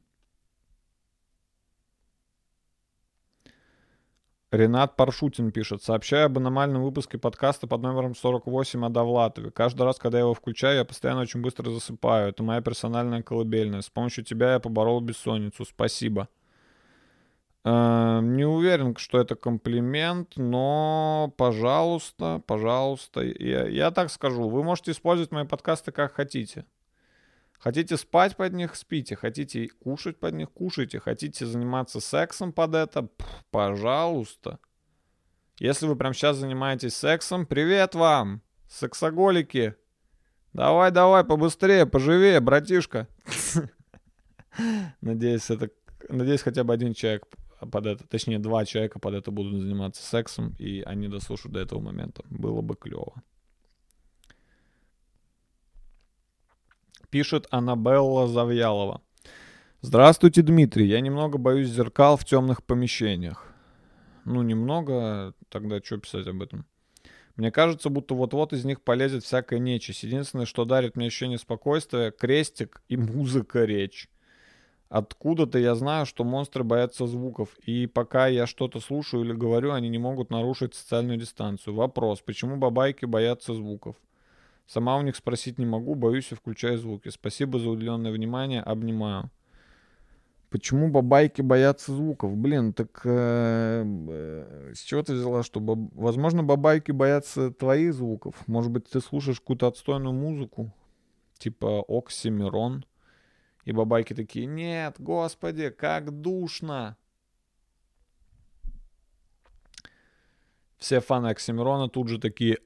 Ренат 4.51 4.97
Паршутин 4.97 5.53
пишет. 5.53 5.85
Сообщаю 5.85 6.27
об 6.27 6.39
аномальном 6.39 6.83
выпуске 6.83 7.19
подкаста 7.19 7.69
под 7.69 7.83
номером 7.83 8.17
48 8.17 8.85
о 8.85 8.89
Довлатове. 8.89 9.53
Каждый 9.53 9.83
раз, 9.83 10.01
когда 10.01 10.19
я 10.19 10.25
его 10.25 10.35
включаю, 10.35 10.79
я 10.79 10.85
постоянно 10.85 11.21
очень 11.21 11.41
быстро 11.41 11.71
засыпаю. 11.71 12.31
Это 12.31 12.43
моя 12.43 12.61
персональная 12.61 13.23
колыбельная. 13.23 13.81
С 13.81 13.91
помощью 13.91 14.25
тебя 14.25 14.55
я 14.55 14.59
поборол 14.59 15.01
бессонницу. 15.01 15.65
Спасибо. 15.65 16.29
Э, 17.65 18.21
не 18.23 18.45
уверен, 18.45 18.97
что 18.97 19.21
это 19.21 19.35
комплимент, 19.35 20.37
но, 20.37 21.35
пожалуйста, 21.37 22.43
пожалуйста, 22.47 23.23
я, 23.23 23.67
я 23.67 23.91
так 23.91 24.11
скажу, 24.11 24.49
вы 24.49 24.63
можете 24.63 24.93
использовать 24.93 25.31
мои 25.31 25.47
подкасты 25.47 25.93
как 25.93 26.15
хотите. 26.15 26.65
Хотите 27.59 27.99
спать 27.99 28.37
под 28.37 28.55
них, 28.55 28.75
спите. 28.75 29.17
Хотите 29.17 29.69
кушать 29.69 30.19
под 30.19 30.35
них, 30.35 30.51
кушайте. 30.51 30.99
Хотите 30.99 31.45
заниматься 31.45 32.01
сексом 32.01 32.55
под 32.55 32.75
это, 32.75 33.11
пожалуйста. 33.51 34.59
Если 35.59 35.87
вы 35.87 35.95
прямо 35.95 36.15
сейчас 36.15 36.39
занимаетесь 36.39 36.97
сексом, 36.97 37.45
привет 37.45 37.95
вам, 37.95 38.41
сексоголики. 38.67 39.75
Давай, 40.55 40.91
давай, 40.91 41.23
побыстрее, 41.23 41.85
поживее, 41.85 42.41
братишка. 42.41 43.09
Надеюсь, 45.03 45.51
это, 45.51 45.69
надеюсь, 46.09 46.41
хотя 46.41 46.65
бы 46.65 46.73
один 46.73 46.95
человек 46.95 47.27
под 47.67 47.87
это, 47.87 48.07
точнее, 48.07 48.39
два 48.39 48.65
человека 48.65 48.99
под 48.99 49.15
это 49.15 49.31
будут 49.31 49.61
заниматься 49.61 50.03
сексом, 50.03 50.55
и 50.59 50.81
они 50.83 51.09
дослушают 51.09 51.55
до 51.55 51.61
этого 51.61 51.81
момента. 51.81 52.23
Было 52.31 52.61
бы 52.61 52.77
клево. 52.77 53.23
Пишет 57.11 57.47
Аннабелла 57.51 58.29
Завьялова. 58.29 59.03
Здравствуйте, 59.83 60.43
Дмитрий. 60.43 60.87
Я 60.87 61.01
немного 61.01 61.39
боюсь 61.39 61.69
зеркал 61.69 62.17
в 62.17 62.25
темных 62.25 62.63
помещениях. 62.63 63.53
Ну, 64.25 64.43
немного, 64.43 65.35
тогда 65.49 65.81
что 65.83 65.99
писать 65.99 66.27
об 66.27 66.43
этом? 66.43 66.67
Мне 67.37 67.51
кажется, 67.51 67.89
будто 67.89 68.15
вот-вот 68.15 68.53
из 68.53 68.65
них 68.65 68.83
полезет 68.83 69.25
всякая 69.25 69.59
нечисть. 69.59 70.03
Единственное, 70.03 70.45
что 70.45 70.65
дарит 70.65 70.97
мне 70.97 71.07
ощущение 71.07 71.39
спокойствия, 71.39 72.11
крестик 72.11 72.83
и 72.89 72.97
музыка 72.97 73.65
речь. 73.65 74.09
Откуда-то 74.91 75.57
я 75.57 75.77
знаю, 75.77 76.05
что 76.05 76.25
монстры 76.25 76.65
боятся 76.65 77.07
звуков, 77.07 77.57
и 77.65 77.87
пока 77.87 78.27
я 78.27 78.45
что-то 78.49 78.81
слушаю 78.81 79.25
или 79.25 79.33
говорю, 79.33 79.73
они 79.73 79.89
не 79.89 79.99
могут 79.99 80.31
нарушить 80.31 80.75
социальную 80.75 81.17
дистанцию. 81.17 81.77
Вопрос, 81.77 82.21
почему 82.21 82.57
бабайки 82.57 83.05
боятся 83.05 83.55
звуков? 83.55 83.95
Сама 84.67 84.97
у 84.97 85.03
них 85.03 85.15
спросить 85.15 85.59
не 85.59 85.67
могу, 85.67 85.95
боюсь 85.95 86.33
и 86.33 86.35
включаю 86.35 86.77
звуки. 86.77 87.09
Спасибо 87.09 87.61
за 87.61 87.71
уделенное 87.71 88.11
внимание, 88.11 88.63
обнимаю. 88.63 89.31
Почему 90.51 90.91
бабайки 90.91 91.41
боятся 91.41 91.93
звуков? 91.93 92.37
Блин, 92.37 92.73
так 92.73 93.01
э, 93.05 93.85
э, 93.85 94.73
с 94.75 94.81
чего 94.83 95.05
ты 95.05 95.15
взяла, 95.15 95.45
что... 95.45 95.61
Баб... 95.61 95.79
Возможно, 95.95 96.43
бабайки 96.43 96.91
боятся 96.91 97.53
твоих 97.53 97.95
звуков. 97.95 98.35
Может 98.49 98.73
быть, 98.73 98.91
ты 98.91 99.01
слушаешь 99.01 99.39
какую-то 99.39 99.69
отстойную 99.69 100.13
музыку? 100.13 100.73
Типа 101.39 101.85
Оксимирон. 101.87 102.85
И 103.65 103.73
бабайки 103.73 104.15
такие, 104.15 104.47
нет, 104.47 104.97
господи, 104.99 105.71
как 105.71 106.11
душно. 106.21 106.97
Все 110.79 111.01
фаны 111.01 111.29
Оксимирона 111.29 111.89
тут 111.89 112.09
же 112.09 112.19
такие, 112.19 112.59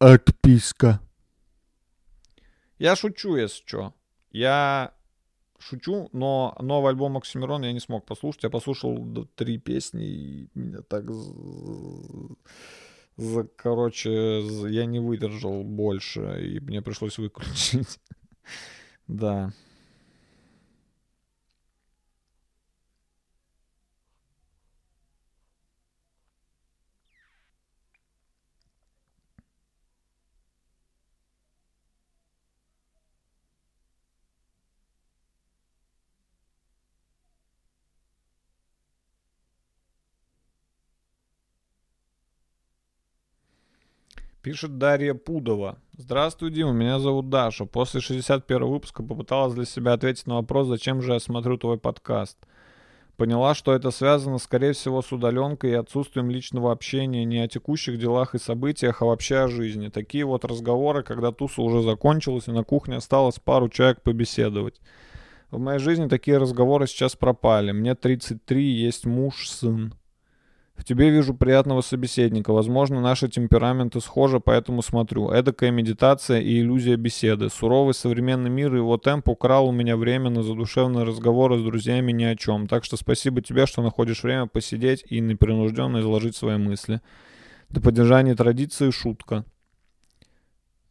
отписка. 0.00 1.00
Я 2.78 2.96
шучу, 2.96 3.36
если 3.36 3.62
что. 3.64 3.94
Я 4.30 4.94
шучу, 5.58 6.08
но 6.12 6.56
новый 6.60 6.90
альбом 6.90 7.16
Оксимирона 7.16 7.66
я 7.66 7.72
не 7.72 7.80
смог 7.80 8.06
послушать. 8.06 8.44
Я 8.44 8.50
послушал 8.50 9.28
три 9.36 9.58
песни, 9.58 10.06
и 10.06 10.48
меня 10.54 10.82
так... 10.82 11.04
За, 13.16 13.44
короче, 13.44 14.40
я 14.68 14.86
не 14.86 14.98
выдержал 14.98 15.62
больше, 15.62 16.42
и 16.42 16.60
мне 16.60 16.80
пришлось 16.80 17.18
выключить. 17.18 18.00
да. 19.06 19.52
Пишет 44.42 44.78
Дарья 44.78 45.12
Пудова. 45.12 45.76
Здравствуй, 45.98 46.50
Дима, 46.50 46.72
меня 46.72 46.98
зовут 46.98 47.28
Даша. 47.28 47.66
После 47.66 48.00
61 48.00 48.64
выпуска 48.64 49.02
попыталась 49.02 49.52
для 49.52 49.66
себя 49.66 49.92
ответить 49.92 50.26
на 50.26 50.36
вопрос, 50.36 50.66
зачем 50.66 51.02
же 51.02 51.12
я 51.12 51.20
смотрю 51.20 51.58
твой 51.58 51.76
подкаст. 51.76 52.38
Поняла, 53.18 53.54
что 53.54 53.74
это 53.74 53.90
связано, 53.90 54.38
скорее 54.38 54.72
всего, 54.72 55.02
с 55.02 55.12
удаленкой 55.12 55.72
и 55.72 55.74
отсутствием 55.74 56.30
личного 56.30 56.72
общения 56.72 57.26
не 57.26 57.40
о 57.40 57.48
текущих 57.48 57.98
делах 57.98 58.34
и 58.34 58.38
событиях, 58.38 59.02
а 59.02 59.04
вообще 59.04 59.40
о 59.40 59.48
жизни. 59.48 59.88
Такие 59.88 60.24
вот 60.24 60.46
разговоры, 60.46 61.02
когда 61.02 61.32
туса 61.32 61.60
уже 61.60 61.82
закончилась 61.82 62.48
и 62.48 62.52
на 62.52 62.64
кухне 62.64 62.96
осталось 62.96 63.38
пару 63.38 63.68
человек 63.68 64.00
побеседовать. 64.00 64.80
В 65.50 65.58
моей 65.58 65.80
жизни 65.80 66.08
такие 66.08 66.38
разговоры 66.38 66.86
сейчас 66.86 67.14
пропали. 67.14 67.72
Мне 67.72 67.94
33, 67.94 68.64
есть 68.64 69.04
муж, 69.04 69.50
сын. 69.50 69.92
В 70.80 70.84
тебе 70.84 71.10
вижу 71.10 71.34
приятного 71.34 71.82
собеседника. 71.82 72.54
Возможно, 72.54 73.02
наши 73.02 73.28
темпераменты 73.28 74.00
схожи, 74.00 74.40
поэтому 74.40 74.80
смотрю. 74.80 75.28
Эдакая 75.28 75.70
медитация 75.70 76.40
и 76.40 76.58
иллюзия 76.58 76.96
беседы. 76.96 77.50
Суровый 77.50 77.92
современный 77.92 78.48
мир 78.48 78.74
и 78.74 78.78
его 78.78 78.96
темп 78.96 79.28
украл 79.28 79.68
у 79.68 79.72
меня 79.72 79.98
время 79.98 80.30
на 80.30 80.42
задушевные 80.42 81.04
разговоры 81.04 81.58
с 81.58 81.62
друзьями 81.62 82.12
ни 82.12 82.24
о 82.24 82.34
чем. 82.34 82.66
Так 82.66 82.84
что 82.84 82.96
спасибо 82.96 83.42
тебе, 83.42 83.66
что 83.66 83.82
находишь 83.82 84.22
время 84.22 84.46
посидеть 84.46 85.04
и 85.06 85.20
непринужденно 85.20 85.98
изложить 86.00 86.34
свои 86.34 86.56
мысли. 86.56 87.02
До 87.68 87.82
поддержания 87.82 88.34
традиции 88.34 88.88
шутка. 88.90 89.44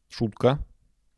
Шутка. 0.08 0.60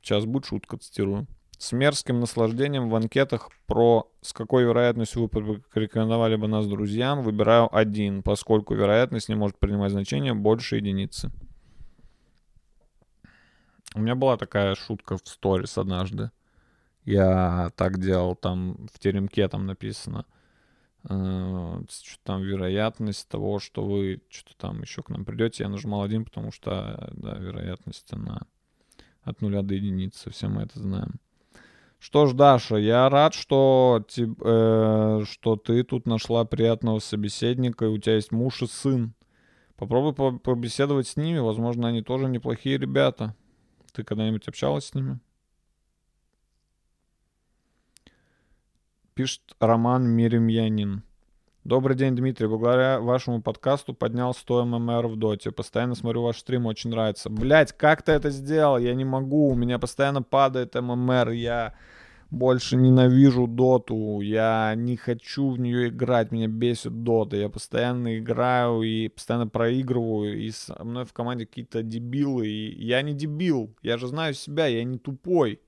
Сейчас 0.02 0.24
будет 0.24 0.46
шутка, 0.46 0.78
цитирую 0.78 1.28
с 1.62 1.74
мерзким 1.74 2.20
наслаждением 2.20 2.90
в 2.90 2.96
анкетах 2.96 3.52
про 3.68 4.12
с 4.22 4.34
какой 4.34 4.64
вероятностью 4.64 5.22
вы 5.22 5.30
порекомендовали 5.30 6.36
бы 6.36 6.48
нас 6.48 6.66
друзьям, 6.66 7.22
выбираю 7.22 7.74
один, 7.74 8.24
поскольку 8.24 8.74
вероятность 8.74 9.30
не 9.30 9.36
может 9.36 9.60
принимать 9.60 9.92
значение 9.92 10.34
больше 10.34 10.78
единицы. 10.78 11.32
У 13.94 14.00
меня 14.00 14.16
была 14.16 14.38
такая 14.38 14.74
шутка 14.74 15.18
в 15.18 15.28
сторис 15.28 15.78
однажды. 15.78 16.32
Я 17.06 17.72
так 17.76 18.00
делал, 18.00 18.36
там 18.36 18.88
в 18.92 18.98
теремке 18.98 19.48
там 19.48 19.68
написано, 19.68 20.26
э, 21.08 21.82
что 21.92 22.24
там 22.24 22.42
вероятность 22.42 23.30
того, 23.30 23.60
что 23.60 23.86
вы 23.86 24.24
что-то 24.30 24.58
там 24.58 24.82
еще 24.82 25.04
к 25.04 25.10
нам 25.10 25.26
придете. 25.26 25.64
Я 25.64 25.70
нажимал 25.70 26.02
один, 26.02 26.26
потому 26.26 26.52
что, 26.52 27.12
да, 27.14 27.36
вероятность 27.36 28.12
она 28.14 28.42
от 29.22 29.42
нуля 29.42 29.62
до 29.62 29.76
единицы, 29.76 30.32
все 30.32 30.48
мы 30.48 30.64
это 30.64 30.80
знаем. 30.80 31.20
Что 32.02 32.26
ж, 32.26 32.34
Даша, 32.34 32.78
я 32.78 33.08
рад, 33.10 33.36
что, 33.36 34.04
э, 34.18 35.24
что 35.30 35.56
ты 35.56 35.84
тут 35.84 36.08
нашла 36.08 36.44
приятного 36.46 36.98
собеседника, 36.98 37.86
и 37.86 37.90
у 37.90 38.00
тебя 38.00 38.16
есть 38.16 38.32
муж 38.32 38.64
и 38.64 38.66
сын. 38.66 39.14
Попробуй 39.76 40.16
по 40.16 40.32
побеседовать 40.32 41.08
с 41.08 41.16
ними, 41.16 41.38
возможно, 41.38 41.88
они 41.88 42.02
тоже 42.02 42.28
неплохие 42.28 42.80
ребята. 42.80 43.36
Ты 43.94 44.04
когда-нибудь 44.04 44.48
общалась 44.48 44.86
с 44.86 44.96
ними? 44.96 45.20
Пишет 49.14 49.56
Роман 49.60 50.08
Миремьянин. 50.10 51.04
Добрый 51.64 51.96
день, 51.96 52.16
Дмитрий. 52.16 52.48
Благодаря 52.48 53.00
вашему 53.00 53.40
подкасту 53.40 53.94
поднял 53.94 54.34
100 54.34 54.66
ММР 54.66 55.06
в 55.06 55.16
доте. 55.16 55.52
Постоянно 55.52 55.94
смотрю 55.94 56.24
ваш 56.24 56.40
стрим, 56.40 56.66
очень 56.66 56.90
нравится. 56.90 57.30
Блять, 57.30 57.72
как 57.72 58.02
ты 58.02 58.14
это 58.14 58.32
сделал? 58.32 58.80
Я 58.80 58.96
не 58.96 59.06
могу. 59.06 59.50
У 59.50 59.54
меня 59.54 59.78
постоянно 59.78 60.24
падает 60.24 60.74
ММР. 60.74 61.30
Я 61.30 61.76
больше 62.32 62.78
ненавижу 62.78 63.46
доту. 63.46 64.22
Я 64.22 64.74
не 64.76 64.98
хочу 64.98 65.52
в 65.52 65.60
нее 65.60 65.90
играть. 65.90 66.32
Меня 66.32 66.48
бесит 66.48 67.04
дота. 67.04 67.38
Я 67.38 67.48
постоянно 67.48 68.18
играю 68.18 68.82
и 68.82 69.10
постоянно 69.10 69.48
проигрываю. 69.48 70.40
И 70.42 70.50
со 70.50 70.84
мной 70.84 71.06
в 71.06 71.14
команде 71.14 71.46
какие-то 71.46 71.84
дебилы. 71.84 72.48
И 72.48 72.84
я 72.84 73.04
не 73.04 73.14
дебил. 73.14 73.76
Я 73.84 74.00
же 74.00 74.08
знаю 74.08 74.34
себя. 74.34 74.66
Я 74.66 74.84
не 74.84 74.98
тупой. 74.98 75.62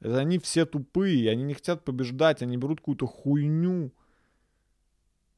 Это 0.00 0.18
они 0.18 0.40
все 0.40 0.66
тупые. 0.66 1.30
Они 1.30 1.44
не 1.44 1.54
хотят 1.54 1.84
побеждать. 1.84 2.42
Они 2.42 2.56
берут 2.56 2.80
какую-то 2.80 3.06
хуйню 3.06 3.92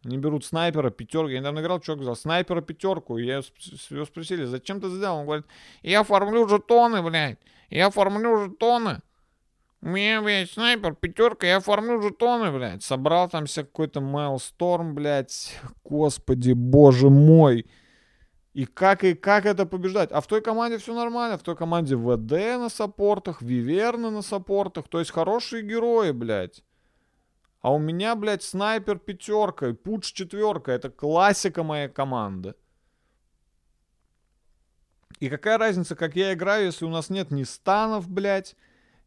они 0.05 0.17
берут 0.17 0.45
снайпера, 0.45 0.91
пятерку. 0.91 1.29
Я 1.29 1.41
недавно 1.41 1.61
играл, 1.61 1.81
чувак 1.81 2.01
взял 2.01 2.17
снайпера, 2.17 2.63
пятерку. 2.63 3.19
И 3.19 3.27
я 3.27 3.43
его 3.91 4.05
спросили, 4.07 4.45
зачем 4.45 4.81
ты 4.81 4.89
сделал? 4.89 5.19
Он 5.19 5.25
говорит, 5.27 5.47
я 5.83 6.03
фармлю 6.05 6.49
жетоны, 6.49 7.03
блядь. 7.03 7.39
Я 7.69 7.91
фармлю 7.91 8.45
жетоны. 8.45 9.03
У 9.83 9.89
меня, 9.89 10.23
блядь, 10.23 10.51
снайпер, 10.51 10.95
пятерка, 10.95 11.47
я 11.47 11.61
фармлю 11.61 12.01
жетоны, 12.01 12.51
блядь. 12.51 12.83
Собрал 12.83 13.29
там 13.29 13.47
себе 13.47 13.67
какой-то 13.67 14.01
Майлсторм, 14.01 14.95
блядь. 14.95 15.55
Господи, 15.85 16.53
боже 16.53 17.11
мой. 17.11 17.67
И 18.55 18.65
как, 18.65 19.05
и 19.05 19.15
как 19.15 19.45
это 19.45 19.67
побеждать? 19.67 20.11
А 20.13 20.21
в 20.21 20.27
той 20.27 20.41
команде 20.41 20.79
все 20.79 20.95
нормально. 20.95 21.37
В 21.37 21.43
той 21.43 21.57
команде 21.57 21.97
ВД 21.97 22.59
на 22.59 22.69
саппортах, 22.71 23.43
Виверны 23.43 24.11
на 24.11 24.23
саппортах. 24.23 24.89
То 24.89 24.99
есть 24.99 25.11
хорошие 25.11 25.63
герои, 25.63 26.11
блядь. 26.13 26.63
А 27.61 27.73
у 27.73 27.79
меня, 27.79 28.15
блядь, 28.15 28.43
снайпер 28.43 28.99
пятерка 28.99 29.69
и 29.69 29.73
пуч 29.73 30.13
четверка. 30.13 30.73
Это 30.73 30.91
классика 30.91 31.63
моей 31.63 31.89
команды. 31.89 32.55
И 35.19 35.29
какая 35.29 35.59
разница, 35.59 35.95
как 35.95 36.17
я 36.17 36.33
играю, 36.33 36.67
если 36.67 36.87
у 36.87 36.91
нас 36.91 37.11
нет 37.11 37.31
ни 37.31 37.43
станов, 37.43 38.09
блядь, 38.09 38.57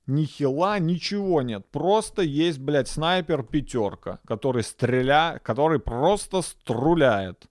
ни 0.05 0.25
хила, 0.25 0.77
ничего 0.77 1.41
нет. 1.41 1.65
Просто 1.71 2.21
есть, 2.21 2.59
блядь, 2.59 2.87
снайпер 2.87 3.43
пятерка, 3.43 4.19
который 4.27 4.63
стреля, 4.63 5.39
который 5.43 5.79
просто 5.79 6.43
струляет. 6.43 7.47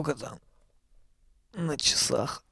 Сколько 0.00 0.18
там 0.18 0.38
на 1.52 1.76
часах? 1.76 2.42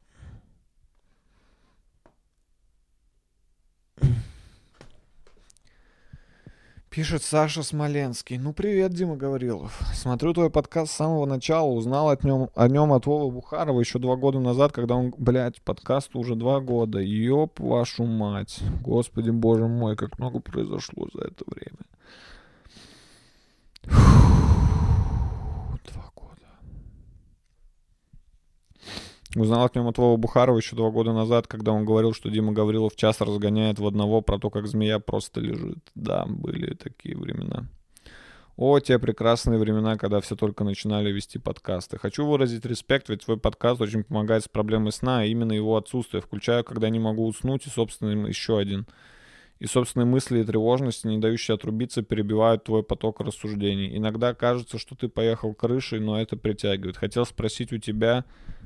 Пишет 6.91 7.23
Саша 7.23 7.63
Смоленский. 7.63 8.37
Ну, 8.37 8.53
привет, 8.53 8.93
Дима 8.93 9.17
Гаврилов. 9.17 9.81
Смотрю 9.95 10.35
твой 10.35 10.51
подкаст 10.51 10.93
с 10.93 10.97
самого 10.97 11.25
начала, 11.25 11.69
узнал 11.69 12.11
от 12.11 12.23
нем, 12.23 12.51
о 12.55 12.69
нем 12.69 12.93
от 12.93 13.07
Вовы 13.07 13.31
Бухарова 13.31 13.81
еще 13.81 13.99
два 13.99 14.17
года 14.17 14.41
назад, 14.41 14.73
когда 14.73 14.97
он, 14.97 15.15
блядь, 15.17 15.63
подкасту 15.63 16.19
уже 16.19 16.35
два 16.35 16.61
года. 16.61 16.99
Ёб 16.99 17.59
вашу 17.61 18.05
мать. 18.05 18.61
Господи, 18.83 19.31
боже 19.31 19.69
мой, 19.69 19.97
как 19.97 20.19
много 20.19 20.41
произошло 20.41 21.09
за 21.15 21.23
это 21.23 21.45
время. 21.47 21.79
Узнал 29.37 29.65
от 29.65 29.75
него 29.75 29.93
Вова 29.95 30.17
Бухарова 30.17 30.57
еще 30.57 30.75
два 30.75 30.91
года 30.91 31.13
назад, 31.13 31.47
когда 31.47 31.73
он 31.73 31.85
говорил, 31.85 32.15
что 32.15 32.31
Дима 32.31 32.53
Гаврилов 32.53 32.97
час 32.97 33.21
разгоняет 33.21 33.79
в 33.79 33.87
одного 33.87 34.23
про 34.23 34.39
то, 34.39 34.49
как 34.49 34.67
змея 34.67 34.99
просто 35.01 35.41
лежит. 35.41 35.79
Да, 35.95 36.25
были 36.27 36.75
такие 36.75 37.17
времена. 37.17 37.67
О, 38.57 38.81
те 38.81 38.99
прекрасные 38.99 39.59
времена, 39.59 39.97
когда 39.97 40.21
все 40.21 40.35
только 40.35 40.65
начинали 40.65 41.13
вести 41.13 41.39
подкасты. 41.39 41.97
Хочу 41.99 42.27
выразить 42.27 42.65
респект, 42.65 43.09
ведь 43.09 43.25
твой 43.25 43.39
подкаст 43.39 43.81
очень 43.81 44.03
помогает 44.03 44.45
с 44.45 44.49
проблемой 44.49 44.91
сна, 44.91 45.21
а 45.21 45.25
именно 45.25 45.53
его 45.53 45.77
отсутствие. 45.77 46.23
Включаю, 46.23 46.65
когда 46.65 46.89
не 46.89 46.99
могу 46.99 47.25
уснуть, 47.27 47.67
и, 47.67 47.71
собственно, 47.71 48.27
еще 48.27 48.59
один. 48.59 48.89
И 49.61 49.67
собственные 49.67 50.07
мысли 50.07 50.41
и 50.41 50.45
тревожности, 50.45 51.07
не 51.07 51.19
дающие 51.19 51.55
отрубиться, 51.55 52.03
перебивают 52.03 52.65
твой 52.65 52.83
поток 52.83 53.21
рассуждений. 53.21 53.97
Иногда 53.97 54.35
кажется, 54.35 54.79
что 54.79 54.97
ты 54.97 55.09
поехал 55.09 55.55
крышей, 55.55 56.01
но 56.01 56.21
это 56.21 56.37
притягивает. 56.37 56.97
Хотел 56.97 57.27
спросить 57.27 57.73
у 57.73 57.79
тебя, 57.79 58.25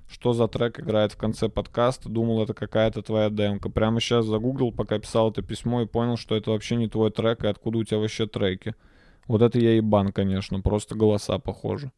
что 0.09 0.33
за 0.33 0.49
трек 0.49 0.81
играет 0.81 1.13
в 1.13 1.17
конце 1.17 1.49
подкаста, 1.49 2.09
думал, 2.09 2.43
это 2.43 2.55
какая-то 2.55 3.03
твоя 3.03 3.31
демка. 3.31 3.71
Прямо 3.71 4.01
сейчас 4.01 4.27
загуглил, 4.27 4.73
пока 4.73 4.99
писал 4.99 5.31
это 5.31 5.43
письмо, 5.43 5.83
и 5.83 5.87
понял, 5.87 6.17
что 6.17 6.37
это 6.37 6.51
вообще 6.51 6.77
не 6.77 6.89
твой 6.89 7.11
трек, 7.11 7.45
и 7.45 7.49
откуда 7.49 7.79
у 7.79 7.85
тебя 7.85 7.99
вообще 7.99 8.27
треки. 8.27 8.75
Вот 9.27 9.43
это 9.43 9.59
я 9.59 9.75
ебан, 9.77 10.13
конечно, 10.13 10.61
просто 10.61 10.95
голоса 10.95 11.39
похожи. 11.39 11.91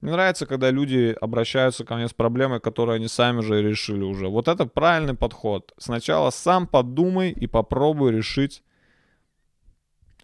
Мне 0.00 0.12
нравится, 0.12 0.46
когда 0.46 0.70
люди 0.70 1.16
обращаются 1.20 1.84
ко 1.84 1.96
мне 1.96 2.08
с 2.08 2.12
проблемой, 2.12 2.60
которую 2.60 2.96
они 2.96 3.08
сами 3.08 3.40
же 3.40 3.62
решили 3.62 4.02
уже. 4.02 4.28
Вот 4.28 4.46
это 4.46 4.66
правильный 4.66 5.14
подход. 5.14 5.72
Сначала 5.78 6.30
сам 6.30 6.66
подумай 6.66 7.30
и 7.30 7.46
попробуй 7.46 8.12
решить 8.12 8.62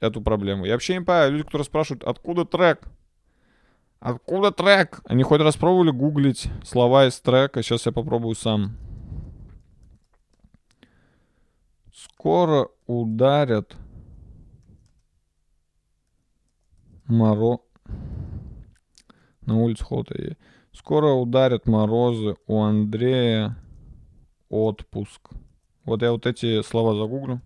эту 0.00 0.20
проблему. 0.20 0.66
Я 0.66 0.72
вообще 0.72 0.94
не 0.94 1.00
понимаю, 1.00 1.32
люди, 1.32 1.44
которые 1.44 1.64
спрашивают, 1.64 2.04
откуда 2.04 2.44
трек? 2.44 2.82
Откуда 4.02 4.50
трек? 4.50 5.00
Они 5.04 5.22
хоть 5.22 5.40
раз 5.40 5.56
пробовали 5.56 5.92
гуглить 5.92 6.50
слова 6.64 7.06
из 7.06 7.20
трека. 7.20 7.62
Сейчас 7.62 7.86
я 7.86 7.92
попробую 7.92 8.34
сам. 8.34 8.76
Скоро 11.94 12.68
ударят 12.86 13.76
моро... 17.06 17.58
На 19.42 19.56
улице 19.56 19.84
холода. 19.84 20.36
Скоро 20.72 21.12
ударят 21.12 21.68
морозы. 21.68 22.34
У 22.48 22.60
Андрея 22.60 23.56
отпуск. 24.48 25.30
Вот 25.84 26.02
я 26.02 26.10
вот 26.10 26.26
эти 26.26 26.60
слова 26.62 26.96
загуглю. 26.96 27.40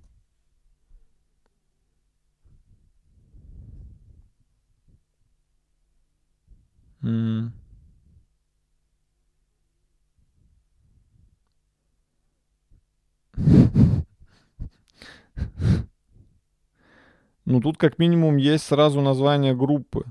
Ну, 17.45 17.61
тут 17.61 17.77
как 17.79 17.99
минимум 17.99 18.39
есть 18.39 18.65
сразу 18.65 19.01
название 19.01 19.55
группы. 19.55 20.05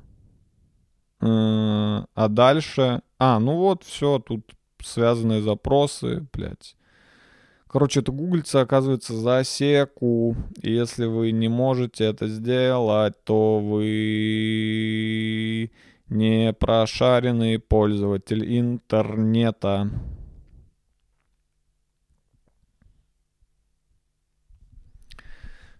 Э, 1.21 2.03
А 2.13 2.27
дальше... 2.29 3.01
А, 3.17 3.39
ну 3.39 3.55
вот, 3.57 3.83
все, 3.83 4.19
тут 4.19 4.51
связанные 4.81 5.41
запросы, 5.41 6.25
блядь. 6.33 6.75
Короче, 7.67 7.99
это 8.01 8.11
гуглится, 8.13 8.61
оказывается, 8.61 9.13
за 9.13 9.43
секу. 9.43 10.35
И 10.61 10.71
если 10.71 11.05
вы 11.05 11.31
не 11.31 11.49
можете 11.49 12.05
это 12.05 12.27
сделать, 12.27 13.21
то 13.25 13.59
вы 13.59 15.71
не 16.09 16.53
прошаренный 16.53 17.59
пользователь 17.59 18.57
интернета. 18.57 19.89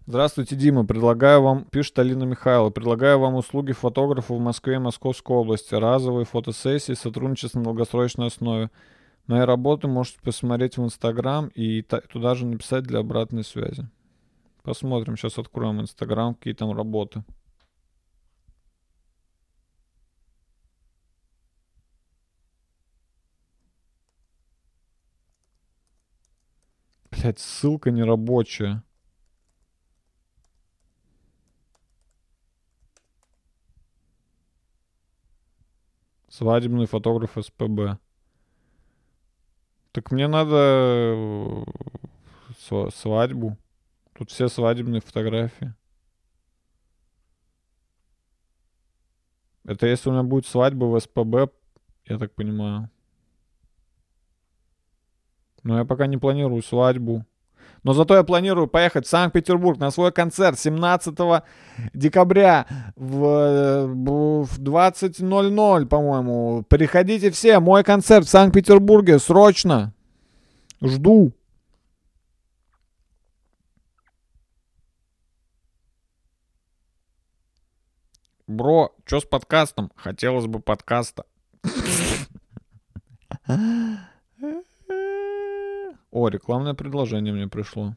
Здравствуйте, 0.08 0.54
Дима. 0.54 0.86
Предлагаю 0.86 1.42
вам, 1.42 1.64
пишет 1.64 1.98
Алина 1.98 2.22
Михайлова, 2.22 2.70
предлагаю 2.70 3.18
вам 3.18 3.34
услуги 3.34 3.72
фотографа 3.72 4.34
в 4.34 4.38
Москве 4.38 4.76
и 4.76 4.78
Московской 4.78 5.36
области. 5.36 5.74
Разовые 5.74 6.24
фотосессии, 6.24 6.92
сотрудничество 6.92 7.58
на 7.58 7.64
долгосрочной 7.64 8.28
основе. 8.28 8.70
Мои 9.26 9.40
работы 9.40 9.88
можете 9.88 10.20
посмотреть 10.20 10.76
в 10.76 10.84
Инстаграм 10.84 11.48
и 11.48 11.82
туда 11.82 12.36
же 12.36 12.46
написать 12.46 12.84
для 12.84 13.00
обратной 13.00 13.42
связи. 13.42 13.88
Посмотрим, 14.62 15.16
сейчас 15.16 15.38
откроем 15.38 15.80
Инстаграм, 15.80 16.34
какие 16.34 16.54
там 16.54 16.70
работы. 16.70 17.24
Блять, 27.26 27.40
ссылка 27.40 27.90
нерабочая. 27.90 28.84
Свадебный 36.28 36.86
фотограф 36.86 37.36
СПБ. 37.36 37.98
Так 39.90 40.12
мне 40.12 40.28
надо 40.28 40.54
э, 40.54 41.64
сва- 42.60 42.94
свадьбу. 42.94 43.58
Тут 44.12 44.30
все 44.30 44.46
свадебные 44.46 45.00
фотографии. 45.00 45.74
Это 49.64 49.88
если 49.88 50.10
у 50.10 50.12
меня 50.12 50.22
будет 50.22 50.46
свадьба 50.46 50.84
в 50.84 51.00
СПБ, 51.00 51.52
я 52.04 52.18
так 52.18 52.36
понимаю. 52.36 52.88
Но 55.66 55.78
я 55.78 55.84
пока 55.84 56.06
не 56.06 56.16
планирую 56.16 56.62
свадьбу. 56.62 57.24
Но 57.82 57.92
зато 57.92 58.14
я 58.14 58.22
планирую 58.22 58.68
поехать 58.68 59.04
в 59.04 59.10
Санкт-Петербург 59.10 59.80
на 59.80 59.90
свой 59.90 60.12
концерт 60.12 60.60
17 60.60 61.42
декабря 61.92 62.66
в, 62.94 63.24
э, 63.24 63.86
в 63.86 64.60
20.00, 64.60 65.86
по-моему. 65.86 66.64
Приходите 66.68 67.32
все, 67.32 67.58
мой 67.58 67.82
концерт 67.82 68.26
в 68.26 68.30
Санкт-Петербурге, 68.30 69.18
срочно. 69.18 69.92
Жду. 70.80 71.32
Бро, 78.46 78.94
чё 79.04 79.18
с 79.18 79.24
подкастом? 79.24 79.90
Хотелось 79.96 80.46
бы 80.46 80.60
подкаста. 80.60 81.24
О, 86.18 86.28
рекламное 86.28 86.72
предложение 86.72 87.34
мне 87.34 87.46
пришло. 87.46 87.94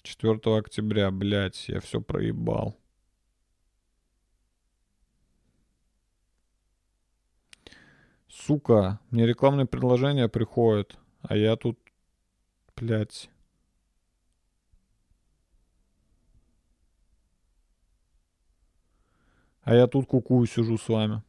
Четвертого 0.00 0.58
октября, 0.58 1.10
блядь, 1.10 1.68
я 1.68 1.80
все 1.80 2.00
проебал. 2.00 2.78
Сука, 8.28 9.00
мне 9.10 9.26
рекламные 9.26 9.66
предложения 9.66 10.28
приходят, 10.28 10.96
а 11.22 11.36
я 11.36 11.56
тут, 11.56 11.80
блядь. 12.76 13.28
А 19.70 19.74
я 19.76 19.86
тут 19.86 20.08
кукую 20.08 20.48
сижу 20.48 20.76
с 20.78 20.88
вами. 20.88 21.22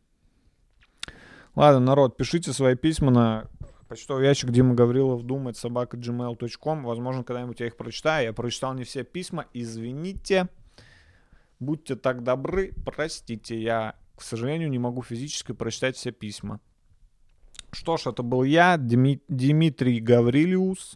Ладно, 1.55 1.79
народ, 1.79 2.17
пишите 2.17 2.53
свои 2.53 2.73
письма 2.73 3.11
на 3.11 3.47
почтовый 3.87 4.25
ящик 4.25 4.49
Дима 4.49 4.73
Гаврилов 4.73 5.21
думает 5.21 5.57
собака 5.57 5.95
gmail.com. 5.95 6.83
Возможно, 6.83 7.23
когда-нибудь 7.23 7.59
я 7.59 7.67
их 7.67 7.77
прочитаю. 7.77 8.25
Я 8.25 8.33
прочитал 8.33 8.73
не 8.73 8.83
все 8.83 9.03
письма. 9.03 9.45
Извините. 9.53 10.47
Будьте 11.59 11.95
так 11.95 12.23
добры, 12.23 12.73
простите. 12.83 13.61
Я, 13.61 13.93
к 14.15 14.23
сожалению, 14.23 14.71
не 14.71 14.79
могу 14.79 15.03
физически 15.03 15.51
прочитать 15.51 15.95
все 15.95 16.11
письма. 16.11 16.59
Что 17.71 17.97
ж, 17.97 18.07
это 18.07 18.23
был 18.23 18.41
я, 18.41 18.75
Дими- 18.75 19.21
Дмитрий 19.27 19.99
Гаврилиус. 19.99 20.95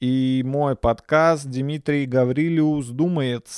И 0.00 0.42
мой 0.44 0.76
подкаст 0.76 1.46
Дмитрий 1.46 2.04
Гаврилиус 2.04 2.88
думает. 2.88 3.48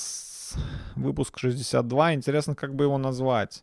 С- 0.51 0.59
Выпуск 0.97 1.39
62. 1.39 2.15
Интересно, 2.15 2.55
как 2.55 2.75
бы 2.75 2.85
его 2.85 2.99
назвать. 2.99 3.63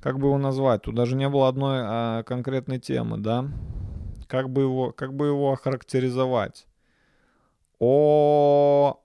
Как 0.00 0.18
бы 0.18 0.28
его 0.28 0.38
назвать? 0.38 0.82
Тут 0.82 0.94
даже 0.94 1.16
не 1.16 1.28
было 1.28 1.48
одной 1.48 1.80
а, 1.82 2.22
конкретной 2.22 2.78
темы, 2.78 3.18
да? 3.18 3.46
Как 4.28 4.48
бы 4.50 4.62
его, 4.62 4.92
как 4.92 5.14
бы 5.14 5.26
его 5.26 5.52
охарактеризовать? 5.52 6.66
О... 7.80 9.00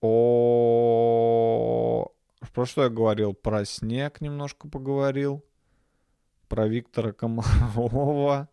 О... 0.00 2.08
Про 2.52 2.66
что 2.66 2.82
я 2.82 2.88
говорил? 2.88 3.34
Про 3.34 3.64
снег 3.64 4.20
немножко 4.20 4.68
поговорил. 4.68 5.44
Про 6.48 6.66
Виктора 6.66 7.12
Комарова. 7.12 8.48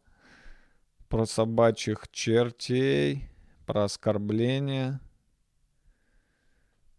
Про 1.10 1.26
собачьих 1.26 2.08
чертей. 2.12 3.30
Про 3.66 3.86
оскорбления. 3.86 5.00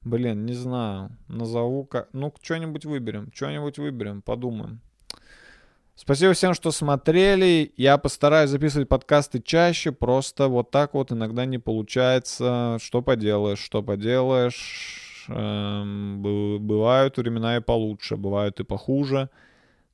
Блин, 0.06 0.46
не 0.46 0.52
знаю. 0.52 1.10
Назову 1.26 1.84
как... 1.84 2.08
Ну, 2.12 2.32
что-нибудь 2.40 2.84
выберем. 2.84 3.32
Что-нибудь 3.34 3.76
выберем. 3.80 4.22
Подумаем. 4.22 4.80
Спасибо 5.96 6.32
всем, 6.32 6.54
что 6.54 6.70
смотрели. 6.70 7.72
Я 7.76 7.98
постараюсь 7.98 8.50
записывать 8.50 8.88
подкасты 8.88 9.42
чаще. 9.42 9.90
Просто 9.90 10.46
вот 10.46 10.70
так 10.70 10.94
вот 10.94 11.10
иногда 11.10 11.44
не 11.44 11.58
получается. 11.58 12.78
Что 12.80 13.02
поделаешь, 13.02 13.58
что 13.58 13.82
поделаешь. 13.82 15.26
Эм, 15.26 16.22
бы- 16.22 16.60
бывают 16.60 17.16
времена 17.16 17.56
и 17.56 17.60
получше, 17.60 18.16
бывают 18.16 18.60
и 18.60 18.62
похуже. 18.62 19.28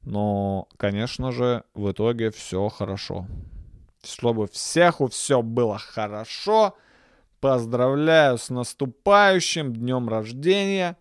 Но, 0.02 0.68
конечно 0.76 1.32
же, 1.32 1.64
в 1.72 1.90
итоге 1.90 2.30
все 2.32 2.68
хорошо. 2.68 3.26
Чтобы 4.04 4.46
всех 4.46 5.00
у 5.00 5.06
все 5.06 5.40
было 5.40 5.78
хорошо. 5.78 6.76
Поздравляю 7.42 8.38
с 8.38 8.50
наступающим 8.50 9.72
днем 9.72 10.08
рождения. 10.08 10.96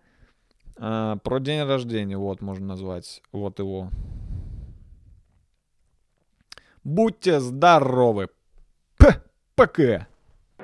А, 0.76 1.18
про 1.18 1.38
день 1.38 1.62
рождения, 1.68 2.18
вот 2.18 2.42
можно 2.42 2.66
назвать. 2.66 3.22
Вот 3.32 3.60
его. 3.60 3.92
Будьте 6.84 7.40
здоровы. 7.40 8.30
П 8.98 9.22
пока. 9.54 10.08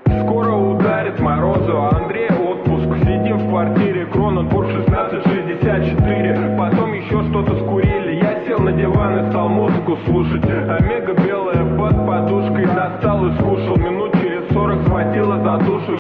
Скоро 0.03 0.55
ударит 0.55 1.19
морозу, 1.19 1.78
а 1.78 1.96